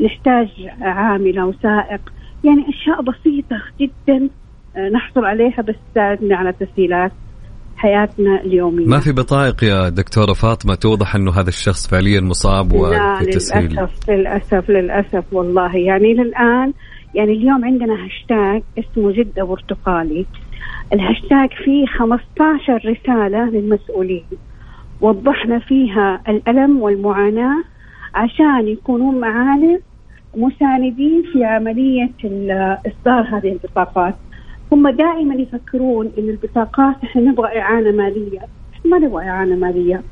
نحتاج 0.00 0.48
عاملة 0.80 1.46
وسائق. 1.46 2.00
يعني 2.44 2.64
أشياء 2.68 3.02
بسيطة 3.02 3.62
جدا 3.80 4.28
آه، 4.76 4.88
نحصل 4.88 5.24
عليها 5.24 5.62
بس 5.62 5.74
تساعدنا 5.92 6.36
على 6.36 6.52
تسهيلات 6.52 7.12
حياتنا 7.76 8.40
اليومية. 8.40 8.86
ما 8.86 8.98
في 8.98 9.12
بطائق 9.12 9.64
يا 9.64 9.88
دكتورة 9.88 10.32
فاطمة 10.32 10.74
توضح 10.74 11.14
أنه 11.14 11.30
هذا 11.30 11.48
الشخص 11.48 11.86
فعليا 11.88 12.20
مصاب 12.20 12.68
تسهيل؟ 13.32 13.70
للأسف 13.72 14.10
للأسف 14.10 14.70
للأسف 14.70 15.24
والله. 15.32 15.76
يعني 15.76 16.14
للآن 16.14 16.72
يعني 17.14 17.32
اليوم 17.32 17.64
عندنا 17.64 18.04
هاشتاج 18.04 18.62
اسمه 18.78 19.12
جدة 19.12 19.44
برتقالي 19.44 20.26
الهاشتاج 20.92 21.48
فيه 21.64 21.86
15 21.86 22.74
رسالة 22.86 23.50
للمسؤولين 23.50 24.26
وضحنا 25.00 25.58
فيها 25.58 26.22
الألم 26.28 26.80
والمعاناة 26.82 27.64
عشان 28.14 28.68
يكونون 28.68 29.20
معانا 29.20 29.80
مساندين 30.36 31.22
في 31.32 31.44
عملية 31.44 32.14
إصدار 32.86 33.22
هذه 33.22 33.52
البطاقات 33.52 34.14
هم 34.72 34.88
دائما 34.88 35.34
يفكرون 35.34 36.12
إن 36.18 36.28
البطاقات 36.28 36.96
إحنا 37.04 37.22
نبغى 37.22 37.58
إعانة 37.60 37.90
مالية، 37.90 38.40
ما 38.84 38.98
نبغى 38.98 39.28
إعانة 39.28 39.56
مالية. 39.56 40.02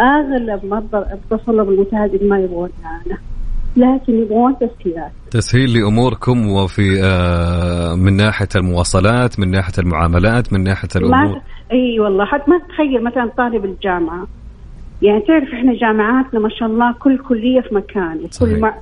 أغلب 0.00 0.64
مرضى 0.64 0.98
التصلب 1.12 1.70
المتعدد 1.70 2.24
ما 2.24 2.40
يبغون 2.40 2.70
اعانه. 2.84 3.29
لكن 3.76 4.22
يبغون 4.22 4.56
تسهيلات. 4.58 5.12
تسهيل 5.30 5.78
لأموركم 5.78 6.50
وفي 6.50 7.02
آه 7.04 7.94
من 7.94 8.16
ناحية 8.16 8.48
المواصلات 8.56 9.40
من 9.40 9.50
ناحية 9.50 9.72
المعاملات 9.78 10.52
من 10.52 10.64
ناحية 10.64 10.88
الأمور. 10.96 11.40
إي 11.72 12.00
والله 12.00 12.24
حتى 12.24 12.50
ما 12.50 12.58
تتخيل 12.58 13.04
مثلا 13.04 13.30
طالب 13.36 13.64
الجامعة. 13.64 14.26
يعني 15.02 15.20
تعرف 15.20 15.48
إحنا 15.48 15.74
جامعاتنا 15.74 16.40
ما 16.40 16.48
شاء 16.48 16.68
الله 16.68 16.92
كل 16.92 17.18
كلية 17.18 17.60
في 17.60 17.74
مكان 17.74 18.20
وكل 18.24 18.60
مع 18.60 18.74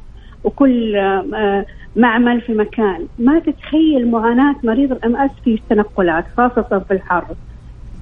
وكل 0.44 0.96
آه 0.96 1.66
معمل 1.96 2.40
في 2.40 2.52
مكان. 2.52 3.06
ما 3.18 3.38
تتخيل 3.38 4.10
معاناة 4.10 4.56
مريض 4.64 4.92
الأم 4.92 5.16
أس 5.16 5.30
في 5.44 5.54
التنقلات 5.54 6.24
خاصة 6.36 6.84
في 6.88 6.94
الحر. 6.94 7.26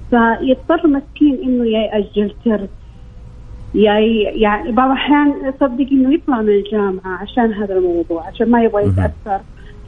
فيضطر 0.09 0.87
مسكين 0.87 1.39
إنه 1.43 1.65
يأجل 1.65 2.33
ترك 2.45 2.69
يعني 3.77 4.71
بعض 4.71 4.91
الأحيان 4.91 5.53
تصدق 5.59 5.87
إنه 5.91 6.13
يطلع 6.13 6.41
من 6.41 6.49
الجامعة 6.49 7.17
عشان 7.21 7.53
هذا 7.53 7.77
الموضوع 7.77 8.27
عشان 8.27 8.51
ما 8.51 8.63
يبغى 8.63 8.83
يتأثر 8.83 9.39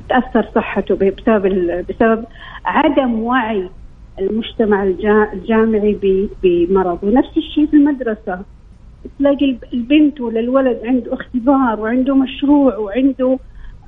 تتأثر 0.08 0.50
صحته 0.56 0.96
بسبب 0.96 1.86
بسبب 1.90 2.26
عدم 2.66 3.20
وعي 3.20 3.70
المجتمع 4.20 4.84
الجامعي 5.34 6.28
بمرض. 6.44 7.04
ونفس 7.04 7.38
الشيء 7.38 7.66
في 7.66 7.74
المدرسة. 7.74 8.40
تلاقي 9.20 9.56
البنت 9.74 10.22
ولا 10.22 10.40
الولد 10.40 10.80
عنده 10.84 11.14
اختبار 11.14 11.80
وعنده 11.80 12.16
مشروع 12.16 12.78
وعنده 12.78 13.40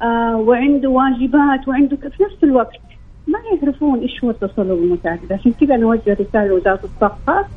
آه 0.02 0.36
وعنده 0.38 0.90
واجبات 0.90 1.68
وعنده 1.68 1.96
في 1.98 2.24
نفس 2.24 2.44
الوقت 2.44 2.80
ما 3.28 3.40
يعرفون 3.54 4.00
إيش 4.00 4.24
هو 4.24 4.30
التصلب 4.30 4.72
المتعدد 4.72 5.34
عشان 5.34 5.52
كذا 5.52 5.76
أنا 5.76 5.86
أوجه 5.86 6.18
رسالة 6.20 6.48
لوزارة 6.48 6.80
الصحة 6.84 7.48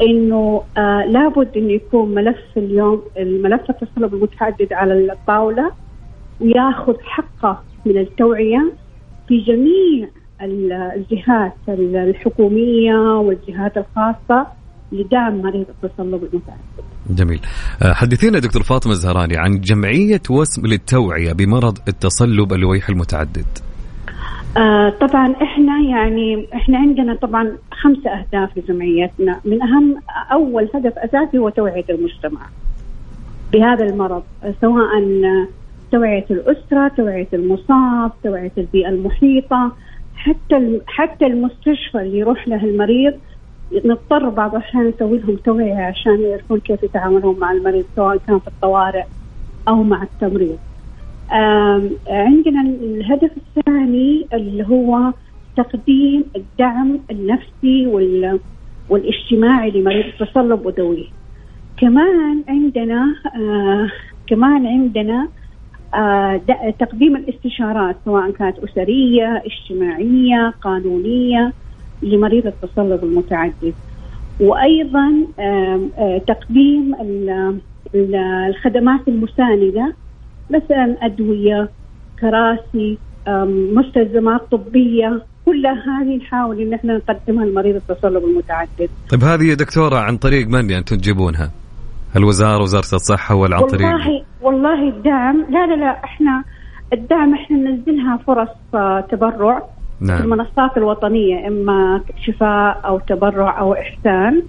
إنه 0.00 0.62
آه 0.76 1.04
لابد 1.04 1.56
انه 1.56 1.72
يكون 1.72 2.14
ملف 2.14 2.38
اليوم 2.56 3.02
الملف 3.16 3.70
التصلب 3.70 4.14
المتعدد 4.14 4.72
على 4.72 5.12
الطاولة 5.12 5.70
وياخذ 6.40 6.94
حقه 7.00 7.62
من 7.86 7.98
التوعية 7.98 8.72
في 9.28 9.38
جميع 9.38 10.08
الجهات 10.96 11.52
الحكومية 11.68 12.94
والجهات 12.94 13.76
الخاصة 13.76 14.46
لدعم 14.92 15.42
مريض 15.42 15.66
التصلب 15.68 16.28
المتعدد. 16.32 16.58
جميل. 17.10 17.40
آه، 17.82 17.92
حدثينا 17.92 18.38
دكتور 18.38 18.62
فاطمة 18.62 18.92
الزهراني 18.92 19.36
عن 19.36 19.60
جمعية 19.60 20.22
وسم 20.30 20.66
للتوعية 20.66 21.32
بمرض 21.32 21.78
التصلب 21.88 22.52
اللويح 22.52 22.88
المتعدد. 22.88 23.46
آه 24.56 24.90
طبعا 24.90 25.34
إحنا 25.42 25.80
يعني 25.80 26.48
إحنا 26.54 26.78
عندنا 26.78 27.14
طبعا 27.14 27.56
خمسة 27.72 28.10
أهداف 28.10 28.58
لجمعيتنا، 28.58 29.40
من 29.44 29.62
أهم 29.62 30.00
أول 30.32 30.68
هدف 30.74 30.98
أساسي 30.98 31.38
هو 31.38 31.48
توعية 31.48 31.84
المجتمع 31.90 32.40
بهذا 33.52 33.84
المرض 33.84 34.22
سواء 34.60 34.88
توعية 35.90 36.26
الأسرة، 36.30 36.88
توعية 36.88 37.28
المصاب، 37.32 38.12
توعية 38.22 38.52
البيئة 38.58 38.88
المحيطة، 38.88 39.72
حتى 40.14 40.80
حتى 40.86 41.26
المستشفى 41.26 41.98
اللي 41.98 42.18
يروح 42.18 42.48
له 42.48 42.64
المريض. 42.64 43.14
نضطر 43.84 44.28
بعض 44.28 44.50
الأحيان 44.54 44.88
نسوي 44.88 45.18
لهم 45.18 45.36
توعية 45.36 45.74
عشان 45.86 46.20
يعرفون 46.20 46.60
كيف 46.60 46.82
يتعاملون 46.82 47.38
مع 47.38 47.52
المريض 47.52 47.84
سواء 47.96 48.16
كان 48.16 48.38
في 48.38 48.46
الطوارئ 48.48 49.04
أو 49.68 49.82
مع 49.82 50.02
التمريض. 50.02 50.58
عندنا 52.08 52.60
الهدف 52.60 53.30
الثاني 53.36 54.26
اللي 54.32 54.66
هو 54.68 55.12
تقديم 55.56 56.24
الدعم 56.36 56.98
النفسي 57.10 57.86
والاجتماعي 58.88 59.70
لمريض 59.70 60.04
التصلب 60.06 60.66
وذويه 60.66 61.06
كمان 61.76 62.42
عندنا 62.48 63.14
آه 63.36 63.90
كمان 64.26 64.66
عندنا 64.66 65.28
آه 65.94 66.40
تقديم 66.78 67.16
الاستشارات 67.16 67.96
سواء 68.04 68.30
كانت 68.30 68.58
أسرية 68.58 69.42
اجتماعية 69.46 70.54
قانونية 70.62 71.52
لمريض 72.02 72.46
التصلب 72.46 73.04
المتعدد. 73.04 73.74
وأيضا 74.40 75.12
تقديم 76.26 76.94
الخدمات 77.94 79.08
المساندة 79.08 79.94
مثلا 80.52 80.96
أدوية 81.02 81.68
كراسي 82.20 82.98
مستلزمات 83.74 84.40
طبية 84.50 85.22
كلها 85.46 86.02
هذه 86.02 86.16
نحاول 86.16 86.60
إن 86.60 86.74
إحنا 86.74 86.96
نقدمها 86.96 87.44
لمريض 87.44 87.74
التصلب 87.74 88.24
المتعدد. 88.24 88.88
طيب 89.10 89.24
هذه 89.24 89.44
يا 89.50 89.54
دكتورة 89.54 89.96
عن 89.96 90.16
طريق 90.16 90.46
من 90.46 90.54
يعني 90.54 90.78
أنتم 90.78 90.96
تجيبونها؟ 90.96 91.50
الوزاره 92.16 92.62
وزارة 92.62 92.94
الصحة 92.94 93.34
ولا 93.34 93.56
عن 93.56 93.62
طريق 93.62 93.86
والله 93.86 94.24
والله 94.42 94.88
الدعم 94.88 95.46
لا 95.50 95.66
لا 95.66 95.74
لا 95.74 96.04
إحنا 96.04 96.44
الدعم 96.92 97.34
إحنا 97.34 97.56
ننزلها 97.56 98.16
فرص 98.26 98.48
آه، 98.74 99.00
تبرع 99.00 99.62
نعم. 100.00 100.18
في 100.18 100.24
المنصات 100.24 100.76
الوطنية 100.76 101.48
إما 101.48 102.00
شفاء 102.26 102.80
أو 102.84 102.98
تبرع 102.98 103.60
أو 103.60 103.74
إحسان 103.74 104.42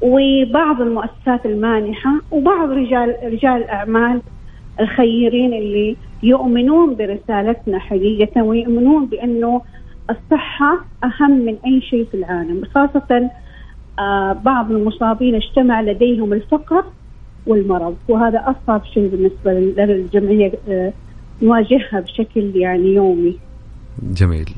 وبعض 0.00 0.80
المؤسسات 0.80 1.46
المانحة 1.46 2.10
وبعض 2.30 2.70
رجال 2.70 3.16
رجال 3.24 3.62
الأعمال 3.62 4.22
الخيرين 4.80 5.52
اللي 5.52 5.96
يؤمنون 6.22 6.96
برسالتنا 6.96 7.78
حقيقة 7.78 8.42
ويؤمنون 8.42 9.06
بأنه 9.06 9.62
الصحة 10.10 10.84
أهم 11.04 11.30
من 11.30 11.56
أي 11.66 11.80
شيء 11.80 12.04
في 12.10 12.16
العالم 12.16 12.64
خاصة 12.74 13.30
آه 13.98 14.32
بعض 14.32 14.70
المصابين 14.70 15.34
اجتمع 15.34 15.80
لديهم 15.80 16.32
الفقر 16.32 16.84
والمرض 17.46 17.96
وهذا 18.08 18.38
أصعب 18.38 18.84
شيء 18.94 19.08
بالنسبة 19.08 19.52
للجمعية 19.84 20.52
آه 20.68 20.92
نواجهها 21.42 22.00
بشكل 22.00 22.56
يعني 22.56 22.94
يومي. 22.94 23.36
جميل. 24.02 24.50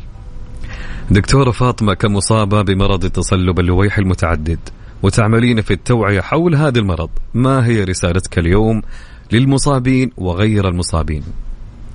دكتورة 1.11 1.51
فاطمة 1.51 1.95
كمصابة 1.95 2.63
بمرض 2.63 3.05
التصلب 3.05 3.61
اللويح 3.61 3.99
المتعدد 3.99 4.59
وتعملين 5.03 5.61
في 5.61 5.71
التوعية 5.71 6.21
حول 6.21 6.55
هذا 6.55 6.79
المرض 6.79 7.11
ما 7.35 7.67
هي 7.67 7.85
رسالتك 7.85 8.39
اليوم؟ 8.39 8.83
للمصابين 9.33 10.11
وغير 10.19 10.69
المصابين. 10.69 11.23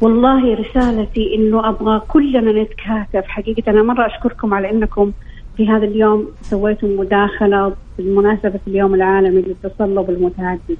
والله 0.01 0.55
رسالتي 0.55 1.35
إنه 1.35 1.69
أبغى 1.69 1.99
كلنا 2.07 2.63
نتكاتف 2.63 3.27
حقيقة 3.27 3.71
أنا 3.71 3.83
مرة 3.83 4.07
أشكركم 4.07 4.53
على 4.53 4.71
إنكم 4.71 5.11
في 5.57 5.69
هذا 5.69 5.85
اليوم 5.85 6.27
سويتم 6.41 6.87
مداخلة 6.99 7.73
بمناسبه 7.99 8.59
اليوم 8.67 8.95
العالمي 8.95 9.41
للتصلب 9.41 10.09
المتعدد. 10.09 10.77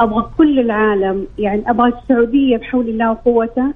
أبغى 0.00 0.26
كل 0.38 0.58
العالم 0.58 1.26
يعني 1.38 1.70
أبغى 1.70 1.88
السعودية 1.88 2.56
بحول 2.56 2.88
الله 2.88 3.10
وقوته 3.10 3.74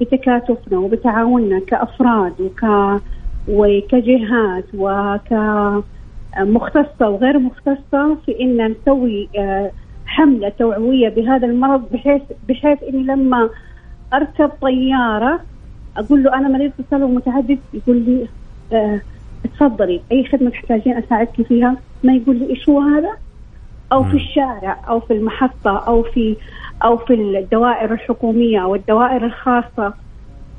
بتكاتفنا 0.00 0.78
وبتعاوننا 0.78 1.60
كأفراد 1.66 2.32
وك 2.40 2.64
وكجهات 3.48 4.64
وكمختصه 4.74 5.84
وغير 7.08 7.38
مختصة 7.38 8.14
في 8.26 8.40
إن 8.40 8.70
نسوي 8.70 9.28
حملة 10.10 10.48
توعوية 10.48 11.08
بهذا 11.08 11.46
المرض 11.46 11.84
بحيث 11.92 12.22
بحيث 12.48 12.78
إني 12.82 13.02
لما 13.02 13.50
أركب 14.14 14.48
طيارة 14.60 15.40
أقول 15.96 16.22
له 16.22 16.34
أنا 16.34 16.48
مريض 16.48 16.70
تصلب 16.78 17.10
متعدد 17.10 17.58
يقول 17.74 17.96
لي 17.96 18.26
آه 18.72 19.00
تفضلي 19.54 20.00
أي 20.12 20.24
خدمة 20.24 20.50
تحتاجين 20.50 20.96
اساعدك 20.96 21.42
فيها؟ 21.48 21.76
ما 22.04 22.12
يقول 22.14 22.36
لي 22.36 22.50
إيش 22.50 22.68
هو 22.68 22.80
هذا؟ 22.80 23.10
أو 23.92 24.04
في 24.04 24.14
الشارع 24.16 24.80
أو 24.88 25.00
في 25.00 25.12
المحطة 25.12 25.78
أو 25.78 26.02
في 26.02 26.36
أو 26.84 26.96
في 26.96 27.14
الدوائر 27.14 27.92
الحكومية 27.92 28.62
أو 28.62 28.74
الدوائر 28.74 29.26
الخاصة. 29.26 29.94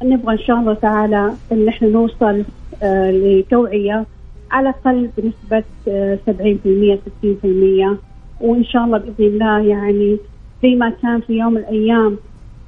نبغى 0.04 0.34
إن 0.34 0.40
شاء 0.40 0.58
الله 0.58 0.74
تعالى 0.74 1.34
إن 1.52 1.68
إحنا 1.68 1.88
نوصل 1.88 2.44
آه 2.84 3.12
لتوعية 3.12 4.06
على 4.52 4.70
الأقل 4.70 5.10
بنسبة 5.18 5.64
آه 5.88 6.20
70% 6.28 7.90
60% 7.94 7.98
وإن 8.42 8.64
شاء 8.66 8.86
الله 8.86 8.98
بإذن 8.98 9.26
الله 9.26 9.60
يعني 9.60 10.18
زي 10.64 10.76
ما 10.76 10.90
كان 11.02 11.22
في 11.22 11.34
يوم 11.34 11.54
من 11.54 11.58
الأيام 11.58 12.18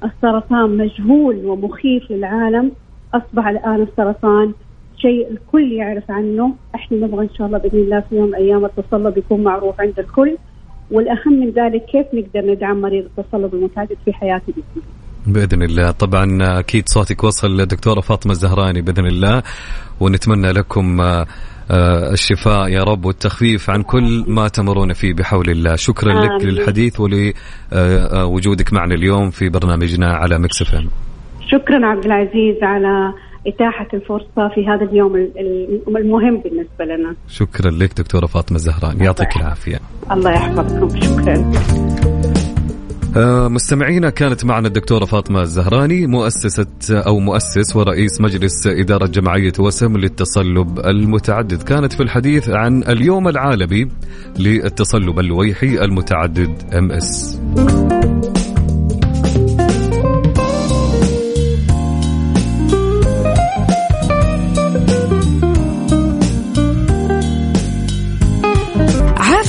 السرطان 0.04 0.76
مجهول 0.76 1.36
ومخيف 1.46 2.10
للعالم 2.10 2.72
أصبح 3.14 3.46
الآن 3.46 3.82
السرطان 3.82 4.52
شيء 4.96 5.30
الكل 5.30 5.72
يعرف 5.72 6.10
عنه. 6.10 6.54
إحنا 6.74 6.96
نبغى 6.98 7.24
إن 7.24 7.34
شاء 7.38 7.46
الله 7.46 7.58
بإذن 7.58 7.78
الله 7.78 8.00
في 8.00 8.16
يوم 8.16 8.26
من 8.26 8.34
الأيام 8.34 8.64
التصلب 8.64 9.18
يكون 9.18 9.42
معروف 9.42 9.80
عند 9.80 9.98
الكل. 9.98 10.36
والأهم 10.90 11.32
من 11.40 11.50
ذلك 11.50 11.84
كيف 11.84 12.06
نقدر 12.14 12.52
ندعم 12.52 12.80
مريض 12.80 13.04
التصلب 13.04 13.54
المتعدد 13.54 13.96
في 14.04 14.12
حياته 14.12 14.52
بإذن 14.52 14.82
بإذن 15.26 15.62
الله. 15.62 15.90
طبعا 15.90 16.38
أكيد 16.58 16.88
صوتك 16.88 17.24
وصل 17.24 17.56
لدكتورة 17.56 18.00
فاطمة 18.00 18.32
الزهراني 18.32 18.82
بإذن 18.82 19.06
الله 19.06 19.42
ونتمنى 20.00 20.52
لكم 20.52 21.00
الشفاء 21.70 22.68
يا 22.68 22.82
رب 22.82 23.04
والتخفيف 23.04 23.70
عن 23.70 23.82
كل 23.82 24.24
ما 24.28 24.48
تمرون 24.48 24.92
فيه 24.92 25.14
بحول 25.14 25.50
الله. 25.50 25.76
شكرا 25.76 26.12
لك 26.12 26.30
آمين. 26.42 26.54
للحديث 26.54 27.00
ولوجودك 27.00 28.72
معنا 28.72 28.94
اليوم 28.94 29.30
في 29.30 29.48
برنامجنا 29.48 30.06
على 30.06 30.38
مكس 30.38 30.62
FM. 30.62 30.88
شكرا 31.50 31.86
عبد 31.86 32.04
العزيز 32.04 32.56
على 32.62 33.12
إتاحة 33.46 33.86
الفرصة 33.94 34.48
في 34.54 34.66
هذا 34.68 34.84
اليوم 34.90 35.16
ال- 35.16 35.32
ال- 35.38 35.96
المهم 35.96 36.40
بالنسبة 36.40 36.84
لنا. 36.84 37.14
شكرا 37.28 37.70
لك 37.70 37.90
دكتورة 37.98 38.26
فاطمة 38.26 38.56
الزهراني 38.56 39.04
يعطيك 39.04 39.36
العافية. 39.36 39.80
الله 40.12 40.30
يحفظكم. 40.30 40.88
شكرا. 41.00 41.34
آه، 41.34 42.33
مستمعينا 43.48 44.10
كانت 44.10 44.44
معنا 44.44 44.68
الدكتورة 44.68 45.04
فاطمة 45.04 45.42
الزهراني 45.42 46.06
مؤسسة 46.06 46.66
أو 46.90 47.18
مؤسس 47.18 47.76
ورئيس 47.76 48.20
مجلس 48.20 48.66
إدارة 48.66 49.06
جمعية 49.06 49.52
وسم 49.58 49.96
للتصلب 49.96 50.78
المتعدد. 50.78 51.62
كانت 51.62 51.92
في 51.92 52.02
الحديث 52.02 52.48
عن 52.48 52.82
اليوم 52.82 53.28
العالمي 53.28 53.88
للتصلب 54.38 55.18
اللويحي 55.18 55.84
المتعدد 55.84 56.74
ام 56.74 56.92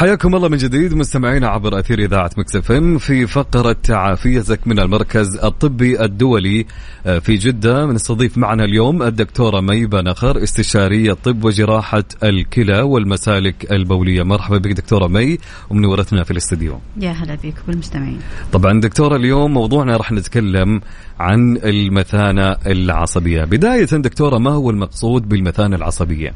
حياكم 0.00 0.34
الله 0.34 0.48
من 0.48 0.56
جديد 0.56 0.94
مستمعينا 0.94 1.48
عبر 1.48 1.78
أثير 1.78 1.98
إذاعة 1.98 2.30
مكس 2.36 2.70
FM 2.70 2.98
في 2.98 3.26
فقرة 3.26 3.76
عافيتك 3.90 4.66
من 4.66 4.78
المركز 4.78 5.36
الطبي 5.36 6.04
الدولي 6.04 6.66
آه، 7.06 7.18
في 7.18 7.34
جدة. 7.34 7.86
بنستضيف 7.86 8.38
معنا 8.38 8.64
اليوم 8.64 9.02
الدكتورة 9.02 9.60
ميبة 9.60 10.00
نخر 10.00 10.42
استشارية 10.42 11.12
طب 11.12 11.44
وجراحة 11.44 12.04
الكلى 12.22 12.80
والمسالك 12.80 13.72
البولية. 13.72 14.22
مرحبا 14.22 14.58
بك 14.58 14.72
دكتورة 14.72 15.06
مي 15.06 15.38
ومنورتنا 15.70 16.24
في 16.24 16.30
الاستديو. 16.30 16.78
يا 16.96 17.10
هلا 17.10 17.34
بك 17.34 17.54
بالمستمعين 17.66 18.20
طبعا 18.52 18.80
دكتورة 18.80 19.16
اليوم 19.16 19.54
موضوعنا 19.54 19.96
راح 19.96 20.12
نتكلم 20.12 20.80
عن 21.18 21.56
المثانة 21.56 22.56
العصبية. 22.66 23.44
بداية 23.44 23.84
دكتورة 23.84 24.38
ما 24.38 24.50
هو 24.50 24.70
المقصود 24.70 25.28
بالمثانة 25.28 25.76
العصبية؟ 25.76 26.34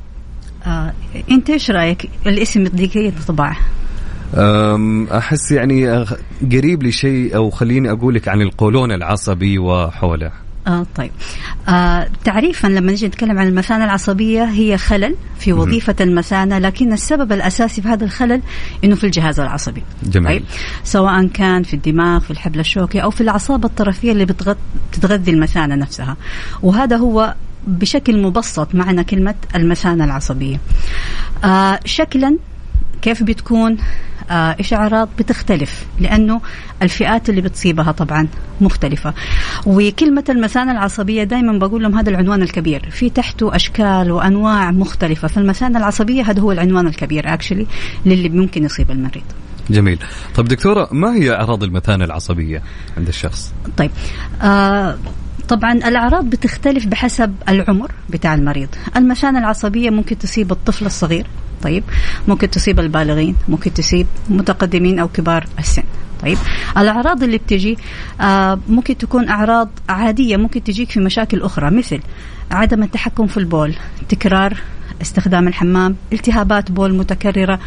آه، 0.66 0.92
انت 1.30 1.50
إيش 1.50 1.70
رأيك؟ 1.70 2.10
الاسم 2.26 2.66
طبع 3.28 3.56
أم، 4.34 5.06
أحس 5.06 5.52
يعني 5.52 6.04
قريب 6.52 6.82
لشيء 6.82 7.36
أو 7.36 7.50
خليني 7.50 7.90
أقول 7.90 8.14
لك 8.14 8.28
عن 8.28 8.42
القولون 8.42 8.92
العصبي 8.92 9.58
وحوله. 9.58 10.30
آه 10.66 10.86
طيب. 10.96 11.10
آه 11.68 12.08
تعريفا 12.24 12.66
لما 12.68 12.92
نجي 12.92 13.06
نتكلم 13.06 13.38
عن 13.38 13.46
المثانة 13.48 13.84
العصبية 13.84 14.44
هي 14.44 14.78
خلل 14.78 15.14
في 15.38 15.52
وظيفة 15.52 15.94
المثانة 16.00 16.58
لكن 16.58 16.92
السبب 16.92 17.32
الأساسي 17.32 17.82
في 17.82 17.88
هذا 17.88 18.04
الخلل 18.04 18.42
إنه 18.84 18.94
في 18.94 19.04
الجهاز 19.04 19.40
العصبي. 19.40 19.82
جميل. 20.02 20.28
طيب. 20.28 20.42
سواء 20.84 21.26
كان 21.26 21.62
في 21.62 21.74
الدماغ 21.74 22.20
في 22.20 22.30
الحبل 22.30 22.60
الشوكي 22.60 23.02
أو 23.02 23.10
في 23.10 23.20
الأعصاب 23.20 23.64
الطرفية 23.64 24.12
اللي 24.12 24.26
بتغذ- 24.26 24.96
بتغذي 24.98 25.30
المثانة 25.30 25.74
نفسها. 25.74 26.16
وهذا 26.62 26.96
هو 26.96 27.34
بشكل 27.66 28.22
مبسط 28.22 28.74
معنى 28.74 29.04
كلمة 29.04 29.34
المثانة 29.54 30.04
العصبية. 30.04 30.60
آه 31.44 31.80
شكلا 31.84 32.38
كيف 33.02 33.22
بتكون؟ 33.22 33.76
آه 34.30 34.56
اعراض 34.72 35.08
بتختلف 35.18 35.86
لأنه 36.00 36.40
الفئات 36.82 37.30
اللي 37.30 37.40
بتصيبها 37.40 37.92
طبعا 37.92 38.28
مختلفة. 38.60 39.14
وكلمة 39.66 40.24
المثانة 40.28 40.72
العصبية 40.72 41.24
دائما 41.24 41.58
بقول 41.58 41.82
لهم 41.82 41.98
هذا 41.98 42.10
العنوان 42.10 42.42
الكبير. 42.42 42.90
في 42.90 43.10
تحته 43.10 43.56
أشكال 43.56 44.10
وأنواع 44.10 44.70
مختلفة 44.70 45.28
فالمثانة 45.28 45.78
العصبية 45.78 46.22
هذا 46.22 46.40
هو 46.40 46.52
العنوان 46.52 46.86
الكبير 46.86 47.34
اكشلي 47.34 47.66
للي 48.06 48.28
ممكن 48.28 48.64
يصيب 48.64 48.90
المريض. 48.90 49.24
جميل. 49.70 49.98
طب 50.34 50.44
دكتورة 50.48 50.88
ما 50.92 51.14
هي 51.14 51.34
أعراض 51.34 51.62
المثانة 51.62 52.04
العصبية 52.04 52.62
عند 52.96 53.08
الشخص؟ 53.08 53.52
طيب 53.76 53.90
آه 54.42 54.96
طبعا 55.48 55.72
الأعراض 55.72 56.24
بتختلف 56.24 56.86
بحسب 56.86 57.34
العمر 57.48 57.92
بتاع 58.10 58.34
المريض. 58.34 58.68
المثانه 58.96 59.38
العصبية 59.38 59.90
ممكن 59.90 60.18
تصيب 60.18 60.52
الطفل 60.52 60.86
الصغير 60.86 61.26
طيب؟ 61.62 61.84
ممكن 62.28 62.50
تصيب 62.50 62.80
البالغين 62.80 63.36
ممكن 63.48 63.74
تصيب 63.74 64.06
متقدمين 64.28 64.98
أو 64.98 65.08
كبار 65.08 65.46
السن 65.58 65.82
طيب؟ 66.22 66.38
الأعراض 66.78 67.22
اللي 67.22 67.38
بتجي 67.38 67.78
آه 68.20 68.58
ممكن 68.68 68.98
تكون 68.98 69.28
أعراض 69.28 69.68
عادية 69.88 70.36
ممكن 70.36 70.64
تجيك 70.64 70.90
في 70.90 71.00
مشاكل 71.00 71.42
أخرى 71.42 71.70
مثل 71.70 72.00
عدم 72.50 72.82
التحكم 72.82 73.26
في 73.26 73.36
البول 73.36 73.74
تكرار 74.08 74.60
استخدام 75.02 75.48
الحمام 75.48 75.96
التهابات 76.12 76.70
بول 76.70 76.94
متكررة 76.94 77.58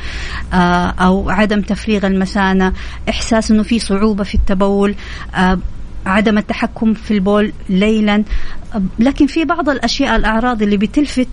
آه، 0.53 0.87
أو 0.87 1.29
عدم 1.29 1.61
تفريغ 1.61 2.07
المثانة 2.07 2.73
إحساس 3.09 3.51
أنه 3.51 3.63
في 3.63 3.79
صعوبة 3.79 4.23
في 4.23 4.35
التبول 4.35 4.95
آه، 5.35 5.59
عدم 6.07 6.37
التحكم 6.37 6.93
في 6.93 7.11
البول 7.11 7.53
ليلا. 7.69 8.23
لكن 8.99 9.27
في 9.27 9.45
بعض 9.45 9.69
الأشياء 9.69 10.15
الأعراض 10.15 10.61
اللي 10.61 10.77
بتلفت 10.77 11.27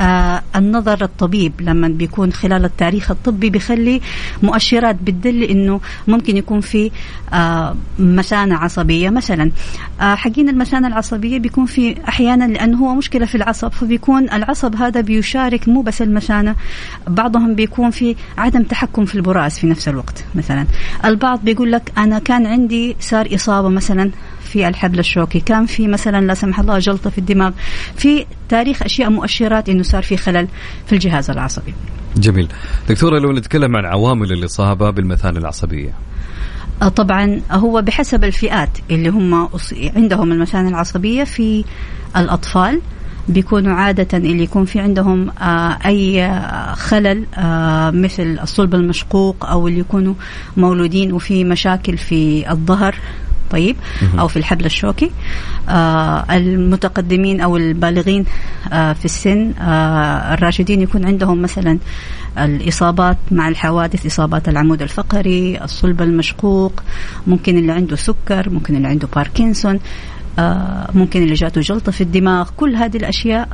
آه، 0.00 0.42
النظر 0.56 1.04
الطبيب 1.04 1.52
لما 1.60 1.88
بيكون 1.88 2.32
خلال 2.32 2.64
التاريخ 2.64 3.10
الطبي 3.10 3.50
بيخلي 3.50 4.00
مؤشرات 4.42 4.96
بتدل 5.02 5.42
إنه 5.42 5.80
ممكن 6.08 6.36
يكون 6.36 6.60
في 6.60 6.90
آه، 7.32 7.76
مثانه 7.98 8.56
عصبية. 8.56 9.10
مثلا 9.10 9.50
آه، 10.00 10.14
حقين 10.14 10.48
المثانه 10.48 10.88
العصبية 10.88 11.38
بيكون 11.38 11.66
في 11.66 11.96
أحيانا 12.08 12.44
لأنه 12.44 12.78
هو 12.78 12.94
مشكلة 12.94 13.26
في 13.26 13.34
العصب 13.34 13.72
فبيكون 13.72 14.30
العصب 14.30 14.76
هذا 14.76 15.00
بيشارك 15.00 15.68
مو 15.68 15.82
بس 15.82 16.02
المثانه 16.02 16.54
بعضهم 17.08 17.54
بيكون 17.54 17.90
في 17.90 18.16
عدم 18.38 18.62
تحكم 18.62 19.04
في 19.04 19.14
البراز 19.14 19.58
في 19.58 19.66
نفس 19.66 19.88
الوقت. 19.88 20.24
مثلا 20.34 20.66
البعض 21.04 21.40
بيقول 21.44 21.72
لك 21.72 21.92
أنا 21.98 22.18
كان 22.18 22.46
عندي 22.46 22.96
صار 23.00 23.34
إصابة 23.34 23.68
مثلا 23.68 24.10
في 24.56 24.68
الحبل 24.68 24.98
الشوكي. 24.98 25.40
كان 25.40 25.66
في 25.66 25.88
مثلا 25.88 26.26
لا 26.26 26.34
سمح 26.34 26.60
الله 26.60 26.78
جلطة 26.78 27.10
في 27.10 27.18
الدماغ. 27.18 27.50
في 27.96 28.26
تاريخ 28.48 28.82
أشياء 28.82 29.10
مؤشرات 29.10 29.68
إنه 29.68 29.82
صار 29.82 30.02
في 30.02 30.16
خلل 30.16 30.48
في 30.86 30.92
الجهاز 30.92 31.30
العصبي. 31.30 31.74
جميل. 32.16 32.48
دكتورة 32.88 33.18
لو 33.18 33.32
نتكلم 33.32 33.76
عن 33.76 33.84
عوامل 33.84 34.32
الإصابة 34.32 34.90
بالمثانة 34.90 35.38
العصبية. 35.38 35.92
آه، 36.82 36.88
طبعا 36.88 37.40
هو 37.50 37.82
بحسب 37.82 38.24
الفئات 38.24 38.78
اللي 38.90 39.08
هم 39.08 39.48
عندهم 39.96 40.32
المثانة 40.32 40.68
العصبية 40.68 41.24
في 41.24 41.64
الأطفال 42.16 42.80
بيكونوا 43.28 43.72
عادة 43.72 44.18
اللي 44.18 44.42
يكون 44.42 44.64
في 44.64 44.80
عندهم 44.80 45.30
آه، 45.30 45.78
أي 45.86 46.24
آه، 46.24 46.74
خلل 46.74 47.26
آه، 47.34 47.90
مثل 47.90 48.38
الصلب 48.42 48.74
المشقوق 48.74 49.46
أو 49.46 49.68
اللي 49.68 49.80
يكونوا 49.80 50.14
مولودين 50.56 51.12
وفي 51.12 51.44
مشاكل 51.44 51.98
في 51.98 52.50
الظهر. 52.50 52.94
طيب 53.50 53.76
أو 54.18 54.28
في 54.28 54.36
الحبل 54.36 54.64
الشوكي. 54.64 55.10
آه 55.68 56.24
المتقدمين 56.36 57.40
أو 57.40 57.56
البالغين 57.56 58.24
آه 58.72 58.92
في 58.92 59.04
السن 59.04 59.52
آه 59.60 60.34
الراشدين 60.34 60.82
يكون 60.82 61.06
عندهم 61.06 61.42
مثلا 61.42 61.78
الإصابات 62.38 63.16
مع 63.30 63.48
الحوادث 63.48 64.06
إصابات 64.06 64.48
العمود 64.48 64.82
الفقري 64.82 65.58
الصلب 65.64 66.02
المشقوق 66.02 66.82
ممكن 67.26 67.58
اللي 67.58 67.72
عنده 67.72 67.96
سكر 67.96 68.50
ممكن 68.50 68.76
اللي 68.76 68.88
عنده 68.88 69.08
باركنسون. 69.16 69.80
ممكن 70.94 71.22
اللي 71.22 71.34
جاته 71.34 71.60
جلطة 71.60 71.92
في 71.92 72.00
الدماغ. 72.00 72.50
كل 72.56 72.76
هذه 72.76 72.96
الأشياء 72.96 73.48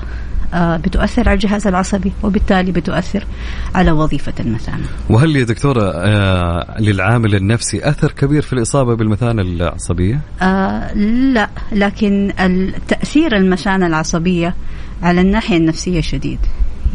آه 0.55 0.77
بتؤثر 0.77 1.29
على 1.29 1.35
الجهاز 1.35 1.67
العصبي 1.67 2.13
وبالتالي 2.23 2.73
بتؤثر 2.73 3.27
على 3.75 3.91
وظيفة 3.91 4.33
المثانة. 4.41 4.85
وهل 5.11 5.37
يا 5.37 5.45
دكتورة 5.45 5.93
آه 5.95 6.81
للعامل 6.81 7.35
النفسي 7.35 7.89
أثر 7.89 8.13
كبير 8.13 8.43
في 8.43 8.53
الإصابة 8.53 8.95
بالمثانة 8.95 9.43
العصبية؟ 9.43 10.21
آه 10.43 10.95
لا 11.33 11.49
لكن 11.73 12.33
التأثير 12.41 13.37
المثانة 13.37 13.87
العصبية 13.87 14.55
على 15.03 15.21
الناحية 15.21 15.57
النفسية 15.57 16.01
شديد. 16.01 16.39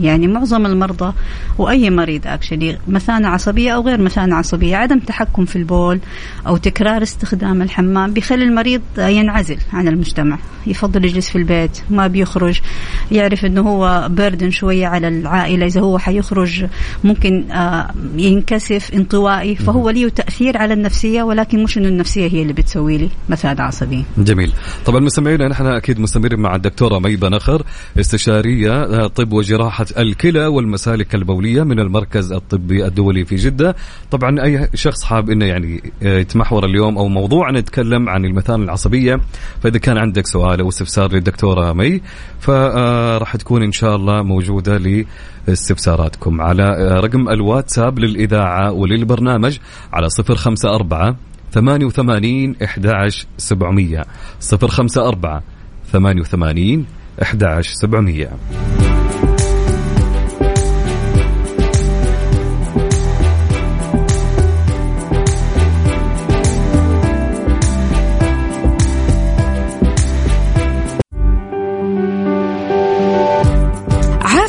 يعني 0.02 0.28
معظم 0.28 0.66
المرضى 0.66 1.14
وأي 1.58 1.90
مريض 1.90 2.28
اكشلي 2.28 2.78
مثانة 2.88 3.28
عصبية 3.28 3.72
أو 3.72 3.82
غير 3.82 4.02
مثانة 4.02 4.36
عصبية 4.36 4.76
عدم 4.76 5.00
تحكم 5.00 5.46
في 5.46 5.56
البول 5.56 6.00
أو 6.48 6.58
تكرار 6.58 7.04
استخدام 7.04 7.62
الحمام 7.62 8.14
بيخلي 8.14 8.44
المريض 8.44 8.82
ينعزل 8.98 9.58
عن 9.74 9.88
المجتمع 9.88 10.38
يفضل 10.68 11.06
يجلس 11.06 11.30
في 11.30 11.38
البيت 11.38 11.82
ما 11.90 12.08
بيخرج 12.08 12.60
يعرف 13.12 13.46
إنه 13.46 13.62
هو 13.62 14.08
بردن 14.12 14.52
شوية 14.52 14.88
على 14.88 15.08
العائلة 15.08 15.66
إذا 15.66 15.82
هو 15.82 15.98
حيخرج 15.98 16.66
ممكن 17.04 17.52
آه، 17.52 17.92
ينكسف 18.16 18.94
انطوائي 18.94 19.56
فهو 19.56 19.90
له 19.90 20.10
تأثير 20.10 20.58
على 20.58 20.74
النفسية 20.74 21.24
ولكن 21.24 21.64
مش 21.64 21.78
إنه 21.78 21.88
النفسية 21.88 22.28
هي 22.28 22.42
اللي 22.42 22.54
بتسوي 22.54 22.98
لي 22.98 23.10
مثانة 23.30 23.64
عصبية. 23.64 24.04
جميل. 24.18 24.54
طبعا 24.86 25.00
مستمعينا 25.00 25.48
نحن 25.48 25.66
أكيد 25.66 26.00
مستمرين 26.00 26.40
مع 26.40 26.56
الدكتورة 26.56 27.00
ميبه 27.00 27.30
نخر 27.30 27.64
استشارية 28.00 29.08
طب 29.08 29.34
وجراحة 29.34 29.86
الكلى 29.98 30.46
والمسالك 30.46 31.16
البولية 31.16 31.64
من 31.64 31.80
المركز 31.80 32.32
الطبي 32.32 32.86
الدولي 32.86 33.26
في 33.26 33.36
جدة. 33.36 33.76
طبعا 34.12 34.44
أي 34.44 34.70
شخص 34.74 35.04
حاب 35.04 35.30
إنه 35.30 35.46
يعني 35.46 35.92
آه، 36.04 36.20
يتمحور 36.20 36.66
اليوم 36.66 36.98
أو 36.98 37.08
موضوع 37.08 37.52
نتكلم 37.52 38.10
عن 38.10 38.26
المثانة 38.26 38.64
العصبية. 38.64 39.20
فإذا 39.64 39.78
كان 39.78 39.98
عندك 39.98 40.28
سؤال 40.28 40.60
أو 40.60 40.70
استفسار 40.70 41.12
للدكتورة 41.14 41.74
مي 41.74 42.02
فراح 42.40 43.36
تكون 43.36 43.64
إن 43.64 43.72
شاء 43.72 43.96
الله 43.96 44.22
موجودة 44.22 45.06
لاستفساراتكم. 45.48 46.42
على 46.42 46.64
آه، 46.64 47.00
رقم 47.00 47.30
الواتساب 47.30 48.00
للإذاعة 48.00 48.72
وللبرنامج 48.72 49.58
على 49.94 50.08
054 50.30 51.16
88 51.52 52.56
11 52.64 53.28
700 53.38 54.06
054 54.42 55.42
88 55.92 56.86
11 57.22 57.74
700 57.74 58.97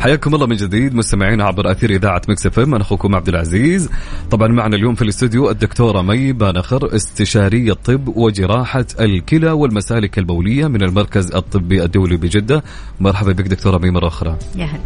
حياكم 0.00 0.34
الله 0.34 0.46
من 0.46 0.56
جديد 0.56 0.94
مستمعينا 0.94 1.40
عبر 1.40 1.70
أثير 1.70 1.90
إذاعة 1.90 2.22
مكس 2.28 2.46
FM. 2.46 2.74
أنا 2.74 2.82
أخوكم 2.82 3.14
عبد 3.14 3.28
العزيز. 3.28 3.90
طبعا 4.30 4.48
معنا 4.48 4.76
اليوم 4.76 4.94
في 4.94 5.02
الاستوديو 5.02 5.50
الدكتورة 5.50 6.02
مي 6.02 6.32
بانخر 6.32 6.96
استشاريه 6.96 7.72
طب 7.72 8.08
وجراحة 8.16 8.84
الكلى 9.00 9.50
والمسالك 9.50 10.18
البولية 10.18 10.66
من 10.66 10.82
المركز 10.82 11.34
الطبي 11.34 11.84
الدولي 11.84 12.16
بجدة. 12.16 12.62
مرحبا 13.00 13.32
بك 13.32 13.48
دكتورة 13.48 13.78
مي 13.78 13.90
مرة 13.90 14.06
أخرى. 14.06 14.36
يا 14.56 14.64
هلا. 14.64 14.80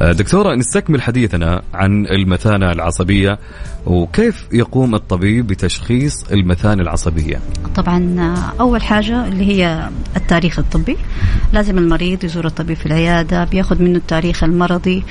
آه، 0.00 0.12
دكتورة 0.12 0.54
نستكمل 0.54 1.02
حديثنا 1.02 1.62
عن 1.74 2.06
المثانة 2.06 2.72
العصبية. 2.72 3.38
وكيف 3.86 4.46
يقوم 4.52 4.94
الطبيب 4.94 5.46
بتشخيص 5.46 6.24
المثانة 6.32 6.82
العصبية؟ 6.82 7.40
طبعا 7.76 8.34
أول 8.60 8.82
حاجة 8.82 9.28
اللي 9.28 9.44
هي 9.44 9.88
التاريخ 10.16 10.58
الطبي. 10.58 10.96
لازم 11.52 11.78
المريض 11.78 12.24
يزور 12.24 12.46
الطبيب 12.46 12.76
في 12.76 12.86
العيادة 12.86 13.44
بياخذ 13.44 13.82
منه 13.82 13.96
التاريخ 13.98 14.44
المرضي 14.44 15.04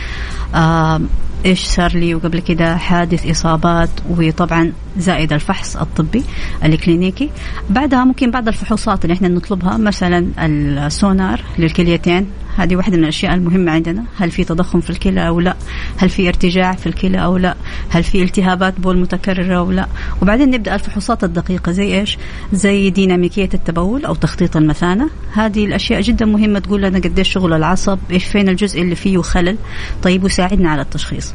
إيش 1.46 1.60
صار 1.60 1.96
لي 1.96 2.16
وقبل 2.16 2.40
كده؟ 2.40 2.78
حادث 2.78 3.30
إصابات 3.30 3.90
وطبعا 4.10 4.74
زائد 4.98 5.34
الفحص 5.34 5.78
الطبي 5.78 6.24
الكلينيكي. 6.64 7.30
بعدها 7.70 8.06
ممكن 8.06 8.32
بعض 8.32 8.48
الفحوصات 8.48 9.06
اللي 9.06 9.14
إحنا 9.14 9.28
نطلبها 9.28 9.78
مثلا 9.78 10.28
السونار 10.40 11.42
للكليتين. 11.60 12.28
هذه 12.58 12.76
واحدة 12.76 12.98
من 12.98 13.04
الأشياء 13.04 13.34
المهمة 13.34 13.72
عندنا. 13.72 14.04
هل 14.18 14.32
في 14.32 14.44
تضخم 14.44 14.80
في 14.80 14.90
الكلى 14.90 15.28
أو 15.28 15.40
لا؟ 15.40 15.56
هل 15.98 16.10
في 16.10 16.28
ارتجاع 16.28 16.72
في 16.72 16.88
الكلى 16.88 17.24
أو 17.24 17.38
لا؟ 17.38 17.56
هل 17.90 18.04
في 18.04 18.24
التهابات 18.24 18.80
بول 18.80 18.98
متكررة 18.98 19.58
أو 19.58 19.72
لا؟ 19.72 19.88
وبعدين 20.22 20.52
نبدأ 20.52 20.76
الفحوصات 20.76 21.24
الدقيقة. 21.24 21.72
زي 21.72 22.00
إيش؟ 22.00 22.18
زي 22.54 22.90
ديناميكية 22.90 23.50
التبول 23.54 24.06
أو 24.06 24.16
تخطيط 24.16 24.58
المثانة. 24.58 25.10
هذه 25.34 25.66
الأشياء 25.66 26.02
جدا 26.02 26.26
مهمة 26.26 26.60
تقول 26.60 26.82
لنا 26.82 27.00
قديش 27.00 27.30
شغل 27.30 27.54
العصب 27.54 28.00
إيش 28.12 28.24
فين 28.24 28.50
الجزء 28.50 28.82
اللي 28.82 28.96
فيه 28.96 29.22
خلل. 29.22 29.58
طيب 30.04 30.24
وساعدنا 30.24 30.70
على 30.70 30.82
التشخيص. 30.82 31.33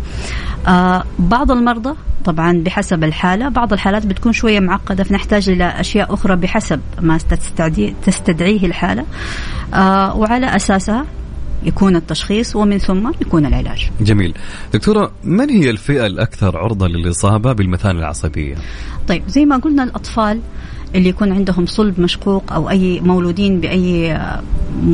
آه 0.69 1.05
بعض 1.19 1.51
المرضى 1.51 1.95
طبعا 2.25 2.53
بحسب 2.53 3.05
الحالة 3.05 3.49
بعض 3.49 3.73
الحالات 3.73 4.07
بتكون 4.07 4.33
شوية 4.33 4.61
معقدة 4.61 5.05
فنحتاج 5.05 5.49
إلى 5.49 5.65
أشياء 5.65 6.15
أخرى 6.15 6.37
بحسب 6.37 6.81
ما 7.01 7.19
تستدعيه 8.07 8.67
الحالة. 8.67 9.05
آه 9.75 10.17
وعلى 10.17 10.57
أساسها 10.57 11.07
يكون 11.63 11.97
التشخيص 11.97 12.57
ومن 12.57 12.79
ثم 12.79 13.11
يكون 13.21 13.47
العلاج. 13.47 13.91
جميل. 14.01 14.35
دكتورة 14.73 15.13
من 15.25 15.51
هي 15.51 15.71
الفئة 15.71 16.07
الأكثر 16.07 16.57
عرضة 16.59 16.89
للإصابة 16.89 17.53
بالمثانة 17.53 17.99
العصبية؟ 17.99 18.55
طيب 19.09 19.23
زي 19.29 19.45
ما 19.45 19.57
قلنا 19.57 19.83
الأطفال 19.85 20.41
اللي 20.95 21.09
يكون 21.09 21.33
عندهم 21.33 21.67
صلب 21.67 22.01
مشقوق 22.01 22.53
أو 22.53 22.71
أي 22.71 23.01
مولودين 23.01 23.61
بأي 23.61 24.13
آه، 24.13 24.43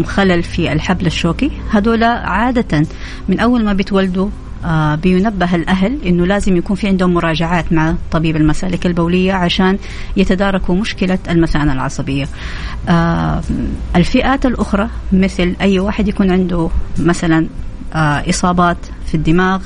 خلل 0.06 0.42
في 0.42 0.72
الحبل 0.72 1.06
الشوكي 1.06 1.50
هذول 1.70 2.04
عادة 2.04 2.86
من 3.28 3.40
أول 3.40 3.64
ما 3.64 3.72
بيتولدوا 3.72 4.28
بينبه 5.02 5.54
الأهل 5.54 5.98
أنه 6.06 6.26
لازم 6.26 6.56
يكون 6.56 6.76
في 6.76 6.88
عندهم 6.88 7.14
مراجعات 7.14 7.72
مع 7.72 7.94
طبيب 8.10 8.36
المسالك 8.36 8.86
البولية 8.86 9.32
عشان 9.32 9.78
يتداركوا 10.16 10.74
مشكلة 10.74 11.18
المثانة 11.30 11.72
العصبية. 11.72 12.28
آه 12.88 13.42
الفئات 13.96 14.46
الأخرى 14.46 14.88
مثل 15.12 15.56
أي 15.60 15.78
واحد 15.78 16.08
يكون 16.08 16.30
عنده 16.30 16.70
مثلا 16.98 17.46
آه 17.94 18.30
إصابات 18.30 18.76
في 19.06 19.14
الدماغ 19.14 19.62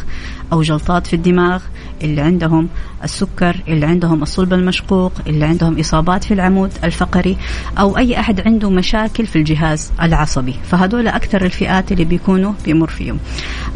أو 0.53 0.63
جلطات 0.63 1.07
في 1.07 1.17
الدماغ 1.17 1.63
اللي 2.03 2.21
عندهم 2.21 2.69
السكر 3.05 3.57
اللي 3.69 3.87
عندهم 3.87 4.23
الصلب 4.23 4.53
المشقوق 4.53 5.13
اللي 5.27 5.45
عندهم 5.45 5.79
إصابات 5.79 6.25
في 6.25 6.35
العمود 6.35 6.71
الفقري 6.85 7.37
أو 7.79 7.99
أي 7.99 8.21
أحد 8.21 8.41
عنده 8.41 8.71
مشاكل 8.71 9.27
في 9.27 9.37
الجهاز 9.37 9.93
العصبي. 10.03 10.55
فهدول 10.65 11.09
أكثر 11.09 11.45
الفئات 11.45 11.93
اللي 11.93 12.05
بيكونوا 12.05 12.53
بيمر 12.65 12.89
فيهم. 12.89 13.19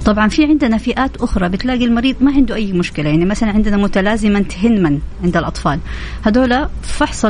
طبعا 0.04 0.28
في 0.28 0.44
عندنا 0.44 0.78
فئات 0.78 1.16
أخرى 1.16 1.48
بتلاقي 1.48 1.84
المريض 1.84 2.16
ما 2.20 2.32
عنده 2.32 2.54
أي 2.54 2.72
مشكلة. 2.72 3.10
يعني 3.10 3.24
مثلا 3.24 3.50
عندنا 3.50 3.76
متلازمة 3.76 4.44
هنمن 4.62 4.98
عند 5.24 5.36
الأطفال. 5.36 5.78
هدول 6.24 6.68
فحص 6.82 7.24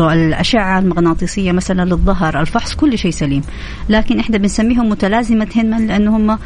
الأشعة 0.00 0.78
المغناطيسية 0.78 1.52
مثلا 1.52 1.84
للظهر 1.84 2.40
الفحص 2.40 2.74
كل 2.74 2.98
شيء 2.98 3.10
سليم. 3.10 3.42
لكن 3.88 4.18
إحنا 4.20 4.38
بنسميهم 4.38 4.88
متلازمة 4.88 5.48
هنمن 5.56 5.86
لأنهم 5.86 6.38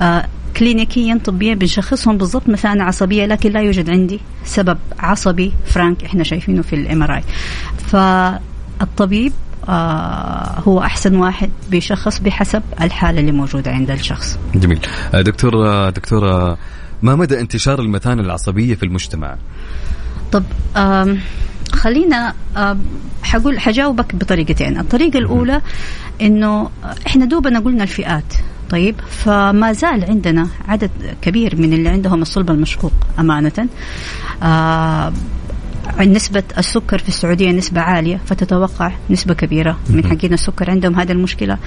آه 0.00 0.26
clinically 0.56 1.20
طبيا 1.24 1.54
بنشخصهم 1.54 2.18
بالضبط 2.18 2.48
مثانة 2.48 2.84
عصبية 2.84 3.26
لكن 3.26 3.52
لا 3.52 3.60
يوجد 3.60 3.90
عندي 3.90 4.20
سبب 4.44 4.78
عصبي 4.98 5.52
فرانك 5.66 6.04
إحنا 6.04 6.24
شايفينه 6.24 6.62
في 6.62 6.72
ال 6.76 7.02
MRI 7.02 7.22
فالطبيب 7.90 9.32
آه 9.68 10.60
هو 10.66 10.80
أحسن 10.80 11.16
واحد 11.16 11.50
بيشخص 11.70 12.18
بحسب 12.18 12.62
الحالة 12.80 13.20
اللي 13.20 13.32
موجودة 13.32 13.70
عند 13.70 13.90
الشخص. 13.90 14.38
جميل. 14.54 14.80
آه، 15.14 15.20
دكتور 15.20 15.68
آه، 15.68 15.90
دكتوره 15.90 16.58
ما 17.02 17.16
مدى 17.16 17.40
انتشار 17.40 17.80
المثانة 17.80 18.22
العصبية 18.22 18.74
في 18.74 18.82
المجتمع؟ 18.82 19.36
طب 20.32 20.44
خلينا 21.72 22.34
حقول 23.22 23.60
حجاوبك 23.60 24.14
بطريقتين، 24.14 24.78
الطريقة 24.78 25.18
الأولى 25.18 25.60
إنه 26.20 26.70
إحنا 27.06 27.24
دوبنا 27.24 27.60
قلنا 27.60 27.82
الفئات 27.82 28.34
طيب. 28.72 29.00
فما 29.00 29.72
زال 29.72 30.04
عندنا 30.04 30.48
عدد 30.68 30.90
كبير 31.22 31.56
من 31.56 31.72
اللي 31.72 31.88
عندهم 31.88 32.22
الصلب 32.22 32.50
المشقوق 32.50 32.92
أمانة. 33.18 33.68
آه 34.42 35.12
نسبة 36.00 36.42
السكر 36.58 36.98
في 36.98 37.08
السعودية 37.08 37.50
نسبة 37.50 37.80
عالية 37.80 38.20
فتتوقع 38.26 38.92
نسبة 39.10 39.34
كبيرة. 39.34 39.78
من 39.90 40.06
حقين 40.06 40.32
السكر 40.32 40.70
عندهم 40.70 41.00
هذه 41.00 41.12
المشكلة. 41.12 41.58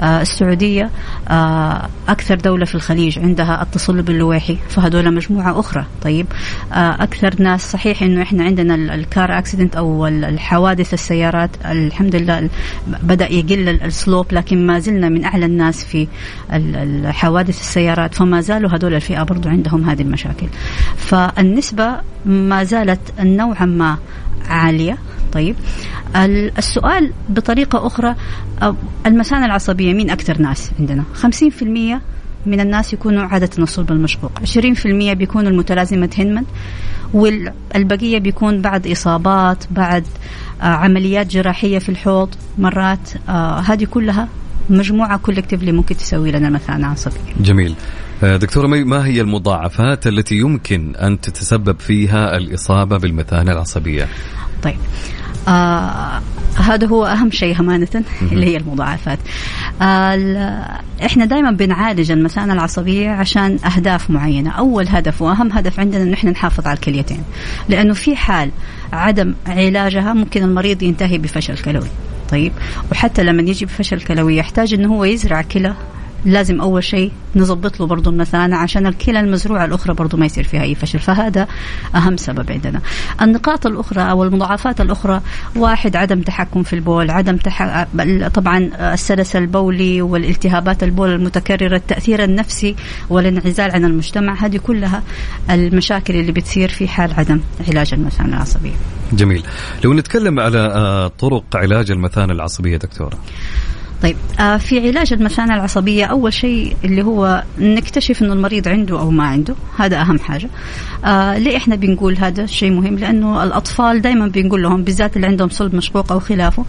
آه 0.00 0.20
السعودية 0.22 0.90
آه 1.28 1.88
أكثر 2.08 2.34
دولة 2.34 2.64
في 2.64 2.74
الخليج 2.74 3.18
عندها 3.18 3.62
التصلب 3.62 4.10
اللويحي 4.10 4.58
فهذول 4.68 5.14
مجموعة 5.14 5.60
أخرى. 5.60 5.84
طيب 6.02 6.26
آه 6.72 7.02
أكثر 7.02 7.42
ناس 7.42 7.72
صحيح 7.72 8.02
إنه 8.02 8.22
إحنا 8.22 8.44
عندنا 8.44 8.94
الكار 8.94 9.38
أكسيدنت 9.38 9.76
أو 9.76 10.06
الحوادث 10.06 10.94
السيارات 10.94 11.50
الحمد 11.64 12.16
لله 12.16 12.48
بدأ 13.02 13.32
يقل 13.32 13.68
السلوب 13.68 14.26
لكن 14.32 14.66
ما 14.66 14.78
زلنا 14.78 15.08
من 15.08 15.24
أعلى 15.24 15.46
الناس 15.46 15.84
في 15.84 16.08
حوادث 17.04 17.60
السيارات 17.60 18.14
فما 18.14 18.40
زالوا 18.40 18.70
هذول 18.70 18.94
الفئة 18.94 19.22
برضو 19.22 19.48
عندهم 19.48 19.90
هذه 19.90 20.02
المشاكل. 20.02 20.46
فالنسبة 20.96 21.96
ما 22.26 22.64
زالت 22.64 23.00
نوعا 23.20 23.65
ما 23.66 23.98
عالية. 24.48 24.98
طيب. 25.32 25.56
السؤال 26.58 27.12
بطريقة 27.28 27.86
أخرى 27.86 28.14
المثانة 29.06 29.46
العصبية 29.46 29.92
مين 29.92 30.10
أكثر 30.10 30.38
ناس 30.42 30.70
عندنا؟ 30.80 31.04
50% 31.22 32.00
من 32.46 32.60
الناس 32.60 32.92
يكونوا 32.92 33.22
عادة 33.22 33.50
الصلب 33.58 33.92
المشقوق 33.92 34.32
20% 34.44 34.86
بيكونوا 35.12 35.50
المتلازمة 35.50 36.10
هنمن 36.18 36.44
والبقية 37.14 38.18
بيكون 38.18 38.62
بعد 38.62 38.86
إصابات 38.86 39.64
بعد 39.70 40.04
آه 40.60 40.64
عمليات 40.64 41.26
جراحية 41.26 41.78
في 41.78 41.88
الحوض 41.88 42.34
مرات. 42.58 43.10
آه 43.28 43.58
هذه 43.58 43.84
كلها 43.84 44.28
مجموعة 44.70 45.18
كولكتيفلي 45.18 45.72
ممكن 45.72 45.96
تسوي 45.96 46.30
لنا 46.32 46.50
مثانة 46.50 46.86
عصبية. 46.86 47.34
جميل. 47.40 47.74
دكتورة 48.22 48.66
مي 48.66 48.84
ما 48.84 49.06
هي 49.06 49.20
المضاعفات 49.20 50.06
التي 50.06 50.34
يمكن 50.34 50.96
أن 50.96 51.20
تتسبب 51.20 51.80
فيها 51.80 52.36
الإصابة 52.36 52.98
بالمثانة 52.98 53.52
العصبية؟ 53.52 54.08
طيب. 54.62 54.76
آه 55.48 56.20
هذا 56.56 56.86
هو 56.86 57.06
أهم 57.06 57.30
شيء 57.30 57.60
أمانة 57.60 58.04
اللي 58.32 58.46
هي 58.46 58.56
المضاعفات. 58.56 59.18
آه 59.82 60.80
إحنا 61.04 61.24
دائما 61.24 61.50
بنعالج 61.50 62.10
المثانة 62.10 62.52
العصبية 62.52 63.10
عشان 63.10 63.58
أهداف 63.64 64.10
معينة. 64.10 64.50
أول 64.50 64.88
هدف 64.88 65.22
وأهم 65.22 65.52
هدف 65.52 65.80
عندنا 65.80 66.02
إنه 66.02 66.14
إحنا 66.14 66.30
نحافظ 66.30 66.66
على 66.66 66.76
الكليتين. 66.76 67.22
لأنه 67.68 67.94
في 67.94 68.16
حال 68.16 68.50
عدم 68.92 69.34
علاجها 69.46 70.12
ممكن 70.12 70.42
المريض 70.42 70.82
ينتهي 70.82 71.18
بفشل 71.18 71.58
كلوي. 71.58 71.88
طيب. 72.30 72.52
وحتى 72.92 73.22
لما 73.22 73.42
يجي 73.42 73.64
بفشل 73.64 74.00
كلوي 74.00 74.36
يحتاج 74.36 74.74
إنه 74.74 74.88
هو 74.88 75.04
يزرع 75.04 75.42
كلى 75.42 75.74
لازم 76.26 76.60
أول 76.60 76.84
شيء 76.84 77.12
نظبط 77.36 77.80
له 77.80 77.86
برضه 77.86 78.10
المثانه 78.10 78.56
عشان 78.56 78.86
الكلى 78.86 79.20
المزروعة 79.20 79.64
الأخرى 79.64 79.94
برضه 79.94 80.18
ما 80.18 80.26
يصير 80.26 80.44
فيها 80.44 80.62
أي 80.62 80.74
فشل. 80.74 80.98
فهذا 80.98 81.46
أهم 81.94 82.16
سبب 82.16 82.52
عندنا. 82.52 82.80
النقاط 83.22 83.66
الأخرى 83.66 84.10
أو 84.10 84.24
المضاعفات 84.24 84.80
الأخرى 84.80 85.20
واحد 85.56 85.96
عدم 85.96 86.20
تحكم 86.20 86.62
في 86.62 86.72
البول 86.72 87.10
عدم 87.10 87.36
تح... 87.36 87.86
طبعا 88.34 88.70
السلس 88.94 89.36
البولي 89.36 90.02
والالتهابات 90.02 90.82
البول 90.82 91.10
المتكررة 91.10 91.76
التأثير 91.76 92.24
النفسي 92.24 92.76
والانعزال 93.10 93.70
عن 93.70 93.84
المجتمع 93.84 94.34
هذه 94.34 94.56
كلها 94.56 95.02
المشاكل 95.50 96.16
اللي 96.16 96.32
بتصير 96.32 96.68
في 96.68 96.88
حال 96.88 97.12
عدم 97.14 97.40
علاج 97.68 97.94
المثانة 97.94 98.36
العصبية. 98.36 98.74
جميل. 99.12 99.42
لو 99.84 99.94
نتكلم 99.94 100.40
على 100.40 100.58
آه، 100.58 101.08
طرق 101.08 101.44
علاج 101.54 101.90
المثانة 101.90 102.32
العصبية 102.32 102.76
دكتورة. 102.76 103.18
طيب 104.02 104.16
آه 104.40 104.56
في 104.56 104.88
علاج 104.88 105.12
المثانة 105.12 105.54
العصبية 105.54 106.04
أول 106.04 106.32
شيء 106.32 106.76
اللي 106.84 107.02
هو 107.02 107.42
نكتشف 107.58 108.22
إنه 108.22 108.32
المريض 108.32 108.68
عنده 108.68 109.00
أو 109.00 109.10
ما 109.10 109.24
عنده 109.24 109.54
هذا 109.78 110.00
أهم 110.00 110.18
حاجة. 110.18 110.48
آه 111.04 111.38
ليه 111.38 111.56
إحنا 111.56 111.74
بنقول 111.76 112.16
هذا 112.18 112.46
شيء 112.46 112.70
مهم؟ 112.70 112.98
لأنه 112.98 113.44
الأطفال 113.44 114.00
دائما 114.02 114.26
بنقول 114.26 114.62
لهم 114.62 114.82
بالذات 114.82 115.16
اللي 115.16 115.26
عندهم 115.26 115.48
صلب 115.48 115.74
مشقوق 115.74 116.12
أو 116.12 116.20
خلافه 116.20 116.64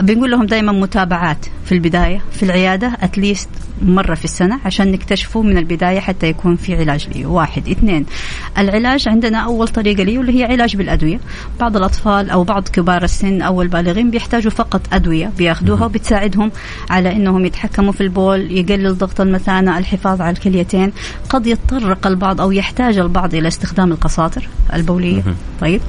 بنقول 0.00 0.30
لهم 0.30 0.46
دائما 0.46 0.72
متابعات 0.72 1.46
في 1.64 1.72
البداية 1.72 2.22
في 2.32 2.42
العيادة 2.42 2.92
أتليست 3.00 3.48
مرة 3.82 4.14
في 4.14 4.24
السنة 4.24 4.58
عشان 4.64 4.92
نكتشفه 4.92 5.42
من 5.42 5.58
البداية 5.58 6.00
حتى 6.00 6.26
يكون 6.28 6.56
في 6.56 6.76
علاج 6.76 7.08
ليه 7.14 7.26
واحد. 7.26 7.68
اثنين 7.68 8.06
العلاج 8.58 9.08
عندنا 9.08 9.38
أول 9.38 9.68
طريقة 9.68 10.02
ليه 10.02 10.18
واللي 10.18 10.40
هي 10.40 10.44
علاج 10.44 10.76
بالأدوية. 10.76 11.20
بعض 11.60 11.76
الأطفال 11.76 12.30
أو 12.30 12.44
بعض 12.44 12.68
كبار 12.68 13.04
السن 13.04 13.42
أو 13.42 13.62
البالغين 13.62 14.10
بيحتاجوا 14.10 14.50
فقط 14.50 14.80
أدوية 14.92 15.32
بياخذوها 15.38 15.84
وبتساعدهم 15.84 16.50
على 16.90 17.12
أنهم 17.12 17.46
يتحكموا 17.46 17.92
في 17.92 18.00
البول 18.00 18.52
يقلل 18.52 18.98
ضغط 18.98 19.20
المثانة 19.20 19.78
الحفاظ 19.78 20.20
على 20.20 20.36
الكليتين. 20.36 20.92
قد 21.28 21.46
يتطرق 21.46 22.06
البعض 22.06 22.40
أو 22.40 22.52
يحتاج 22.52 22.98
البعض 22.98 23.34
إلى 23.34 23.48
استخدام 23.48 23.92
القساطر 23.92 24.48
البولية. 24.74 25.22
طيب. 25.60 25.80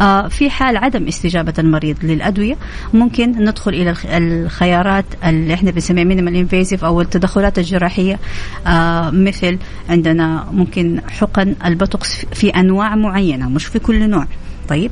آه 0.00 0.28
في 0.28 0.50
حال 0.50 0.76
عدم 0.76 1.06
استجابة 1.06 1.54
المريض 1.58 1.96
للأدوية 2.02 2.56
ممكن 2.94 3.30
ندخل 3.44 3.74
إلى 3.74 3.94
الخيارات 4.04 5.04
اللي 5.24 5.54
إحنا 5.54 5.70
بنسميها 5.70 6.04
minimal 6.04 6.36
invasive 6.36 6.84
أو 6.84 7.00
التدخلات 7.00 7.58
الجراحية. 7.58 8.18
آه 8.66 9.10
مثل 9.10 9.58
عندنا 9.88 10.46
ممكن 10.52 11.00
حقن 11.08 11.54
البوتوكس 11.64 12.26
في 12.32 12.48
أنواع 12.48 12.96
معينة 12.96 13.48
مش 13.48 13.66
في 13.66 13.78
كل 13.78 14.10
نوع. 14.10 14.26
طيب 14.68 14.90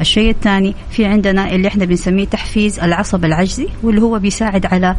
الشيء 0.00 0.30
الثاني 0.30 0.74
في 0.90 1.04
عندنا 1.04 1.54
اللي 1.54 1.68
إحنا 1.68 1.84
بنسميه 1.84 2.24
تحفيز 2.24 2.80
العصب 2.80 3.24
العجزي 3.24 3.68
واللي 3.82 4.02
هو 4.02 4.18
بيساعد 4.18 4.66
على 4.66 4.96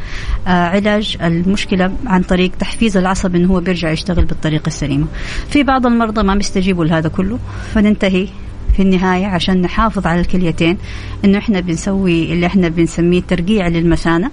آه 0.48 0.50
علاج 0.50 1.18
المشكلة 1.22 1.92
عن 2.06 2.22
طريق 2.24 2.52
تحفيز 2.60 2.98
العصب 2.98 3.36
إنه 3.36 3.48
هو 3.50 3.60
بيرجع 3.60 3.92
يشتغل 3.92 4.26
بالطريقة 4.26 4.68
السليمة. 4.68 5.08
في 5.50 5.64
بعض 5.64 5.86
المرضى 5.86 6.24
ما 6.24 6.36
بيستجيبوا 6.36 6.86
لهذا 6.86 7.10
كله 7.10 7.40
فننتهي 7.74 8.28
في 8.76 8.82
النهاية 8.82 9.26
عشان 9.26 9.62
نحافظ 9.62 10.08
على 10.08 10.22
الكليتين. 10.22 10.78
إنه 11.26 11.38
إحنا 11.38 11.60
بنسوي 11.60 12.34
اللي 12.34 12.46
إحنا 12.46 12.70
بنسميه 12.70 13.22
ترقيع 13.22 13.68
للمثانة 13.68 14.32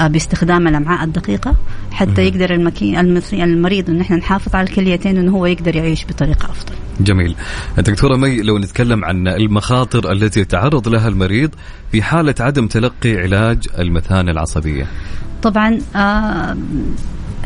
باستخدام 0.00 0.68
الأمعاء 0.68 1.04
الدقيقة 1.04 1.54
حتى 1.90 2.22
يقدر 2.22 2.54
المكين 2.54 2.98
المريض 3.32 3.90
إن 3.90 4.00
إحنا 4.00 4.16
نحافظ 4.16 4.54
على 4.56 4.68
الكليتين 4.68 5.18
وانه 5.18 5.32
هو 5.32 5.46
يقدر 5.46 5.76
يعيش 5.76 6.04
بطريقة 6.06 6.50
أفضل. 6.50 6.74
جميل. 7.00 7.36
دكتورة 7.78 8.16
مي 8.16 8.42
لو 8.42 8.58
نتكلم 8.58 9.04
عن 9.04 9.28
المخاطر 9.28 10.12
التي 10.12 10.40
يتعرض 10.40 10.88
لها 10.88 11.08
المريض 11.08 11.50
في 11.92 12.02
حالة 12.02 12.34
عدم 12.40 12.66
تلقي 12.66 13.16
علاج 13.16 13.58
المثانة 13.78 14.30
العصبية. 14.30 14.86
طبعا 15.42 15.78
آه 15.96 16.56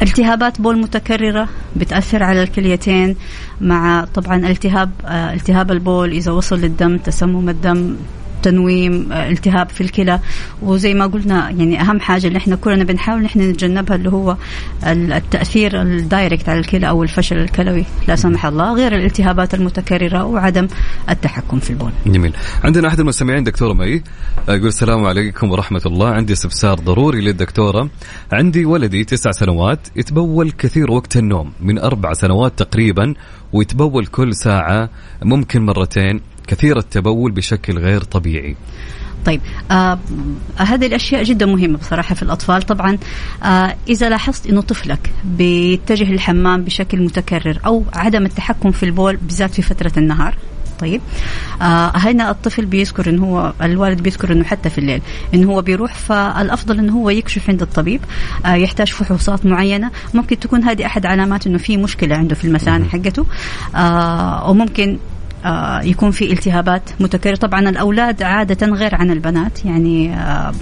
التهابات 0.03 0.61
بول 0.61 0.79
متكررة 0.81 1.49
بتأثر 1.77 2.23
على 2.23 2.43
الكليتين 2.43 3.17
مع 3.61 4.05
طبعا 4.15 4.37
التهاب 4.37 4.91
آه 5.07 5.35
التهاب 5.35 5.71
البول 5.71 6.11
إذا 6.13 6.33
وصل 6.33 6.61
للدم 6.61 6.99
تسمم 6.99 7.49
الدم 7.49 7.97
تنويم 8.43 9.13
التهاب 9.13 9.69
في 9.69 9.81
الكلى. 9.81 10.21
وزي 10.63 10.95
ما 10.95 11.07
قلنا 11.07 11.51
يعني 11.51 11.81
أهم 11.81 12.01
حاجة 12.01 12.27
اللي 12.27 12.39
إحنا 12.39 12.57
كلنا 12.57 12.85
بنحاول 12.85 13.23
نحن 13.23 13.41
نتجنبها 13.41 13.97
اللي 13.97 14.09
هو 14.09 14.37
التأثير 14.87 15.83
ال 15.83 15.92
direct 15.92 16.49
على 16.49 16.59
الكلى 16.61 16.89
أو 16.89 17.03
الفشل 17.03 17.37
الكلوي. 17.37 17.85
لا 18.09 18.17
سمح 18.17 18.47
الله 18.47 18.75
غير 18.75 18.97
الالتهابات 18.97 19.55
المتكررة 19.55 20.25
وعدم 20.25 20.69
التحكم 21.11 21.59
في 21.59 21.71
البول. 21.71 21.93
جميل. 22.07 22.33
عندنا 22.65 22.89
أحد 22.89 23.01
المستمعين 23.01 23.45
دكتوره 23.45 23.73
مي 23.73 24.03
يقول 24.49 24.67
السلام 24.67 25.07
عليكم 25.07 25.51
ورحمة 25.51 25.83
الله. 25.87 26.09
عندي 26.09 26.33
استفسار 26.33 26.75
ضروري 26.75 27.21
للدكتورة. 27.21 27.91
عندي 28.33 28.65
ولدي 28.65 29.05
تسع 29.05 29.31
سنوات 29.31 29.89
يتبول 29.97 30.51
كثير 30.51 30.91
وقت 30.91 31.17
النوم 31.17 31.53
من 31.61 31.79
أربع 31.79 32.13
سنوات 32.13 32.59
تقريبا 32.59 33.15
ويتبول 33.53 34.07
كل 34.07 34.35
ساعة 34.35 34.91
ممكن 35.23 35.67
مرتين. 35.67 36.21
كثير 36.53 36.79
التبول 36.79 37.33
بشكل 37.33 37.79
غير 37.79 38.01
طبيعي. 38.01 38.57
طيب 39.27 39.41
آه 39.71 39.99
هذه 40.57 40.87
الأشياء 40.87 41.23
جدا 41.23 41.47
مهمة 41.47 41.79
بصراحة 41.79 42.15
في 42.15 42.23
الأطفال. 42.23 42.63
طبعا 42.63 42.99
آه 43.43 43.77
إذا 43.89 44.09
لاحظت 44.09 44.47
إنه 44.47 44.61
طفلك 44.61 45.11
بيتجه 45.25 46.13
للحمام 46.13 46.65
بشكل 46.65 47.03
متكرر 47.03 47.59
أو 47.67 47.85
عدم 47.93 48.25
التحكم 48.25 48.71
في 48.71 48.83
البول 48.83 49.17
بالذات 49.17 49.55
في 49.55 49.63
فترة 49.63 49.93
النهار 49.97 50.37
طيب 50.81 51.01
آه 51.63 51.93
هنا 51.95 52.31
الطفل 52.31 52.65
بيذكر 52.65 53.11
إنه 53.11 53.25
هو 53.25 53.53
الوالد 53.63 54.03
بيذكر 54.03 54.33
إنه 54.33 54.45
حتى 54.45 54.71
في 54.71 54.79
الليل 54.79 55.03
إنه 55.35 55.53
هو 55.53 55.63
بيروح 55.63 55.95
فالأفضل 55.95 56.79
إنه 56.79 56.93
هو 56.93 57.11
يكشف 57.11 57.51
عند 57.51 57.63
الطبيب 57.63 58.01
آه 58.47 58.55
يحتاج 58.55 58.93
فحوصات 58.93 59.47
معينة. 59.47 59.91
ممكن 60.15 60.39
تكون 60.39 60.63
هذه 60.63 60.87
أحد 60.87 61.07
علامات 61.07 61.47
إنه 61.47 61.59
في 61.59 61.77
مشكلة 61.77 62.17
عنده 62.17 62.35
في 62.35 62.45
المثانه 62.45 62.89
حقته 62.89 63.27
آه 63.77 64.51
وممكن 64.51 64.91
آه، 64.93 65.22
يكون 65.85 66.11
في 66.11 66.33
التهابات 66.33 66.91
متكررة. 67.01 67.37
طبعا 67.37 67.69
الأولاد 67.69 68.23
عادة 68.23 68.67
غير 68.67 68.95
عن 68.95 69.11
البنات. 69.11 69.65
يعني 69.65 70.15
آه، 70.15 70.55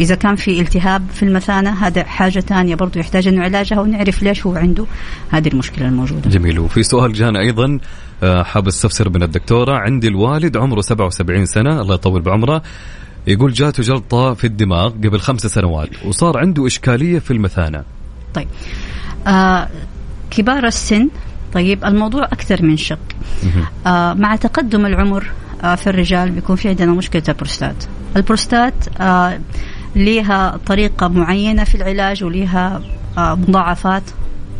إذا 0.00 0.14
كان 0.14 0.36
في 0.36 0.60
التهاب 0.60 1.02
في 1.14 1.22
المثانة 1.22 1.70
هذا 1.70 2.04
حاجة 2.04 2.40
ثانية 2.40 2.74
برضو 2.74 2.98
يحتاج 2.98 3.28
أنه 3.28 3.42
علاجها 3.42 3.80
ونعرف 3.80 4.22
ليش 4.22 4.46
هو 4.46 4.56
عنده 4.56 4.84
هذه 5.30 5.48
المشكلة 5.48 5.88
الموجودة. 5.88 6.30
جميل. 6.30 6.58
وفي 6.58 6.82
سؤال 6.82 7.12
جانا 7.12 7.40
أيضا 7.40 7.78
آه، 8.22 8.42
حاب 8.42 8.66
أستفسر 8.66 9.08
من 9.08 9.22
الدكتورة. 9.22 9.78
عندي 9.78 10.08
الوالد 10.08 10.56
عمره 10.56 10.80
77 10.80 11.46
سنة 11.46 11.80
الله 11.80 11.94
يطول 11.94 12.22
بعمره. 12.22 12.62
يقول 13.26 13.52
جاته 13.52 13.82
جلطة 13.82 14.34
في 14.34 14.46
الدماغ 14.46 14.88
قبل 14.88 15.20
خمس 15.20 15.46
سنوات 15.46 15.88
وصار 16.04 16.38
عنده 16.38 16.66
إشكالية 16.66 17.18
في 17.18 17.30
المثانة. 17.30 17.84
طيب. 18.34 18.48
آه 19.26 19.68
كبار 20.30 20.66
السن 20.66 21.08
طيب 21.54 21.84
الموضوع 21.84 22.24
أكثر 22.24 22.62
من 22.62 22.76
شق. 22.76 22.98
آه 23.86 24.14
مع 24.14 24.36
تقدم 24.36 24.86
العمر 24.86 25.26
آه 25.64 25.74
في 25.74 25.86
الرجال 25.86 26.30
بيكون 26.30 26.56
في 26.56 26.68
عندنا 26.68 26.92
مشكلة 26.92 27.22
البروستات. 27.28 27.84
البروستات 28.16 28.74
آه 29.00 29.40
ليها 29.96 30.58
طريقة 30.66 31.08
معينة 31.08 31.64
في 31.64 31.74
العلاج 31.74 32.24
وليها 32.24 32.80
آه 33.18 33.34
مضاعفات. 33.34 34.02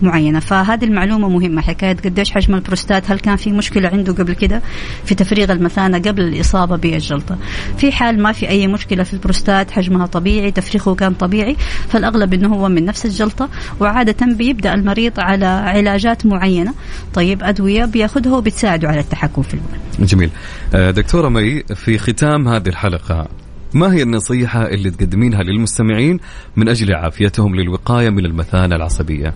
معينة. 0.03 0.41
فهذه 0.41 0.85
المعلومة 0.85 1.29
مهمة. 1.29 1.63
حكاية 1.63 1.97
قديش 1.97 2.31
حجم 2.31 2.55
البروستات 2.55 3.11
هل 3.11 3.19
كان 3.19 3.37
في 3.37 3.53
مشكلة 3.53 3.89
عنده 3.89 4.13
قبل 4.13 4.33
كده 4.33 4.63
في 5.05 5.15
تفريغ 5.15 5.53
المثانة 5.53 5.99
قبل 5.99 6.23
الإصابة 6.23 6.77
بالجلطة؟ 6.77 7.39
في 7.79 7.93
حال 7.93 8.23
ما 8.23 8.33
في 8.33 8.49
أي 8.49 8.67
مشكلة 8.67 9.03
في 9.03 9.13
البروستات 9.15 9.71
حجمها 9.71 10.07
طبيعي 10.07 10.51
تفريغه 10.51 10.95
كان 10.95 11.15
طبيعي 11.15 11.57
فالأغلب 11.89 12.35
إنه 12.35 12.55
هو 12.55 12.69
من 12.69 12.85
نفس 12.85 13.07
الجلطة 13.07 13.49
وعادة 13.81 14.27
بيبدأ 14.27 14.75
المريض 14.75 15.21
على 15.21 15.47
علاجات 15.47 16.27
معينة. 16.27 16.75
طيب 17.15 17.43
أدوية 17.43 17.85
بياخذها 17.85 18.37
وبتساعده 18.37 18.89
على 18.89 19.01
التحكم 19.01 19.43
في 19.43 19.55
البول 19.55 20.07
جميل. 20.07 20.31
آه، 20.75 20.91
دكتورة 20.91 21.29
مي 21.29 21.63
في 21.75 21.99
ختام 21.99 22.49
هذه 22.49 22.69
الحلقة 22.69 23.29
ما 23.75 23.93
هي 23.93 24.03
النصيحة 24.03 24.67
اللي 24.67 24.91
تقدمينها 24.91 25.43
للمستمعين 25.43 26.21
من 26.57 26.69
أجل 26.69 26.95
عافيتهم 26.95 27.55
للوقاية 27.55 28.11
من 28.11 28.27
المثانة 28.27 28.77
العصبية؟ 28.77 29.35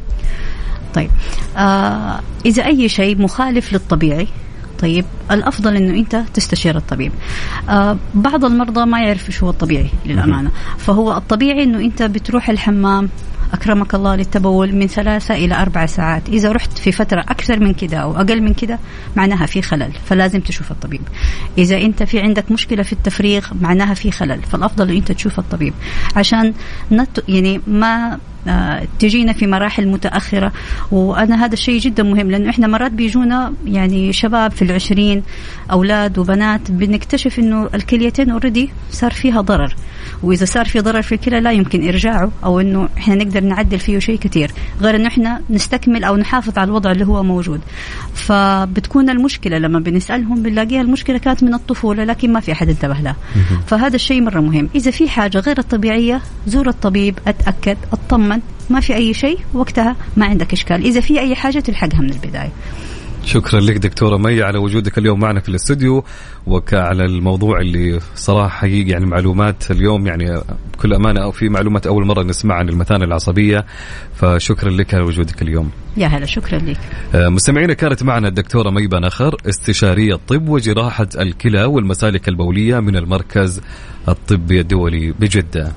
طيب 0.95 1.11
آه 1.57 2.20
إذا 2.47 2.66
أي 2.66 2.89
شيء 2.89 3.22
مخالف 3.22 3.72
للطبيعي 3.72 4.28
طيب 4.78 5.05
الأفضل 5.30 5.76
إنه 5.76 5.99
أنت 5.99 6.24
تستشير 6.35 6.76
الطبيب. 6.76 7.12
آه 7.68 7.97
بعض 8.14 8.45
المرضى 8.45 8.87
ما 8.87 9.01
يعرف 9.01 9.30
شو 9.30 9.47
هو 9.47 9.51
الطبيعي 9.51 9.91
للأمانة. 10.07 10.51
فهو 10.78 11.16
الطبيعي 11.16 11.62
إنه 11.62 11.80
أنت 11.80 12.03
بتروح 12.03 12.51
الحمام 12.51 13.09
أكرمك 13.53 13.95
الله 13.95 14.17
للتبول 14.17 14.75
من 14.75 14.87
ثلاثة 14.87 15.35
إلى 15.35 15.55
أربع 15.55 15.87
ساعات. 15.87 16.29
إذا 16.29 16.53
رحت 16.53 16.79
في 16.79 16.93
فترة 16.93 17.21
أكثر 17.21 17.61
من 17.61 17.75
كده 17.75 17.99
أو 17.99 18.17
أقل 18.17 18.43
من 18.43 18.55
كده 18.55 18.79
معناها 19.17 19.47
في 19.47 19.63
خلل 19.63 19.93
فلازم 20.07 20.41
تشوف 20.41 20.71
الطبيب. 20.71 21.01
إذا 21.59 21.77
أنت 21.77 22.03
في 22.03 22.21
عندك 22.21 22.53
مشكلة 22.53 22.83
في 22.83 22.93
التفريغ 22.93 23.47
معناها 23.61 23.95
في 23.95 24.11
خلل 24.11 24.43
فالأفضل 24.43 24.89
انه 24.89 24.99
أنت 24.99 25.13
تشوف 25.13 25.39
الطبيب. 25.39 25.75
عشان 26.17 26.55
نت 26.93 27.25
يعني 27.29 27.61
ما 27.67 28.19
آه، 28.49 28.87
تجينا 28.99 29.33
في 29.33 29.47
مراحل 29.47 29.89
متأخرة 29.89 30.53
وأنا 30.91 31.45
هذا 31.45 31.53
الشيء 31.53 31.81
جدا 31.81 32.03
مهم 32.03 32.31
لأنه 32.31 32.51
إحنا 32.51 32.67
مرات 32.67 32.93
بيجونا 32.93 33.55
يعني 33.67 34.13
شباب 34.13 34.51
في 34.51 34.63
العشرين 34.63 35.23
أولاد 35.71 36.19
وبنات 36.19 36.71
بنكتشف 36.71 37.39
إنه 37.39 37.69
الكليتين 37.75 38.31
اوريدي 38.31 38.71
صار 38.91 39.11
فيها 39.11 39.41
ضرر. 39.41 39.75
وإذا 40.23 40.45
صار 40.45 40.64
في 40.64 40.81
ضرر 40.81 41.03
في 41.03 41.14
الكلى 41.14 41.41
لا 41.41 41.53
يمكن 41.53 41.89
إرجاعه 41.89 42.33
أو 42.45 42.61
إنه 42.61 42.89
إحنا 42.99 43.14
نقدر 43.14 43.41
نعدل 43.45 43.79
فيه 43.79 43.99
شيء 43.99 44.18
كثير 44.18 44.51
غير 44.81 44.97
إنه 44.97 45.09
إحنا 45.09 45.41
نستكمل 45.51 46.05
أو 46.05 46.16
نحافظ 46.16 46.59
على 46.59 46.68
الوضع 46.68 46.91
اللي 46.91 47.07
هو 47.07 47.23
موجود. 47.23 47.61
فبتكون 48.14 49.11
المشكلة 49.11 49.59
لما 49.59 49.79
بنسألهم 49.79 50.43
بنلاقيها 50.43 50.81
المشكلة 50.81 51.18
كانت 51.18 51.43
من 51.43 51.55
الطفولة 51.55 52.05
لكن 52.05 52.33
ما 52.33 52.41
في 52.41 52.53
أحد 52.53 52.68
انتبه 52.68 52.95
لها. 52.95 53.16
فهذا 53.66 53.97
الشيء 53.97 54.23
مرة 54.23 54.41
مهم. 54.41 54.68
إذا 54.75 54.91
في 54.91 55.09
حاجة 55.09 55.39
غير 55.39 55.59
الطبيعية 55.59 56.20
زور 56.47 56.68
الطبيب 56.68 57.18
أتأكد 57.27 57.77
أطمن. 57.93 58.41
ما 58.70 58.81
في 58.81 58.95
أي 58.95 59.14
شيء 59.14 59.39
وقتها 59.55 59.97
ما 60.16 60.27
عندك 60.27 60.53
إشكال. 60.53 60.85
إذا 60.85 61.01
في 61.01 61.20
أي 61.20 61.35
حاجة 61.35 61.61
تلحقها 61.61 62.01
من 62.01 62.11
البداية. 62.11 62.53
شكرا 63.25 63.61
لك 63.61 63.77
دكتورة 63.77 64.16
مي 64.16 64.43
على 64.43 64.59
وجودك 64.59 64.99
اليوم 64.99 65.20
معنا 65.20 65.41
في 65.41 65.49
الاستوديو 65.49 66.05
وعلى 66.47 67.05
الموضوع 67.05 67.61
اللي 67.61 68.01
صراحة 68.14 68.49
حقيقي 68.49 68.91
يعني 68.91 69.07
معلومات 69.07 69.70
اليوم 69.70 70.07
يعني 70.07 70.41
بكل 70.73 70.95
أمانة 70.95 71.23
أو 71.23 71.31
في 71.31 71.49
معلومات 71.49 71.87
أول 71.87 72.07
مرة 72.07 72.23
نسمع 72.23 72.55
عن 72.55 72.68
المثانة 72.68 73.05
العصبية 73.05 73.66
فشكرا 74.14 74.70
لك 74.70 74.95
على 74.95 75.03
وجودك 75.05 75.43
اليوم. 75.43 75.70
يا 75.97 76.07
هلا 76.07 76.27
شكرا 76.27 76.59
لك. 76.59 76.79
آه، 77.14 77.29
مستمعينا 77.29 77.75
كانت 77.75 78.03
معنا 78.03 78.29
الدكتورة 78.29 78.70
مي 78.70 78.87
بنخر 78.87 79.37
استشارية 79.49 80.18
طب 80.29 80.49
وجراحة 80.49 81.09
الكلى 81.18 81.64
والمسالك 81.64 82.29
البولية 82.29 82.81
من 82.81 82.97
المركز 82.97 83.61
الطبي 84.09 84.61
الدولي 84.61 85.12
بجدة. 85.20 85.73